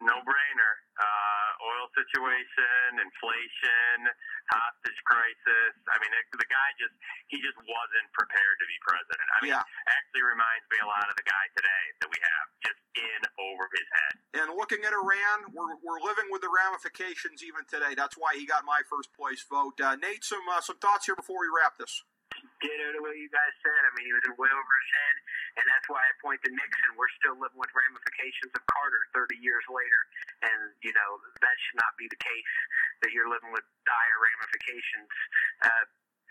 No 0.00 0.16
brainer. 0.24 0.72
Uh, 0.96 1.50
oil 1.64 1.88
situation, 1.96 3.00
inflation, 3.00 3.96
hostage 4.52 5.00
crisis. 5.08 5.72
I 5.88 5.96
mean, 6.00 6.12
it, 6.12 6.24
the 6.32 6.48
guy 6.48 6.68
just, 6.80 6.92
he 7.32 7.40
just 7.40 7.56
wasn't 7.56 8.08
prepared 8.16 8.56
to 8.60 8.66
be 8.68 8.76
president. 8.84 9.28
I 9.32 9.38
mean, 9.44 9.52
Yeah. 9.56 9.64
actually 9.96 10.24
reminds 10.24 10.64
me 10.72 10.80
a 10.84 10.88
lot 10.88 11.04
of 11.08 11.16
the 11.20 11.24
guy 11.24 11.44
today 11.56 11.84
that 12.04 12.08
we 12.12 12.20
have, 12.20 12.46
just 12.64 12.80
in 12.96 13.20
over 13.40 13.64
his 13.76 13.88
head. 13.92 14.14
And 14.44 14.46
looking 14.56 14.84
at 14.84 14.92
Iran, 14.92 15.52
we're, 15.52 15.76
we're 15.84 16.00
living 16.04 16.28
with 16.32 16.40
the 16.44 16.52
ramifications 16.52 17.40
even 17.44 17.64
today. 17.68 17.92
That's 17.96 18.16
why 18.16 18.36
he 18.36 18.44
got 18.48 18.64
my 18.68 18.80
first 18.88 19.12
place 19.16 19.40
vote. 19.48 19.80
Uh, 19.80 19.96
Nate, 20.00 20.24
some 20.24 20.44
uh, 20.52 20.60
some 20.64 20.76
thoughts 20.80 21.06
here 21.08 21.16
before 21.16 21.40
we 21.40 21.48
wrap 21.52 21.76
this. 21.80 22.04
Ditto 22.60 22.88
to 22.92 23.00
what 23.04 23.16
you 23.16 23.28
guys 23.32 23.52
said. 23.64 23.80
I 23.84 23.90
mean, 23.96 24.04
he 24.06 24.12
was 24.16 24.24
in 24.28 24.32
way 24.36 24.48
over 24.52 24.72
his 24.80 24.90
head, 24.96 25.16
and 25.58 25.64
that's 25.66 25.86
why 25.90 25.98
I 25.98 26.12
point 26.22 26.40
to 26.46 26.50
Nixon. 26.52 26.94
We're 26.94 27.10
still 27.18 27.38
living 27.38 27.58
with 27.58 27.72
ramifications 27.72 28.52
of 28.54 28.62
Carter 28.70 29.02
30 29.16 29.38
years 29.40 29.64
later, 29.66 30.00
and 30.46 30.74
you 30.84 30.92
know 30.94 31.10
that 31.42 31.56
should 31.66 31.80
not 31.80 31.94
be 31.98 32.06
the 32.10 32.20
case. 32.20 32.54
That 33.02 33.10
you're 33.16 33.30
living 33.30 33.50
with 33.50 33.64
dire 33.86 34.18
ramifications. 34.20 35.10
Uh, 35.64 35.86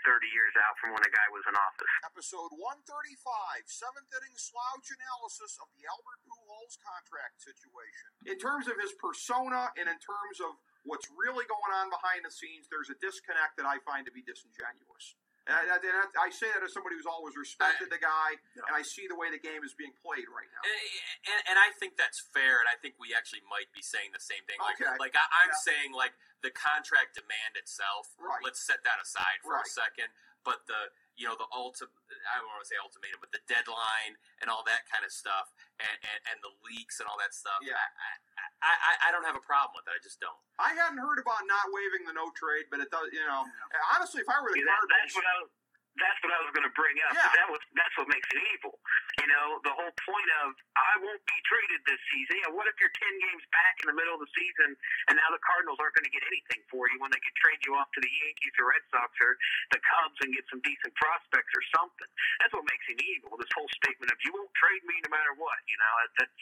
30 0.08 0.32
years 0.32 0.56
out 0.64 0.80
from 0.80 0.96
when 0.96 1.04
a 1.04 1.12
guy 1.12 1.28
was 1.32 1.44
in 1.44 1.56
office. 1.60 1.92
Episode 2.08 2.52
135, 2.56 3.20
seventh 3.68 4.08
inning 4.16 4.36
slouch 4.40 4.88
analysis 4.88 5.60
of 5.60 5.68
the 5.76 5.84
Albert 5.84 6.24
Pujols 6.24 6.80
contract 6.80 7.44
situation. 7.44 8.08
In 8.24 8.40
terms 8.40 8.72
of 8.72 8.80
his 8.80 8.96
persona 8.96 9.72
and 9.76 9.92
in 9.92 10.00
terms 10.00 10.40
of 10.40 10.56
what's 10.88 11.08
really 11.12 11.44
going 11.52 11.72
on 11.76 11.92
behind 11.92 12.24
the 12.24 12.32
scenes, 12.32 12.72
there's 12.72 12.88
a 12.88 12.98
disconnect 13.04 13.60
that 13.60 13.68
I 13.68 13.84
find 13.84 14.08
to 14.08 14.14
be 14.16 14.24
disingenuous. 14.24 15.20
And 15.50 15.58
I, 15.58 15.82
and 15.82 15.98
I- 15.98 16.26
I 16.26 16.30
say 16.30 16.46
that 16.54 16.62
as 16.62 16.78
somebody 16.78 16.94
who's 16.94 17.10
always 17.10 17.34
respected 17.34 17.90
the 17.90 17.98
guy, 17.98 18.38
and 18.54 18.70
I 18.70 18.86
see 18.86 19.10
the 19.10 19.18
way 19.18 19.34
the 19.34 19.42
game 19.42 19.66
is 19.66 19.74
being 19.74 19.94
played 19.98 20.30
right 20.30 20.46
now. 20.54 20.62
and, 20.62 21.42
and 21.50 21.58
I 21.58 21.74
think 21.82 21.98
that's 21.98 22.22
fair, 22.22 22.62
and 22.62 22.70
I 22.70 22.78
think 22.78 23.02
we 23.02 23.18
actually 23.18 23.42
might 23.50 23.74
be 23.74 23.82
saying 23.82 24.14
the 24.14 24.22
same 24.22 24.46
thing. 24.46 24.62
Like, 24.62 24.78
Okay. 24.78 24.94
like 25.02 25.18
I, 25.18 25.26
I'm 25.42 25.50
Yeah. 25.50 25.66
saying, 25.66 25.90
like 25.98 26.14
the 26.46 26.52
contract 26.54 27.16
demand 27.18 27.58
itself. 27.58 28.14
Right. 28.22 28.40
Let's 28.46 28.62
set 28.62 28.84
that 28.86 29.02
aside 29.02 29.42
for 29.42 29.58
Right. 29.58 29.66
a 29.66 29.70
second. 29.70 30.14
But 30.46 30.68
the 30.70 30.94
you 31.20 31.28
know 31.28 31.36
the 31.36 31.46
ultimate, 31.52 31.92
I 32.32 32.40
don't 32.40 32.48
want 32.48 32.64
to 32.64 32.70
say 32.72 32.80
ultimatum, 32.80 33.20
but 33.20 33.30
the 33.36 33.44
deadline 33.52 34.16
and 34.40 34.48
all 34.48 34.64
that 34.66 34.88
kind 34.88 35.04
of 35.04 35.12
stuff, 35.12 35.52
and, 35.84 35.96
and, 36.00 36.20
and 36.32 36.38
the 36.40 36.50
leaks 36.64 37.04
and 37.04 37.06
all 37.12 37.20
that 37.20 37.36
stuff. 37.36 37.60
Yeah. 37.60 37.76
I, 37.76 38.10
I, 38.64 38.74
I, 38.74 38.94
I 39.04 39.08
don't 39.12 39.28
have 39.28 39.36
a 39.36 39.44
problem 39.44 39.76
with 39.76 39.86
it. 39.92 39.94
I 39.94 40.02
just 40.02 40.24
don't. 40.24 40.40
I 40.56 40.72
hadn't 40.76 41.00
heard 41.04 41.20
about 41.20 41.44
not 41.44 41.68
waiving 41.76 42.08
the 42.08 42.16
no 42.16 42.32
trade, 42.40 42.72
but 42.72 42.80
it 42.80 42.88
does. 42.88 43.12
You 43.12 43.24
know, 43.28 43.44
honestly, 43.96 44.24
if 44.24 44.30
I 44.32 44.40
were 44.40 44.52
the 44.56 44.64
See, 44.64 44.68
that- 44.68 44.80
Cardinals, 44.80 44.96
that's 44.96 45.16
what 45.20 45.28
I 45.28 45.36
was, 45.44 45.52
that's 45.98 46.20
what 46.22 46.32
I 46.32 46.40
was 46.46 46.52
going 46.54 46.68
to 46.68 46.76
bring 46.78 46.96
up. 47.08 47.14
Yeah. 47.18 47.34
That 47.34 47.48
was 47.50 47.62
that's 47.74 47.96
what 47.98 48.08
makes 48.08 48.28
it 48.30 48.40
evil. 48.54 48.78
You 49.18 49.28
know, 49.28 49.60
the 49.66 49.74
whole 49.74 49.94
point 50.06 50.30
of 50.46 50.54
I 50.78 50.94
won't 51.02 51.24
be 51.26 51.38
traded 51.50 51.82
this 51.90 52.02
season. 52.14 52.46
Yeah, 52.46 52.52
what 52.54 52.70
if 52.70 52.78
you're 52.78 52.94
ten 52.94 53.14
games 53.20 53.44
back 53.50 53.82
in 53.84 53.92
the 53.92 53.98
middle 53.98 54.16
of 54.16 54.22
the 54.22 54.32
season 54.38 54.78
and 55.10 55.18
now 55.18 55.30
the 55.34 55.42
Cardinals 55.42 55.82
aren't 55.82 55.98
going 55.98 56.08
to 56.08 56.14
get 56.14 56.24
anything 56.30 56.62
for 56.70 56.86
you 56.94 57.02
when 57.02 57.10
they 57.10 57.22
could 57.22 57.36
trade 57.42 57.60
you 57.66 57.74
off 57.76 57.90
to 57.98 58.02
the 58.02 58.12
Yankees 58.12 58.54
or 58.62 58.70
Red 58.70 58.84
Sox 58.94 59.10
or 59.20 59.34
the 59.74 59.82
Cubs 59.82 60.18
and 60.22 60.32
get 60.32 60.46
some 60.48 60.62
decent 60.62 60.94
prospects 60.96 61.52
or 61.52 61.64
something. 61.74 62.10
That's 62.44 62.54
what 62.54 62.64
makes 62.70 62.86
him 62.88 63.00
evil. 63.02 63.36
This 63.36 63.52
whole 63.56 63.70
statement 63.82 64.14
of 64.14 64.18
you 64.22 64.32
won't 64.32 64.54
trade 64.56 64.84
me 64.86 64.96
no 65.04 65.10
matter 65.12 65.34
what. 65.36 65.58
You 65.66 65.78
know, 65.82 65.94
that, 66.06 66.12
that's 66.24 66.40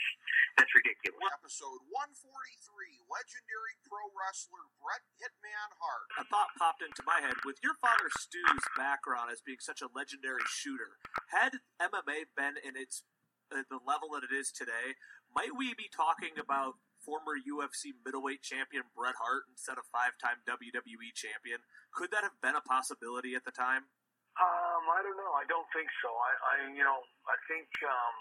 that's 0.59 0.73
ridiculous. 0.73 1.21
Episode 1.37 1.81
143, 1.89 3.07
legendary 3.07 3.75
pro 3.85 4.01
wrestler 4.13 4.65
Bret 4.81 5.05
Hitman 5.21 5.69
Hart. 5.79 6.07
A 6.19 6.25
thought 6.27 6.51
popped 6.57 6.81
into 6.83 7.01
my 7.05 7.21
head. 7.23 7.37
With 7.45 7.61
your 7.61 7.77
father 7.79 8.09
Stu's 8.17 8.65
background 8.75 9.29
as 9.31 9.39
being 9.47 9.63
such 9.63 9.79
a 9.79 9.87
legendary 9.95 10.43
shooter, 10.51 10.99
had 11.31 11.63
MMA 11.79 12.27
been 12.35 12.59
in 12.59 12.75
its 12.75 13.07
uh, 13.47 13.63
the 13.71 13.79
level 13.79 14.11
that 14.11 14.27
it 14.27 14.35
is 14.35 14.51
today, 14.51 14.99
might 15.31 15.55
we 15.55 15.71
be 15.71 15.87
talking 15.87 16.35
about 16.35 16.75
former 16.99 17.39
UFC 17.39 17.95
middleweight 18.03 18.43
champion 18.43 18.83
Bret 18.91 19.15
Hart 19.15 19.47
instead 19.47 19.79
of 19.79 19.87
five-time 19.87 20.43
WWE 20.43 21.15
champion? 21.15 21.63
Could 21.95 22.11
that 22.11 22.27
have 22.27 22.35
been 22.43 22.59
a 22.59 22.65
possibility 22.67 23.39
at 23.39 23.47
the 23.47 23.55
time? 23.55 23.87
Um, 24.35 24.83
I 24.91 24.99
don't 24.99 25.15
know. 25.15 25.33
I 25.33 25.47
don't 25.47 25.65
think 25.71 25.87
so. 26.03 26.11
I, 26.11 26.31
I 26.43 26.53
you 26.75 26.83
know, 26.83 26.99
I 27.25 27.39
think 27.47 27.71
um, 27.87 28.15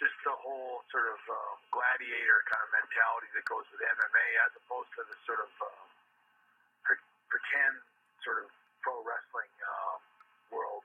just 0.00 0.16
the 0.24 0.32
whole 0.32 0.82
sort 0.88 1.06
of 1.12 1.20
uh, 1.28 1.52
gladiator 1.70 2.40
kind 2.48 2.64
of 2.64 2.70
mentality 2.72 3.28
that 3.36 3.44
goes 3.44 3.68
with 3.68 3.84
MMA, 3.84 4.26
as 4.48 4.52
opposed 4.64 4.90
to 4.96 5.04
the 5.06 5.16
sort 5.28 5.44
of 5.44 5.50
uh, 5.60 5.84
pre- 6.82 7.08
pretend 7.28 7.78
sort 8.24 8.42
of 8.42 8.48
pro 8.84 9.00
wrestling 9.00 9.48
um, 9.64 9.98
world. 10.52 10.84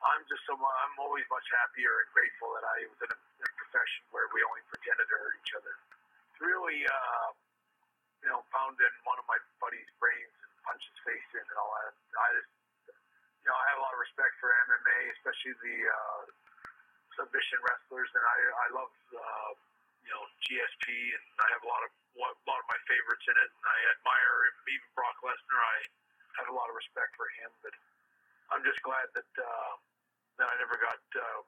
I'm 0.00 0.24
just 0.24 0.40
so 0.48 0.56
I'm 0.56 0.96
always 0.96 1.28
much 1.28 1.44
happier 1.52 1.92
and 2.00 2.08
grateful 2.16 2.56
that 2.56 2.64
I 2.64 2.88
was 2.88 2.98
in 3.04 3.10
a, 3.12 3.18
in 3.18 3.44
a 3.44 3.54
profession 3.60 4.02
where 4.08 4.24
we 4.32 4.40
only 4.40 4.64
pretended 4.72 5.04
to 5.04 5.16
hurt 5.20 5.36
each 5.44 5.52
other. 5.52 5.74
It's 6.32 6.40
really, 6.40 6.80
uh, 6.88 7.28
you 8.24 8.28
know, 8.32 8.40
found 8.48 8.80
in 8.80 8.94
one 9.04 9.20
of 9.20 9.26
my 9.28 9.36
buddy's 9.60 9.90
brains 10.00 10.32
and 10.40 10.50
punched 10.64 10.88
his 10.88 11.00
face 11.04 11.28
in 11.36 11.44
and 11.44 11.58
all 11.60 11.72
that. 11.76 11.92
I 11.92 12.28
just, 12.40 12.50
you 13.44 13.48
know, 13.52 13.56
I 13.58 13.64
have 13.74 13.78
a 13.78 13.84
lot 13.84 13.92
of 13.92 14.00
respect 14.00 14.32
for 14.40 14.48
MMA, 14.48 14.98
especially 15.18 15.54
the 15.60 15.76
uh, 15.92 16.22
submission 17.18 17.58
wrestlers, 17.66 18.08
and 18.14 18.24
I 18.24 18.38
I 18.38 18.66
love 18.78 18.92
uh, 19.12 19.50
you 20.06 20.10
know 20.14 20.22
GSP, 20.46 20.86
and 20.88 21.26
I 21.42 21.48
have 21.58 21.62
a 21.66 21.68
lot 21.68 21.82
of 21.82 21.90
a 22.16 22.46
lot 22.46 22.58
of 22.62 22.66
my 22.70 22.78
favorites 22.86 23.26
in 23.26 23.34
it, 23.34 23.50
and 23.50 23.66
I 23.66 23.78
admire 23.98 24.34
even 24.70 24.88
Brock 24.94 25.18
Lesnar. 25.26 25.58
I 25.58 25.78
have 26.36 26.48
a 26.50 26.56
lot 26.56 26.68
of 26.68 26.76
respect 26.76 27.16
for 27.16 27.26
him, 27.40 27.50
but 27.64 27.72
I'm 28.52 28.64
just 28.64 28.80
glad 28.84 29.08
that 29.16 29.30
uh, 29.38 29.72
that 30.40 30.48
I 30.48 30.54
never 30.60 30.76
got 30.76 31.00
uh, 31.16 31.40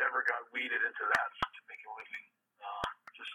never 0.00 0.24
got 0.24 0.48
weeded 0.50 0.80
into 0.80 1.04
that 1.04 1.28
to 1.36 1.60
make 1.68 1.82
a 1.84 1.92
living. 1.92 2.26
Uh, 2.60 2.86
just 3.16 3.32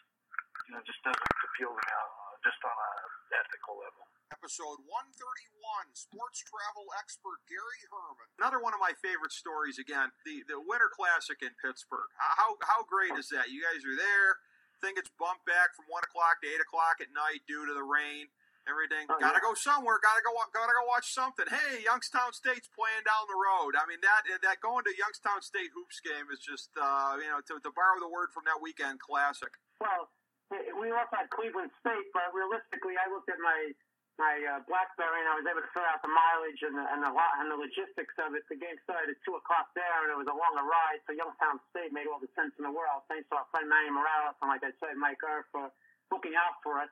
you 0.67 0.71
know, 0.75 0.81
just 0.83 0.99
doesn't 1.05 1.41
appeal 1.45 1.71
to 1.71 1.81
me 1.81 1.93
uh, 1.93 2.33
just 2.43 2.60
on 2.65 2.75
a 2.75 2.91
ethical 3.39 3.79
level. 3.79 4.03
Episode 4.27 4.83
131, 4.83 5.95
sports 5.95 6.43
travel 6.43 6.83
expert 6.99 7.39
Gary 7.47 7.79
Herman. 7.88 8.27
Another 8.36 8.60
one 8.60 8.75
of 8.75 8.83
my 8.83 8.91
favorite 8.99 9.31
stories, 9.31 9.79
again, 9.79 10.12
the, 10.27 10.43
the 10.51 10.60
Winter 10.60 10.91
Classic 10.91 11.39
in 11.39 11.55
Pittsburgh. 11.63 12.12
How, 12.19 12.60
how 12.67 12.83
great 12.83 13.15
is 13.15 13.31
that? 13.31 13.47
You 13.47 13.63
guys 13.63 13.88
are 13.88 13.95
there. 13.95 14.43
Thing 14.83 14.99
gets 14.99 15.10
bumped 15.15 15.47
back 15.47 15.73
from 15.79 15.88
1 15.88 16.12
o'clock 16.12 16.43
to 16.43 16.47
8 16.51 16.60
o'clock 16.60 16.99
at 16.99 17.10
night 17.15 17.47
due 17.47 17.65
to 17.65 17.73
the 17.73 17.88
rain. 17.88 18.27
Everything. 18.67 19.08
Oh, 19.08 19.15
gotta 19.15 19.39
yeah. 19.39 19.47
go 19.47 19.56
somewhere. 19.56 19.95
Gotta 20.03 20.19
go. 20.21 20.36
Gotta 20.51 20.75
go 20.75 20.84
watch 20.91 21.08
something. 21.15 21.47
Hey, 21.47 21.88
Youngstown 21.88 22.36
State's 22.36 22.67
playing 22.67 23.08
down 23.08 23.23
the 23.32 23.39
road. 23.39 23.80
I 23.80 23.88
mean 23.88 24.03
that 24.03 24.27
that 24.43 24.60
going 24.60 24.84
to 24.84 24.93
Youngstown 24.99 25.39
State 25.39 25.71
hoops 25.71 26.03
game 26.03 26.27
is 26.27 26.43
just 26.43 26.75
uh, 26.75 27.15
you 27.15 27.32
know 27.32 27.39
to, 27.47 27.63
to 27.63 27.71
borrow 27.71 27.97
the 28.03 28.12
word 28.12 28.36
from 28.36 28.43
that 28.43 28.60
weekend 28.60 28.99
classic. 28.99 29.56
Well, 29.80 30.12
we 30.51 30.91
also 30.91 31.15
had 31.15 31.32
Cleveland 31.32 31.71
State, 31.80 32.12
but 32.12 32.32
realistically, 32.36 32.99
I 32.99 33.08
looked 33.08 33.32
at 33.32 33.39
my 33.39 33.71
my 34.17 34.36
uh, 34.49 34.60
BlackBerry 34.65 35.21
and 35.21 35.30
I 35.30 35.36
was 35.38 35.45
able 35.45 35.62
to 35.62 35.69
figure 35.69 35.86
out 35.86 36.01
the 36.01 36.10
mileage 36.10 36.62
and 36.65 36.73
the 36.73 36.86
and 36.89 36.99
the, 37.06 37.12
and 37.13 37.47
the 37.53 37.60
logistics 37.60 38.17
of 38.17 38.34
it. 38.34 38.43
The 38.49 38.58
game 38.58 38.75
started 38.84 39.13
at 39.13 39.19
two 39.21 39.38
o'clock 39.38 39.71
there, 39.77 40.03
and 40.03 40.10
it 40.12 40.17
was 40.17 40.27
a 40.27 40.36
longer 40.36 40.65
ride. 40.65 40.99
So 41.06 41.13
Youngstown 41.13 41.62
State 41.69 41.93
made 41.93 42.10
all 42.10 42.19
the 42.19 42.30
sense 42.34 42.51
in 42.58 42.65
the 42.65 42.73
world. 42.73 43.06
Thanks 43.08 43.30
to 43.30 43.39
our 43.39 43.47
friend 43.53 43.69
Manny 43.69 43.93
Morales 43.93 44.36
and, 44.41 44.49
like 44.49 44.65
I 44.65 44.73
said, 44.82 44.97
Mike 44.97 45.21
Err 45.21 45.45
for 45.53 45.69
booking 46.10 46.34
out 46.34 46.58
for 46.65 46.82
us. 46.82 46.89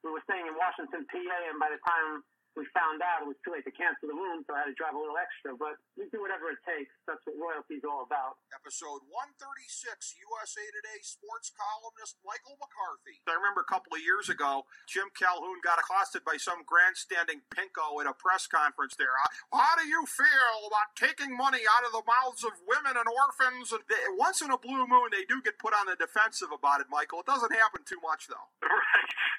We 0.00 0.10
were 0.10 0.24
staying 0.24 0.48
in 0.48 0.56
Washington, 0.56 1.04
PA, 1.08 1.38
and 1.52 1.60
by 1.60 1.68
the 1.68 1.80
time 1.84 2.24
we 2.58 2.66
found 2.74 2.98
out, 2.98 3.22
it 3.22 3.28
was 3.30 3.38
too 3.46 3.54
late 3.54 3.62
to 3.62 3.74
cancel 3.74 4.10
the 4.10 4.16
room, 4.16 4.42
so 4.42 4.58
I 4.58 4.66
had 4.66 4.70
to 4.74 4.76
drive 4.76 4.98
a 4.98 5.00
little 5.00 5.14
extra. 5.14 5.54
But 5.54 5.78
we 5.94 6.10
do 6.10 6.18
whatever 6.18 6.50
it 6.50 6.58
takes. 6.66 6.90
That's 7.06 7.22
what 7.22 7.38
royalty's 7.38 7.86
all 7.86 8.02
about. 8.02 8.42
Episode 8.50 9.06
136, 9.06 10.18
USA 10.18 10.64
Today 10.74 10.98
sports 11.06 11.54
columnist 11.54 12.18
Michael 12.26 12.58
McCarthy. 12.58 13.22
I 13.30 13.38
remember 13.38 13.62
a 13.62 13.70
couple 13.70 13.94
of 13.94 14.02
years 14.02 14.26
ago, 14.26 14.66
Jim 14.90 15.14
Calhoun 15.14 15.62
got 15.62 15.78
accosted 15.78 16.26
by 16.26 16.42
some 16.42 16.66
grandstanding 16.66 17.46
pinko 17.54 18.02
at 18.02 18.10
a 18.10 18.16
press 18.18 18.50
conference 18.50 18.98
there. 18.98 19.14
How 19.54 19.78
do 19.78 19.86
you 19.86 20.02
feel 20.10 20.66
about 20.66 20.98
taking 20.98 21.30
money 21.30 21.62
out 21.64 21.86
of 21.86 21.94
the 21.94 22.02
mouths 22.02 22.42
of 22.42 22.58
women 22.66 22.98
and 22.98 23.06
orphans? 23.06 23.70
And 23.70 23.86
they, 23.86 24.00
once 24.18 24.42
in 24.42 24.50
a 24.50 24.58
blue 24.58 24.90
moon, 24.90 25.14
they 25.14 25.22
do 25.22 25.38
get 25.38 25.62
put 25.62 25.70
on 25.70 25.86
the 25.86 25.94
defensive 25.94 26.50
about 26.50 26.82
it, 26.82 26.90
Michael. 26.90 27.22
It 27.22 27.30
doesn't 27.30 27.54
happen 27.54 27.86
too 27.86 28.02
much, 28.02 28.26
though. 28.26 28.50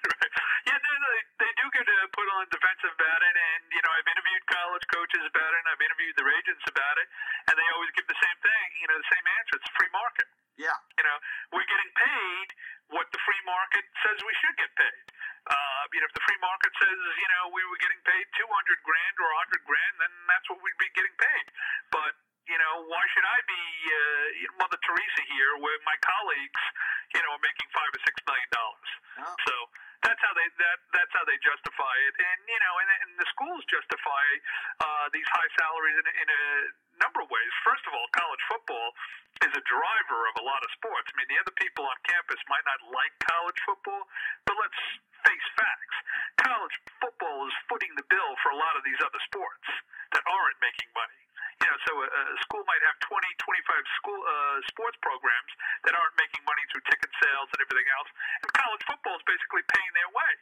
Yeah, 0.70 0.78
they, 0.78 0.94
they, 0.94 1.22
they 1.42 1.52
do 1.58 1.66
get 1.74 1.90
uh, 1.90 2.06
put 2.14 2.28
on 2.38 2.46
defensive 2.54 2.94
about 2.94 3.22
it, 3.26 3.34
and 3.34 3.62
you 3.74 3.82
know 3.82 3.92
I've 3.98 4.06
interviewed 4.06 4.44
college 4.46 4.86
coaches 4.94 5.26
about 5.26 5.52
it, 5.52 5.58
and 5.58 5.68
I've 5.74 5.82
interviewed 5.82 6.14
their 6.14 6.30
agents 6.30 6.62
about 6.70 6.96
it, 7.02 7.08
and 7.50 7.54
they 7.58 7.68
always 7.74 7.90
give 7.98 8.06
the 8.06 8.20
same 8.22 8.38
thing, 8.46 8.66
you 8.78 8.88
know, 8.88 8.98
the 9.02 9.10
same 9.10 9.26
answer. 9.26 9.58
It's 9.58 9.72
free 9.74 9.90
market. 9.90 10.30
Yeah. 10.62 10.78
You 11.00 11.04
know, 11.10 11.18
we're 11.56 11.66
getting 11.66 11.92
paid 11.98 12.48
what 12.94 13.08
the 13.10 13.22
free 13.26 13.42
market 13.48 13.82
says 14.06 14.22
we 14.22 14.36
should 14.38 14.56
get 14.60 14.72
paid. 14.78 15.06
Uh, 15.50 15.84
you 15.90 16.00
know, 16.04 16.08
if 16.12 16.14
the 16.14 16.26
free 16.28 16.38
market 16.38 16.70
says, 16.78 17.00
you 17.18 17.30
know, 17.34 17.50
we 17.56 17.66
were 17.66 17.80
getting 17.82 17.98
paid 18.06 18.26
200 18.38 18.46
grand 18.86 19.16
or 19.18 19.28
100 19.50 19.66
grand, 19.66 19.94
then 19.98 20.14
that's 20.30 20.46
what 20.54 20.62
we'd 20.62 20.78
be 20.78 20.92
getting 20.94 21.16
paid. 21.18 21.46
But, 21.90 22.14
you 22.46 22.60
know, 22.62 22.86
why 22.86 23.02
should 23.16 23.26
I 23.26 23.40
be 23.50 23.64
uh, 23.90 24.60
Mother 24.62 24.78
Teresa 24.86 25.24
here 25.34 25.58
where 25.58 25.74
my 25.88 25.98
colleagues, 26.06 26.62
you 27.18 27.22
know, 27.26 27.34
are 27.34 27.42
making 27.42 27.70
five 27.74 27.90
or 27.90 28.02
six 28.06 28.22
million 28.28 28.50
dollars? 28.54 28.92
So 29.50 29.56
that's 30.02 30.22
how 30.22 30.34
they 30.34 30.48
that 30.58 30.80
that's 30.98 31.14
how 31.14 31.22
they 31.30 31.38
justify 31.46 31.96
it, 32.10 32.14
and 32.18 32.40
you 32.50 32.58
know, 32.58 32.74
and, 32.82 32.90
and 33.06 33.12
the 33.22 33.28
schools 33.38 33.62
justify 33.70 34.26
uh, 34.82 35.06
these 35.14 35.26
high 35.30 35.52
salaries 35.62 35.98
in, 36.02 36.08
in 36.10 36.28
a 36.28 36.44
number 36.98 37.22
of 37.22 37.30
ways. 37.30 37.52
First 37.62 37.86
of 37.86 37.94
all, 37.94 38.10
college 38.18 38.44
football 38.50 38.90
is 39.46 39.54
a 39.54 39.64
driver 39.70 40.22
of 40.34 40.36
a 40.42 40.46
lot 40.46 40.62
of 40.66 40.70
sports. 40.78 41.10
I 41.14 41.14
mean, 41.22 41.30
the 41.30 41.40
other 41.42 41.54
people 41.58 41.86
on 41.86 41.98
campus 42.06 42.42
might 42.50 42.66
not 42.66 42.82
like 42.90 43.14
college 43.26 43.60
football, 43.62 44.10
but 44.50 44.58
let's 44.58 44.82
face 45.22 45.48
facts: 45.54 45.98
college 46.42 46.76
football 46.98 47.46
is 47.46 47.56
footing 47.70 47.94
the 47.94 48.06
bill 48.10 48.32
for 48.42 48.54
a 48.54 48.58
lot 48.58 48.74
of 48.74 48.82
these 48.82 48.98
other 49.06 49.22
sports 49.30 49.70
that 50.18 50.26
aren't 50.26 50.58
making 50.66 50.90
money. 50.98 51.22
You 51.62 51.70
know, 51.70 51.78
so 51.86 51.94
a, 51.94 52.08
a 52.10 52.38
school 52.42 52.66
might 52.66 52.82
have 52.90 52.98
20, 53.06 53.22
25 53.38 54.02
school 54.02 54.18
uh, 54.18 54.58
sports 54.74 54.98
programs 55.06 55.52
that 55.86 55.94
aren't 55.94 56.18
making 56.18 56.42
money 56.42 56.66
through 56.74 56.82
ticket 56.90 57.14
sales 57.22 57.54
and 57.54 57.62
everything 57.62 57.86
else, 57.94 58.10
and 58.42 58.50
college 58.58 58.82
football 58.90 59.14
is 59.14 59.26
basically 59.30 59.62
paying 59.70 59.92
their 59.94 60.10
way. 60.10 60.34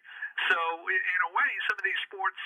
So, 0.47 0.60
in, 0.88 0.95
in 0.95 1.19
a 1.28 1.32
way, 1.36 1.52
some 1.67 1.75
of 1.75 1.84
these 1.84 1.99
sports 2.08 2.39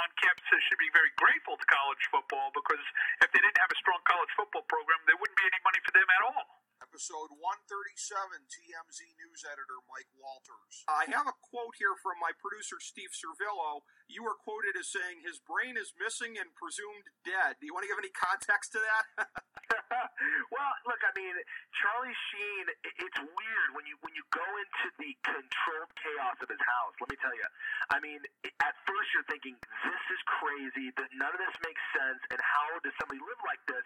on 0.00 0.08
campuses 0.16 0.60
should 0.64 0.80
be 0.80 0.88
very 0.96 1.12
grateful 1.20 1.60
to 1.60 1.66
college 1.68 2.00
football 2.08 2.48
because 2.56 2.80
if 3.20 3.28
they 3.36 3.40
didn't 3.44 3.60
have 3.60 3.68
a 3.68 3.78
strong 3.84 4.00
college 4.08 4.32
football 4.32 4.64
program, 4.64 4.96
there 5.04 5.20
wouldn't 5.20 5.36
be 5.36 5.44
any 5.44 5.60
money 5.60 5.80
for 5.84 5.92
them 5.92 6.08
at 6.08 6.22
all. 6.24 6.64
Episode 6.80 7.32
137, 7.40 8.48
TMZ 8.48 9.00
news 9.16 9.40
editor 9.48 9.80
Mike 9.88 10.08
Walters. 10.16 10.84
I 10.88 11.08
have 11.12 11.28
a 11.28 11.36
quote 11.52 11.72
here 11.76 11.96
from 12.00 12.20
my 12.20 12.32
producer 12.56 12.80
Steve 12.80 13.12
Servillo. 13.12 13.84
You 14.08 14.24
were 14.24 14.32
quoted 14.40 14.80
as 14.80 14.88
saying 14.88 15.20
his 15.20 15.36
brain 15.44 15.76
is 15.76 15.92
missing 16.00 16.40
and 16.40 16.48
presumed 16.56 17.04
dead. 17.20 17.60
Do 17.60 17.68
you 17.68 17.76
want 17.76 17.84
to 17.84 17.90
give 17.92 18.00
any 18.00 18.14
context 18.16 18.72
to 18.72 18.80
that? 18.80 19.04
well, 20.54 20.72
look, 20.88 20.96
I 21.04 21.12
mean, 21.12 21.36
Charlie 21.76 22.16
Sheen. 22.32 22.64
It's 22.96 23.20
weird 23.20 23.68
when 23.76 23.84
you 23.84 24.00
when 24.00 24.16
you 24.16 24.24
go 24.32 24.40
into 24.40 24.88
the 24.96 25.12
controlled 25.20 25.92
chaos 26.00 26.40
of 26.40 26.48
his 26.48 26.62
house. 26.64 26.96
Let 26.96 27.12
me 27.12 27.18
tell 27.20 27.36
you. 27.36 27.44
I 27.92 28.00
mean, 28.00 28.24
at 28.64 28.74
first 28.88 29.12
you're 29.12 29.28
thinking 29.28 29.60
this 29.60 30.04
is 30.08 30.22
crazy. 30.40 30.96
That 30.96 31.12
none 31.12 31.36
of 31.36 31.40
this 31.42 31.56
makes 31.60 31.84
sense. 31.92 32.22
And 32.32 32.40
how 32.40 32.80
does 32.80 32.96
somebody 32.96 33.20
live 33.20 33.40
like 33.44 33.60
this? 33.68 33.84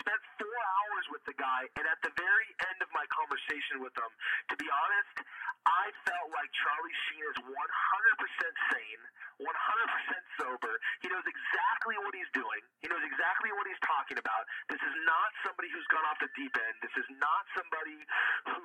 Spent 0.00 0.22
four 0.40 0.60
hours 0.80 1.04
with 1.12 1.22
the 1.28 1.36
guy, 1.38 1.68
and 1.78 1.84
at 1.86 2.00
the 2.02 2.12
very 2.18 2.48
end 2.72 2.78
of 2.82 2.90
my 2.90 3.04
conversation 3.12 3.78
with 3.78 3.94
him, 3.94 4.10
to 4.50 4.54
be 4.58 4.66
honest, 4.66 5.16
I 5.64 5.88
felt 6.04 6.28
like 6.34 6.50
Charlie 6.52 6.98
Sheen 7.08 7.24
is 7.24 7.38
100% 7.40 7.52
sane, 8.74 9.02
100% 9.40 10.36
sober. 10.40 10.72
He 11.00 11.08
knows 11.08 11.24
exactly 11.24 11.96
what 12.04 12.12
he's 12.12 12.28
doing. 12.36 12.62
He 12.84 12.86
knows 12.92 13.00
exactly 13.00 13.48
what 13.56 13.64
he's 13.64 13.80
talking 13.80 14.20
about. 14.20 14.44
This 14.68 14.82
is 14.84 14.94
not 15.08 15.28
somebody 15.40 15.72
who's 15.72 15.88
gone 15.88 16.04
off 16.04 16.20
the 16.20 16.28
deep 16.36 16.52
end. 16.52 16.76
This 16.84 16.94
is 17.00 17.08
not 17.16 17.42
somebody 17.56 17.96
who 18.52 18.64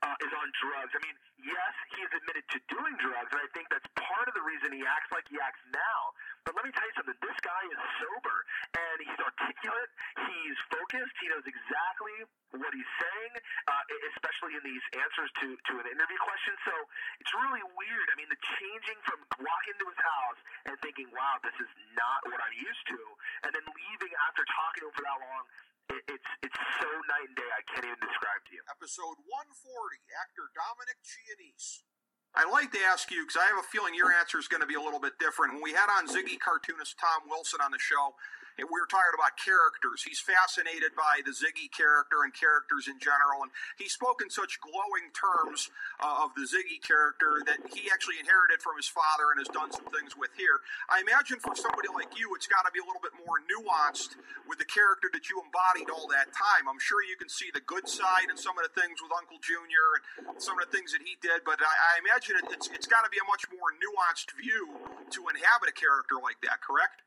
uh, 0.00 0.16
is 0.24 0.32
on 0.32 0.48
drugs. 0.64 0.92
I 0.96 1.00
mean, 1.04 1.16
yes, 1.44 1.74
he 1.92 2.00
has 2.00 2.12
admitted 2.24 2.44
to 2.56 2.58
doing 2.72 2.94
drugs, 3.00 3.30
and 3.36 3.40
I 3.44 3.48
think 3.52 3.68
that's 3.68 3.86
part 4.00 4.24
of 4.24 4.32
the 4.32 4.44
reason 4.44 4.72
he 4.72 4.84
acts 4.88 5.12
like 5.12 5.28
he 5.28 5.36
acts 5.36 5.60
now. 5.72 6.00
But 6.44 6.56
let 6.56 6.64
me 6.64 6.72
tell 6.72 6.86
you 6.88 6.96
something. 6.96 7.18
This 7.20 7.38
guy 7.44 7.62
is 7.68 7.80
sober 8.00 8.36
and 8.72 8.96
he's 9.04 9.20
articulate. 9.20 9.90
He's 10.24 10.58
focused. 10.72 11.14
He 11.20 11.28
knows 11.28 11.44
exactly 11.44 12.16
what 12.56 12.72
he's 12.74 12.92
saying, 12.98 13.32
uh, 13.68 13.84
especially 14.16 14.56
in 14.56 14.64
these 14.64 14.84
answers 14.96 15.30
to, 15.44 15.46
to 15.54 15.72
an 15.84 15.86
interview 15.86 16.18
question. 16.18 16.54
So 16.64 16.74
it's 17.20 17.34
really 17.36 17.64
weird. 17.76 18.06
I 18.10 18.14
mean, 18.16 18.30
the 18.32 18.40
changing 18.58 18.98
from 19.04 19.20
walking 19.38 19.76
into 19.76 19.86
his 19.86 20.00
house 20.00 20.40
and 20.66 20.74
thinking, 20.82 21.12
wow, 21.14 21.38
this 21.44 21.54
is 21.60 21.70
not 21.94 22.24
what 22.26 22.40
I'm 22.40 22.56
used 22.56 22.84
to, 22.90 23.00
and 23.46 23.50
then 23.54 23.64
leaving 23.64 24.12
after 24.26 24.42
talking 24.48 24.80
to 24.82 24.86
him 24.90 24.94
for 24.96 25.04
that 25.06 25.18
long. 25.20 25.44
It, 25.90 26.02
it's 26.06 26.30
it's 26.46 26.60
so 26.78 26.90
night 27.10 27.26
and 27.26 27.38
day. 27.38 27.50
I 27.50 27.62
can't 27.66 27.82
even 27.82 27.98
describe 27.98 28.42
to 28.46 28.52
you. 28.54 28.62
Episode 28.70 29.18
140, 29.26 29.98
actor 30.22 30.46
Dominic 30.54 30.98
Chianese. 31.02 31.89
I'd 32.34 32.50
like 32.50 32.70
to 32.72 32.78
ask 32.86 33.10
you, 33.10 33.26
because 33.26 33.36
I 33.36 33.46
have 33.50 33.58
a 33.58 33.66
feeling 33.66 33.94
your 33.94 34.12
answer 34.14 34.38
is 34.38 34.46
going 34.46 34.62
to 34.62 34.66
be 34.66 34.78
a 34.78 34.80
little 34.80 35.00
bit 35.00 35.18
different. 35.18 35.54
When 35.54 35.62
we 35.62 35.72
had 35.72 35.90
on 35.90 36.06
Ziggy 36.06 36.38
cartoonist 36.38 36.94
Tom 36.98 37.26
Wilson 37.26 37.58
on 37.58 37.74
the 37.74 37.82
show, 37.82 38.14
we 38.58 38.78
were 38.78 38.90
talking 38.90 39.14
about 39.14 39.38
characters. 39.38 40.02
He's 40.02 40.20
fascinated 40.20 40.96
by 40.98 41.22
the 41.22 41.30
Ziggy 41.32 41.70
character 41.70 42.26
and 42.26 42.34
characters 42.34 42.90
in 42.90 42.98
general, 42.98 43.46
and 43.46 43.52
he 43.78 43.86
spoke 43.88 44.20
in 44.20 44.30
such 44.30 44.58
glowing 44.60 45.12
terms 45.14 45.70
uh, 46.02 46.26
of 46.26 46.34
the 46.34 46.44
Ziggy 46.44 46.82
character 46.82 47.42
that 47.46 47.62
he 47.70 47.88
actually 47.88 48.18
inherited 48.18 48.60
from 48.60 48.76
his 48.76 48.90
father 48.90 49.32
and 49.32 49.38
has 49.40 49.50
done 49.50 49.70
some 49.70 49.86
things 49.94 50.16
with 50.18 50.34
here. 50.34 50.60
I 50.90 51.00
imagine 51.00 51.38
for 51.40 51.54
somebody 51.54 51.88
like 51.92 52.18
you, 52.18 52.32
it's 52.34 52.50
got 52.50 52.66
to 52.66 52.72
be 52.74 52.82
a 52.82 52.86
little 52.86 53.02
bit 53.02 53.14
more 53.16 53.38
nuanced 53.46 54.18
with 54.48 54.58
the 54.58 54.68
character 54.68 55.08
that 55.12 55.30
you 55.30 55.38
embodied 55.40 55.88
all 55.92 56.10
that 56.10 56.32
time. 56.34 56.66
I'm 56.66 56.82
sure 56.82 57.00
you 57.06 57.16
can 57.16 57.30
see 57.30 57.48
the 57.52 57.64
good 57.64 57.86
side 57.86 58.28
and 58.28 58.38
some 58.38 58.58
of 58.58 58.64
the 58.66 58.74
things 58.74 59.00
with 59.00 59.12
Uncle 59.14 59.38
Junior 59.40 59.86
and 60.00 60.40
some 60.42 60.58
of 60.58 60.66
the 60.66 60.72
things 60.72 60.92
that 60.92 61.02
he 61.02 61.16
did, 61.20 61.42
but 61.46 61.62
I, 61.62 61.72
I 61.72 61.92
imagine 62.02 62.40
it, 62.40 62.46
it's 62.52 62.68
it's 62.70 62.88
got 62.88 63.04
to 63.04 63.10
be 63.10 63.20
a 63.20 63.26
much 63.28 63.46
more 63.52 63.72
nuanced 63.76 64.32
view 64.36 64.74
to 65.10 65.20
inhabit 65.28 65.68
a 65.70 65.76
character 65.76 66.16
like 66.22 66.40
that. 66.42 66.60
Correct? 66.60 67.02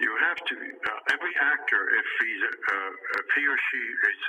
You 0.00 0.12
have 0.16 0.40
to. 0.48 0.56
Uh, 0.56 1.14
every 1.14 1.34
actor, 1.36 1.82
if 1.92 2.08
he's 2.24 2.42
uh, 2.48 3.20
if 3.20 3.28
he 3.36 3.42
or 3.44 3.58
she 3.70 3.82
is 3.84 4.20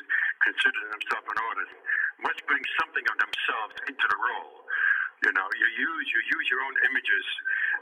considered 0.43 0.88
himself 0.99 1.24
an 1.32 1.39
artist, 1.39 1.76
must 2.22 2.41
bring 2.45 2.61
something 2.78 3.05
of 3.07 3.17
themselves 3.17 3.76
into 3.88 4.05
the 4.05 4.19
role. 4.19 4.67
You 5.24 5.32
know, 5.32 5.47
you 5.55 5.67
use 5.72 6.07
you 6.11 6.22
use 6.28 6.47
your 6.51 6.61
own 6.67 6.76
images, 6.91 7.26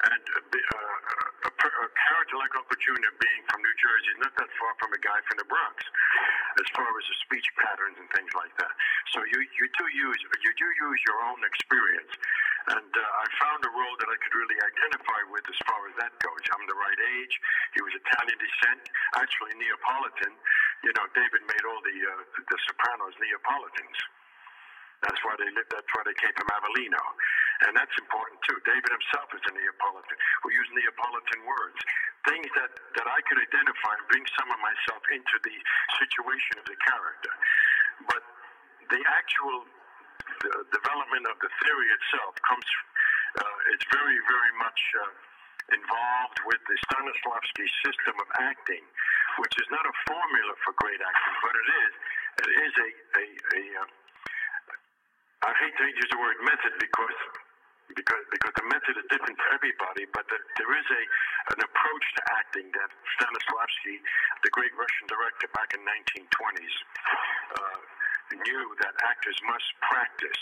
and 0.05 0.21
uh, 0.21 0.39
uh, 0.39 1.49
a, 1.49 1.51
a 1.51 1.87
character 1.89 2.37
like 2.37 2.53
Uncle 2.53 2.77
Junior, 2.77 3.11
being 3.17 3.41
from 3.49 3.59
New 3.65 3.75
Jersey, 3.81 4.13
not 4.21 4.33
that 4.37 4.51
far 4.61 4.73
from 4.77 4.93
a 4.93 5.01
guy 5.01 5.19
from 5.25 5.41
the 5.41 5.47
Bronx, 5.49 5.77
as 6.61 6.67
far 6.77 6.85
as 6.87 7.05
the 7.09 7.17
speech 7.25 7.47
patterns 7.57 7.97
and 7.97 8.07
things 8.13 8.31
like 8.37 8.53
that. 8.61 8.73
So 9.17 9.25
you 9.25 9.39
you 9.57 9.65
do 9.65 9.85
use 9.89 10.19
you 10.45 10.51
do 10.55 10.67
use 10.87 10.99
your 11.09 11.19
own 11.25 11.41
experience. 11.41 12.13
And 12.69 12.91
uh, 12.93 13.01
I 13.01 13.25
found 13.41 13.65
a 13.65 13.71
role 13.73 13.95
that 13.97 14.09
I 14.13 14.17
could 14.21 14.35
really 14.37 14.59
identify 14.61 15.21
with 15.33 15.41
as 15.49 15.59
far 15.65 15.81
as 15.89 15.95
that 16.05 16.13
goes. 16.21 16.43
I'm 16.53 16.65
the 16.69 16.77
right 16.77 17.01
age. 17.17 17.33
He 17.73 17.81
was 17.81 17.93
Italian 17.97 18.37
descent, 18.37 18.81
actually 19.17 19.57
Neapolitan. 19.57 20.33
You 20.85 20.93
know, 20.93 21.05
David 21.17 21.41
made 21.49 21.63
all 21.65 21.81
the 21.81 21.97
uh, 21.97 22.23
the 22.45 22.57
Sopranos 22.69 23.17
Neapolitans. 23.17 23.97
That's 25.01 25.21
why 25.25 25.33
they 25.41 25.49
lived. 25.49 25.71
That's 25.73 25.89
why 25.97 26.03
they 26.05 26.13
came 26.19 26.35
from 26.37 26.49
Avellino, 26.51 27.03
and 27.65 27.71
that's 27.73 27.95
important 27.97 28.37
too. 28.45 28.59
David 28.67 28.91
himself 28.91 29.31
is 29.33 29.43
a 29.49 29.53
Neapolitan. 29.55 30.17
We 30.45 30.53
use 30.53 30.69
Neapolitan 30.75 31.41
words, 31.47 31.79
things 32.27 32.49
that 32.53 32.71
that 33.01 33.07
I 33.07 33.19
could 33.25 33.39
identify 33.39 33.93
and 33.97 34.05
bring 34.11 34.25
some 34.37 34.51
of 34.51 34.59
myself 34.61 35.01
into 35.09 35.35
the 35.41 35.57
situation 36.03 36.61
of 36.61 36.65
the 36.67 36.77
character. 36.83 37.33
But 38.11 38.23
the 38.91 39.01
actual 39.15 39.65
the 40.43 40.53
development 40.71 41.25
of 41.29 41.37
the 41.41 41.51
theory 41.63 41.89
itself 41.93 42.33
comes. 42.45 42.67
Uh, 43.37 43.73
it's 43.73 43.85
very, 43.93 44.17
very 44.29 44.53
much 44.57 44.81
uh, 44.99 45.75
involved 45.75 46.39
with 46.49 46.61
the 46.65 46.77
Stanislavski 46.89 47.67
system 47.85 48.15
of 48.17 48.29
acting, 48.41 48.83
which 49.41 49.55
is 49.61 49.67
not 49.69 49.85
a 49.85 49.93
formula 50.09 50.53
for 50.65 50.73
great 50.81 50.99
acting, 51.01 51.35
but 51.45 51.53
it 51.53 51.69
is. 51.69 51.91
It 52.39 52.51
is 52.65 52.73
a. 52.77 52.89
a, 52.89 53.25
a 53.57 53.63
uh, 53.83 53.87
I 55.39 55.55
hate 55.55 55.71
to 55.71 55.85
use 55.87 56.09
the 56.11 56.19
word 56.19 56.35
method 56.43 56.75
because 56.83 57.19
because 57.95 58.23
because 58.29 58.53
the 58.59 58.67
method 58.69 58.95
is 58.99 59.07
different 59.09 59.39
for 59.39 59.49
everybody, 59.55 60.05
but 60.13 60.27
the, 60.29 60.37
there 60.59 60.73
is 60.75 60.87
a 60.91 61.01
an 61.55 61.59
approach 61.63 62.05
to 62.19 62.21
acting 62.37 62.67
that 62.75 62.89
Stanislavski, 63.17 63.95
the 64.45 64.51
great 64.53 64.73
Russian 64.77 65.07
director 65.09 65.47
back 65.55 65.73
in 65.73 65.81
1920s, 65.81 66.75
uh, 66.75 67.38
knew 68.45 68.63
that 68.83 68.93
actors 69.05 69.37
must 69.45 69.69
practice 69.83 70.41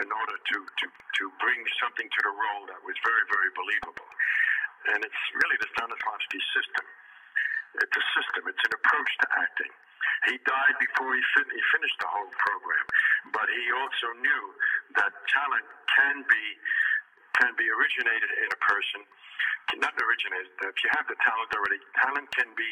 in 0.00 0.08
order 0.10 0.36
to, 0.36 0.56
to, 0.58 0.86
to 0.90 1.24
bring 1.38 1.60
something 1.78 2.08
to 2.08 2.20
the 2.26 2.34
role 2.34 2.64
that 2.66 2.80
was 2.82 2.96
very, 3.06 3.24
very 3.30 3.50
believable. 3.54 4.10
And 4.94 5.00
it's 5.06 5.22
really 5.38 5.58
the 5.62 5.70
Stanislavski 5.76 6.40
system. 6.52 6.86
It's 7.82 7.96
a 7.96 8.04
system, 8.18 8.42
it's 8.50 8.64
an 8.66 8.74
approach 8.74 9.10
to 9.22 9.26
acting. 9.38 9.72
He 10.30 10.36
died 10.46 10.76
before 10.78 11.10
he, 11.14 11.22
fin- 11.36 11.52
he 11.52 11.62
finished 11.74 11.98
the 12.00 12.10
whole 12.10 12.32
program, 12.38 12.86
but 13.32 13.46
he 13.50 13.64
also 13.74 14.08
knew 14.20 14.44
that 15.00 15.12
talent 15.32 15.66
can 15.94 16.22
be 16.28 16.44
can 17.34 17.50
be 17.58 17.66
originated 17.66 18.30
in 18.46 18.48
a 18.54 18.60
person, 18.62 19.02
not 19.80 19.96
originated. 19.96 20.52
If 20.60 20.76
you 20.84 20.90
have 20.92 21.06
the 21.08 21.16
talent 21.24 21.50
already, 21.56 21.80
talent 22.00 22.28
can 22.36 22.50
be 22.52 22.70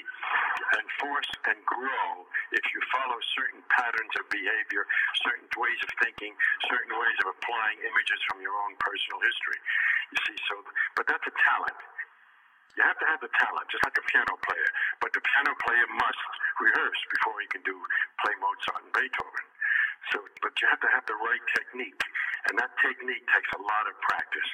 enforced 0.77 1.35
and 1.49 1.59
grow 1.65 2.09
if 2.53 2.65
you 2.73 2.81
follow 2.93 3.19
certain 3.37 3.65
patterns 3.73 4.13
of 4.21 4.29
behavior, 4.29 4.85
certain 5.25 5.49
ways 5.57 5.81
of 5.85 5.91
thinking, 6.05 6.33
certain 6.69 6.93
ways 6.93 7.17
of 7.25 7.33
applying 7.33 7.79
images 7.85 8.21
from 8.29 8.45
your 8.45 8.55
own 8.69 8.77
personal 8.81 9.21
history. 9.25 9.59
You 10.13 10.19
see, 10.29 10.37
so 10.49 10.55
but 10.97 11.09
that's 11.09 11.25
a 11.25 11.35
talent. 11.37 11.81
You 12.77 12.83
have 12.89 12.97
to 13.05 13.09
have 13.09 13.21
the 13.21 13.33
talent, 13.37 13.69
just 13.69 13.85
like 13.85 13.97
a 14.01 14.05
piano 14.09 14.33
player. 14.49 14.71
But 15.05 15.13
the 15.13 15.21
piano 15.21 15.53
player 15.61 15.87
must 15.93 16.23
rehearse 16.57 17.01
before 17.13 17.37
he 17.45 17.49
can 17.53 17.61
do 17.69 17.77
play 18.25 18.33
Mozart 18.41 18.81
and 18.89 18.93
Beethoven. 18.97 19.47
So, 20.11 20.25
but 20.41 20.57
you 20.57 20.67
have 20.73 20.81
to 20.81 20.91
have 20.93 21.05
the 21.05 21.17
right 21.21 21.45
technique, 21.53 22.01
and 22.49 22.57
that 22.59 22.73
technique 22.81 23.25
takes 23.29 23.51
a 23.55 23.61
lot 23.61 23.85
of 23.87 23.95
practice. 24.01 24.51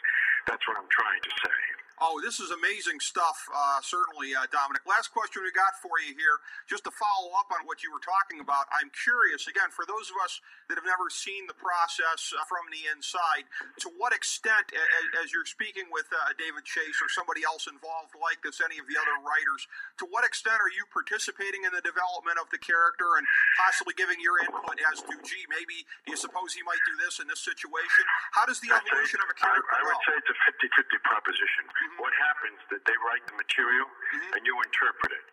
That's 0.51 0.63
what 0.67 0.77
I'm 0.83 0.91
trying 0.91 1.23
to 1.23 1.33
say. 1.47 1.88
Oh, 1.99 2.23
this 2.23 2.39
is 2.39 2.55
amazing 2.55 3.03
stuff, 3.03 3.43
uh, 3.51 3.83
certainly, 3.83 4.31
uh, 4.31 4.47
Dominic. 4.55 4.87
Last 4.87 5.11
question 5.11 5.43
we 5.43 5.51
got 5.51 5.75
for 5.83 5.99
you 5.99 6.15
here, 6.15 6.39
just 6.71 6.87
to 6.87 6.95
follow 6.95 7.35
up 7.35 7.51
on 7.51 7.67
what 7.67 7.83
you 7.83 7.91
were 7.91 8.03
talking 8.03 8.39
about. 8.39 8.71
I'm 8.71 8.87
curious, 8.95 9.51
again, 9.51 9.75
for 9.75 9.83
those 9.83 10.07
of 10.07 10.17
us 10.23 10.39
that 10.71 10.79
have 10.79 10.87
never 10.87 11.11
seen 11.11 11.51
the 11.51 11.59
process 11.59 12.31
uh, 12.39 12.47
from 12.47 12.71
the 12.71 12.87
inside, 12.87 13.51
to 13.83 13.91
what 13.99 14.15
extent, 14.15 14.71
as, 14.71 15.27
as 15.27 15.35
you're 15.35 15.49
speaking 15.49 15.91
with 15.91 16.07
uh, 16.15 16.31
David 16.39 16.63
Chase 16.63 17.03
or 17.03 17.11
somebody 17.11 17.43
else 17.43 17.67
involved 17.67 18.15
like 18.15 18.39
this, 18.47 18.63
any 18.63 18.79
of 18.79 18.87
the 18.87 18.95
other 18.95 19.19
writers, 19.19 19.67
to 19.99 20.07
what 20.07 20.23
extent 20.23 20.63
are 20.63 20.71
you 20.71 20.87
participating 20.95 21.67
in 21.67 21.75
the 21.75 21.83
development 21.83 22.39
of 22.39 22.47
the 22.55 22.63
character 22.63 23.19
and 23.19 23.27
possibly 23.59 23.99
giving 23.99 24.23
your 24.23 24.39
input 24.39 24.79
as 24.87 25.03
to, 25.03 25.19
gee, 25.27 25.51
maybe 25.51 25.83
do 26.07 26.15
you 26.15 26.19
suppose 26.19 26.55
he 26.55 26.63
might 26.63 26.81
do 26.87 26.95
this 27.03 27.19
in 27.19 27.27
this 27.27 27.43
situation? 27.43 28.07
How 28.39 28.47
does 28.47 28.63
the 28.63 28.71
evolution 28.71 29.19
of 29.19 29.27
a 29.27 29.35
character 29.35 29.67
I, 29.75 29.83
I 29.83 29.91
would 29.91 30.03
say 30.07 30.15
it's 30.15 30.31
a 30.31 30.39
50 30.47 30.79
50 30.79 30.99
proposition. 31.03 31.67
Mm-hmm. 31.89 32.05
What 32.05 32.13
happens 32.21 32.61
that 32.69 32.85
they 32.85 32.97
write 33.01 33.25
the 33.25 33.37
material 33.41 33.89
and 34.37 34.45
you 34.45 34.53
interpret 34.61 35.13
it. 35.17 35.27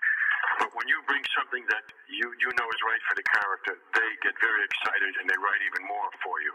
But 0.61 0.71
when 0.71 0.87
you 0.87 1.03
bring 1.03 1.25
something 1.35 1.67
that 1.67 1.83
you, 2.07 2.31
you 2.39 2.49
know 2.55 2.67
is 2.71 2.81
right 2.85 3.03
for 3.11 3.15
the 3.17 3.25
character, 3.27 3.75
they 3.91 4.09
get 4.23 4.35
very 4.39 4.63
excited 4.63 5.11
and 5.19 5.27
they 5.27 5.35
write 5.41 5.59
even 5.67 5.83
more 5.83 6.07
for 6.23 6.39
you 6.39 6.53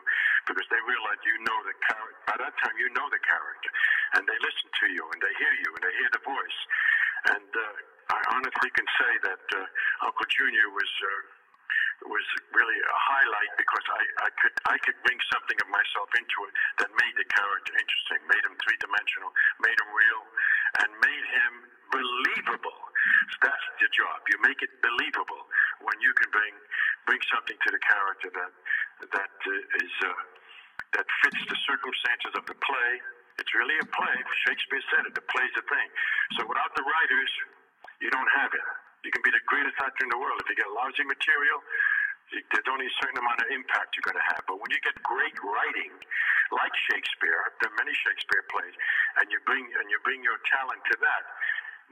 because 0.49 0.65
they 0.73 0.81
realize 0.89 1.21
you 1.27 1.37
know 1.45 1.59
the 1.69 1.77
character. 1.85 2.17
By 2.25 2.37
that 2.41 2.55
time, 2.65 2.77
you 2.81 2.89
know 2.97 3.05
the 3.13 3.21
character, 3.21 3.71
and 4.17 4.25
they 4.25 4.39
listen 4.41 4.69
to 4.73 4.87
you 4.89 5.05
and 5.11 5.21
they 5.21 5.35
hear 5.37 5.53
you 5.53 5.71
and 5.75 5.83
they 5.85 5.95
hear 6.01 6.11
the 6.17 6.25
voice. 6.25 6.59
And 7.35 7.51
uh, 7.51 8.17
I 8.17 8.21
honestly 8.41 8.71
can 8.73 8.89
say 8.97 9.13
that 9.29 9.45
uh, 9.53 10.07
Uncle 10.09 10.29
Junior 10.33 10.71
was. 10.73 10.91
Uh, 11.05 11.40
was 12.09 12.27
really 12.57 12.79
a 12.81 12.99
highlight 13.13 13.53
because 13.61 13.87
I, 13.93 14.03
I 14.25 14.31
could 14.41 14.55
I 14.69 14.77
could 14.81 14.97
bring 15.05 15.21
something 15.33 15.59
of 15.61 15.69
myself 15.69 16.09
into 16.17 16.39
it 16.49 16.53
that 16.81 16.91
made 16.97 17.15
the 17.21 17.29
character 17.29 17.73
interesting, 17.77 18.21
made 18.29 18.45
him 18.45 18.57
three 18.65 18.79
dimensional, 18.81 19.31
made 19.61 19.77
him 19.77 19.91
real, 19.93 20.23
and 20.85 20.89
made 21.05 21.27
him 21.29 21.53
believable. 21.93 22.81
So 23.35 23.37
that's 23.45 23.67
the 23.81 23.89
job. 23.93 24.25
You 24.33 24.39
make 24.41 24.61
it 24.65 24.73
believable 24.81 25.43
when 25.85 25.97
you 26.01 26.13
can 26.17 26.29
bring 26.33 26.55
bring 27.05 27.21
something 27.29 27.57
to 27.57 27.71
the 27.73 27.83
character 27.83 28.29
that 28.33 28.53
that 29.13 29.35
uh, 29.45 29.83
is 29.85 29.95
uh, 30.05 30.13
that 30.97 31.07
fits 31.25 31.43
the 31.49 31.59
circumstances 31.69 32.33
of 32.37 32.45
the 32.49 32.57
play. 32.57 32.93
It's 33.41 33.53
really 33.57 33.77
a 33.81 33.89
play. 33.89 34.17
Shakespeare 34.49 34.85
said 34.93 35.09
it. 35.09 35.17
The 35.17 35.25
play's 35.33 35.55
a 35.57 35.65
thing. 35.65 35.89
So 36.37 36.45
without 36.45 36.73
the 36.77 36.85
writers, 36.85 37.33
you 38.05 38.13
don't 38.13 38.29
have 38.37 38.53
it. 38.53 38.67
You 39.05 39.09
can 39.09 39.25
be 39.25 39.33
the 39.33 39.41
greatest 39.49 39.77
actor 39.81 40.05
in 40.05 40.13
the 40.13 40.21
world. 40.21 40.37
If 40.45 40.49
you 40.53 40.57
get 40.61 40.69
lousy 40.69 41.05
material, 41.09 41.59
there's 42.31 42.71
only 42.71 42.87
a 42.87 42.97
certain 43.03 43.19
amount 43.19 43.43
of 43.43 43.49
impact 43.51 43.99
you're 43.99 44.07
going 44.07 44.19
to 44.19 44.29
have. 44.35 44.43
But 44.47 44.63
when 44.63 44.71
you 44.71 44.81
get 44.83 44.95
great 45.03 45.35
writing, 45.43 45.93
like 46.55 46.75
Shakespeare, 46.91 47.43
there 47.59 47.71
are 47.71 47.79
many 47.79 47.95
Shakespeare 48.07 48.47
plays, 48.51 48.75
and 49.23 49.31
you 49.31 49.39
bring 49.47 49.67
and 49.67 49.87
you 49.91 49.99
bring 50.07 50.23
your 50.23 50.39
talent 50.47 50.83
to 50.91 50.97
that, 51.03 51.25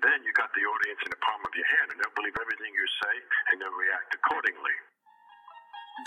then 0.03 0.23
you 0.23 0.31
got 0.39 0.51
the 0.55 0.63
audience 0.63 1.01
in 1.03 1.11
the 1.11 1.21
palm 1.23 1.43
of 1.43 1.53
your 1.55 1.67
hand, 1.79 1.91
and 1.91 1.99
they'll 1.99 2.15
believe 2.15 2.39
everything 2.39 2.71
you 2.71 2.87
say, 3.03 3.15
and 3.51 3.59
they'll 3.59 3.75
react 3.75 4.15
accordingly. 4.15 4.77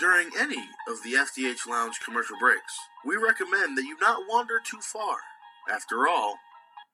During 0.00 0.32
any 0.32 0.64
of 0.88 1.04
the 1.04 1.12
FDH 1.12 1.68
Lounge 1.68 2.00
commercial 2.00 2.40
breaks, 2.40 2.72
we 3.04 3.20
recommend 3.20 3.76
that 3.76 3.84
you 3.84 4.00
not 4.00 4.24
wander 4.28 4.56
too 4.64 4.80
far. 4.80 5.20
After 5.68 6.08
all, 6.08 6.40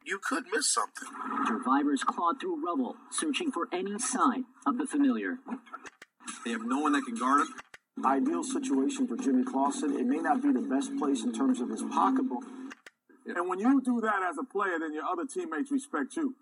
you 0.04 0.18
could 0.18 0.44
miss 0.52 0.68
something. 0.68 1.08
Survivors 1.46 2.02
clawed 2.02 2.40
through 2.40 2.64
rubble, 2.64 2.96
searching 3.10 3.52
for 3.52 3.68
any 3.72 3.98
sign 3.98 4.46
of 4.66 4.78
the 4.78 4.86
familiar. 4.86 5.38
They 6.44 6.52
have 6.52 6.64
no 6.64 6.80
one 6.80 6.92
that 6.92 7.02
can 7.04 7.14
guard 7.14 7.42
him. 7.42 7.48
Ideal 8.04 8.44
situation 8.44 9.08
for 9.08 9.16
Jimmy 9.16 9.44
Clausen. 9.44 9.98
It 9.98 10.06
may 10.06 10.18
not 10.18 10.42
be 10.42 10.52
the 10.52 10.62
best 10.62 10.96
place 10.96 11.24
in 11.24 11.32
terms 11.32 11.60
of 11.60 11.68
his 11.70 11.82
pocketbook. 11.82 12.44
And 13.26 13.48
when 13.48 13.58
you 13.58 13.80
do 13.82 14.00
that 14.00 14.22
as 14.22 14.36
a 14.38 14.44
player, 14.44 14.78
then 14.78 14.94
your 14.94 15.04
other 15.04 15.26
teammates 15.26 15.70
respect 15.70 16.16
you. 16.16 16.34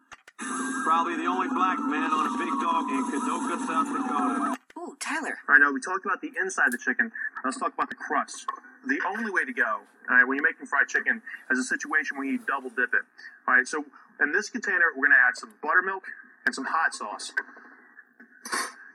Probably 0.84 1.16
the 1.16 1.26
only 1.26 1.49
black 1.49 1.78
man 1.80 2.12
on 2.12 2.26
a 2.28 2.39
big 2.39 2.53
dog 2.61 2.91
in 2.91 3.03
Kadoka, 3.11 3.66
South 3.66 3.89
Dakota. 3.89 4.57
Ooh, 4.78 4.97
Tyler. 5.01 5.39
All 5.49 5.55
right, 5.55 5.61
now 5.61 5.72
we 5.72 5.80
talked 5.80 6.05
about 6.05 6.20
the 6.20 6.30
inside 6.39 6.66
of 6.66 6.72
the 6.72 6.78
chicken. 6.78 7.11
Let's 7.45 7.59
talk 7.59 7.72
about 7.74 7.89
the 7.89 7.97
crust. 7.97 8.47
The 8.87 9.01
only 9.09 9.32
way 9.32 9.45
to 9.45 9.53
go, 9.53 9.64
all 9.64 10.16
right, 10.16 10.28
when 10.28 10.37
you're 10.37 10.47
making 10.47 10.66
fried 10.66 10.87
chicken, 10.89 11.22
is 11.51 11.59
a 11.59 11.64
situation 11.64 12.18
where 12.18 12.26
you 12.26 12.39
double 12.47 12.70
dip 12.70 12.95
it. 12.95 13.03
All 13.49 13.55
right, 13.57 13.66
so 13.66 13.84
in 14.20 14.32
this 14.32 14.49
container, 14.51 14.95
we're 14.95 15.09
going 15.09 15.16
to 15.16 15.24
add 15.26 15.37
some 15.37 15.55
buttermilk 15.62 16.05
and 16.45 16.55
some 16.55 16.66
hot 16.66 16.95
sauce. 16.95 17.32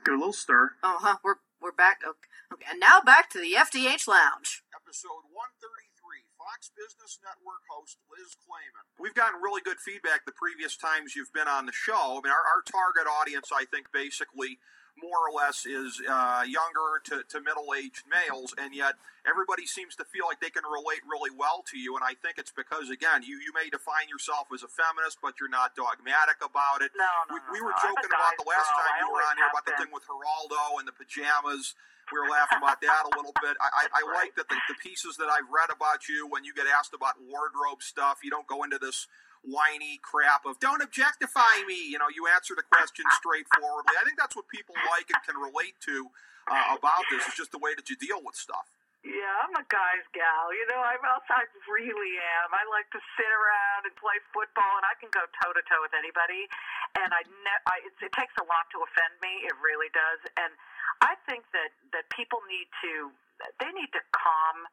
Give 0.04 0.14
it 0.14 0.16
a 0.16 0.18
little 0.18 0.34
stir. 0.34 0.74
Uh 0.82 0.98
huh. 0.98 1.16
We're 1.22 1.38
we're 1.62 1.70
back. 1.70 2.02
Okay. 2.02 2.26
okay, 2.52 2.66
and 2.74 2.82
now 2.82 2.98
back 2.98 3.30
to 3.30 3.38
the 3.38 3.54
FDH 3.54 4.10
Lounge. 4.10 4.66
Episode 4.74 5.30
133, 5.30 6.26
Fox 6.34 6.74
Business 6.74 7.22
Network 7.22 7.62
host 7.70 8.02
Liz 8.10 8.34
Claman. 8.34 8.82
We've 8.98 9.14
gotten 9.14 9.38
really 9.38 9.62
good 9.62 9.78
feedback 9.78 10.26
the 10.26 10.34
previous 10.34 10.74
times 10.74 11.14
you've 11.14 11.30
been 11.30 11.46
on 11.46 11.70
the 11.70 11.72
show. 11.72 12.18
I 12.18 12.20
mean, 12.20 12.34
our, 12.34 12.42
our 12.42 12.66
target 12.66 13.06
audience, 13.06 13.54
I 13.54 13.62
think, 13.70 13.94
basically 13.94 14.58
more 15.00 15.28
or 15.28 15.32
less 15.32 15.64
is 15.64 16.00
uh, 16.04 16.44
younger 16.46 17.00
to, 17.10 17.24
to 17.28 17.40
middle-aged 17.40 18.04
males, 18.06 18.54
and 18.58 18.74
yet 18.74 19.00
everybody 19.24 19.66
seems 19.66 19.96
to 19.96 20.04
feel 20.04 20.26
like 20.26 20.40
they 20.40 20.52
can 20.52 20.66
relate 20.66 21.00
really 21.08 21.30
well 21.32 21.64
to 21.72 21.76
you. 21.78 21.96
And 21.96 22.04
I 22.04 22.14
think 22.18 22.36
it's 22.36 22.52
because, 22.52 22.90
again, 22.90 23.24
you, 23.24 23.40
you 23.40 23.50
may 23.54 23.70
define 23.70 24.10
yourself 24.10 24.50
as 24.52 24.62
a 24.62 24.70
feminist, 24.70 25.18
but 25.22 25.38
you're 25.40 25.52
not 25.52 25.74
dogmatic 25.74 26.42
about 26.44 26.84
it. 26.84 26.92
No, 26.94 27.08
no, 27.30 27.38
we, 27.38 27.58
we 27.58 27.60
were 27.64 27.74
no. 27.74 27.82
Joking 27.82 28.12
about 28.12 28.36
the 28.36 28.46
last 28.46 28.68
guy's 28.68 28.84
time 28.84 28.94
you 29.00 29.08
were 29.10 29.24
on 29.24 29.34
here 29.38 29.50
about 29.50 29.66
the 29.66 29.74
thing 29.78 29.90
with 29.90 30.04
Geraldo 30.06 30.78
and 30.82 30.86
the 30.86 30.94
pajamas. 30.94 31.74
We 32.10 32.18
were 32.18 32.28
laughing 32.28 32.58
about 32.58 32.82
that 32.82 33.02
a 33.08 33.12
little 33.14 33.34
bit. 33.40 33.54
I, 33.62 33.86
I, 33.86 34.02
I 34.02 34.02
like 34.18 34.34
that 34.36 34.50
the, 34.50 34.58
the 34.68 34.76
pieces 34.82 35.16
that 35.16 35.30
I've 35.30 35.48
read 35.48 35.70
about 35.70 36.10
you 36.10 36.26
when 36.28 36.44
you 36.44 36.52
get 36.52 36.66
asked 36.66 36.92
about 36.92 37.16
wardrobe 37.22 37.80
stuff, 37.80 38.20
you 38.26 38.30
don't 38.30 38.46
go 38.46 38.66
into 38.66 38.76
this 38.76 39.06
whiny 39.42 39.98
crap 40.02 40.46
of 40.46 40.58
don't 40.58 40.82
objectify 40.82 41.66
me. 41.66 41.90
You 41.90 41.98
know, 41.98 42.10
you 42.10 42.26
answer 42.30 42.54
the 42.54 42.66
question 42.66 43.04
straightforwardly. 43.18 43.94
I 43.98 44.04
think 44.06 44.18
that's 44.18 44.34
what 44.34 44.46
people 44.48 44.74
like 44.90 45.10
and 45.10 45.20
can 45.26 45.36
relate 45.38 45.78
to 45.90 46.10
uh, 46.50 46.78
about 46.78 47.04
this. 47.10 47.26
It's 47.26 47.36
just 47.36 47.52
the 47.52 47.62
way 47.62 47.74
that 47.74 47.90
you 47.90 47.96
deal 47.98 48.22
with 48.22 48.34
stuff. 48.38 48.66
Yeah, 49.02 49.34
I'm 49.42 49.50
a 49.58 49.66
guy's 49.66 50.06
gal. 50.14 50.54
You 50.54 50.62
know, 50.70 50.78
I'm. 50.78 51.02
I 51.02 51.42
really 51.66 52.14
am. 52.38 52.54
I 52.54 52.62
like 52.70 52.86
to 52.94 53.02
sit 53.18 53.26
around 53.26 53.90
and 53.90 53.94
play 53.98 54.14
football, 54.30 54.78
and 54.78 54.86
I 54.86 54.94
can 55.02 55.10
go 55.10 55.26
toe 55.42 55.50
to 55.50 55.62
toe 55.66 55.82
with 55.82 55.90
anybody. 55.90 56.46
And 56.94 57.10
I, 57.10 57.26
ne- 57.26 57.64
I 57.66 57.82
it, 57.82 57.98
it 57.98 58.14
takes 58.14 58.34
a 58.38 58.46
lot 58.46 58.70
to 58.70 58.78
offend 58.78 59.18
me. 59.18 59.42
It 59.42 59.58
really 59.58 59.90
does. 59.90 60.22
And 60.38 60.54
I 61.02 61.18
think 61.26 61.50
that 61.50 61.74
that 61.98 62.06
people 62.14 62.46
need 62.46 62.70
to 62.86 63.10
they 63.58 63.74
need 63.74 63.90
to 63.90 64.02
calm 64.14 64.70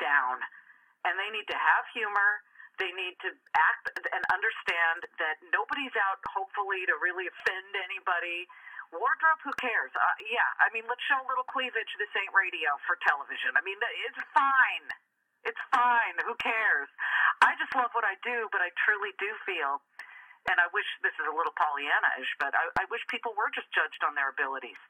down, 0.00 0.40
and 1.04 1.20
they 1.20 1.28
need 1.28 1.44
to 1.52 1.58
have 1.60 1.84
humor. 1.92 2.40
They 2.76 2.92
need 2.92 3.16
to 3.24 3.32
act 3.56 3.86
and 3.96 4.22
understand 4.28 5.08
that 5.16 5.40
nobody's 5.48 5.96
out, 5.96 6.20
hopefully, 6.28 6.84
to 6.84 6.94
really 7.00 7.24
offend 7.24 7.72
anybody. 7.72 8.44
Wardrobe, 8.92 9.40
who 9.42 9.52
cares? 9.58 9.90
Uh, 9.96 10.16
yeah, 10.28 10.46
I 10.60 10.68
mean, 10.76 10.84
let's 10.86 11.02
show 11.08 11.18
a 11.18 11.26
little 11.26 11.48
cleavage. 11.48 11.88
This 11.96 12.12
ain't 12.14 12.30
radio 12.36 12.76
for 12.86 13.00
television. 13.02 13.56
I 13.56 13.62
mean, 13.64 13.80
it's 14.06 14.22
fine. 14.36 14.86
It's 15.42 15.62
fine. 15.72 16.16
Who 16.22 16.36
cares? 16.38 16.90
I 17.42 17.56
just 17.58 17.72
love 17.74 17.90
what 17.96 18.04
I 18.04 18.14
do, 18.22 18.46
but 18.52 18.60
I 18.60 18.70
truly 18.84 19.16
do 19.18 19.30
feel, 19.48 19.80
and 20.52 20.60
I 20.60 20.68
wish 20.70 20.86
this 21.02 21.16
is 21.18 21.26
a 21.26 21.34
little 21.34 21.54
Pollyanna-ish, 21.56 22.32
but 22.38 22.54
I, 22.54 22.70
I 22.82 22.84
wish 22.92 23.02
people 23.10 23.34
were 23.34 23.50
just 23.52 23.68
judged 23.74 24.02
on 24.06 24.14
their 24.14 24.30
abilities. 24.30 24.78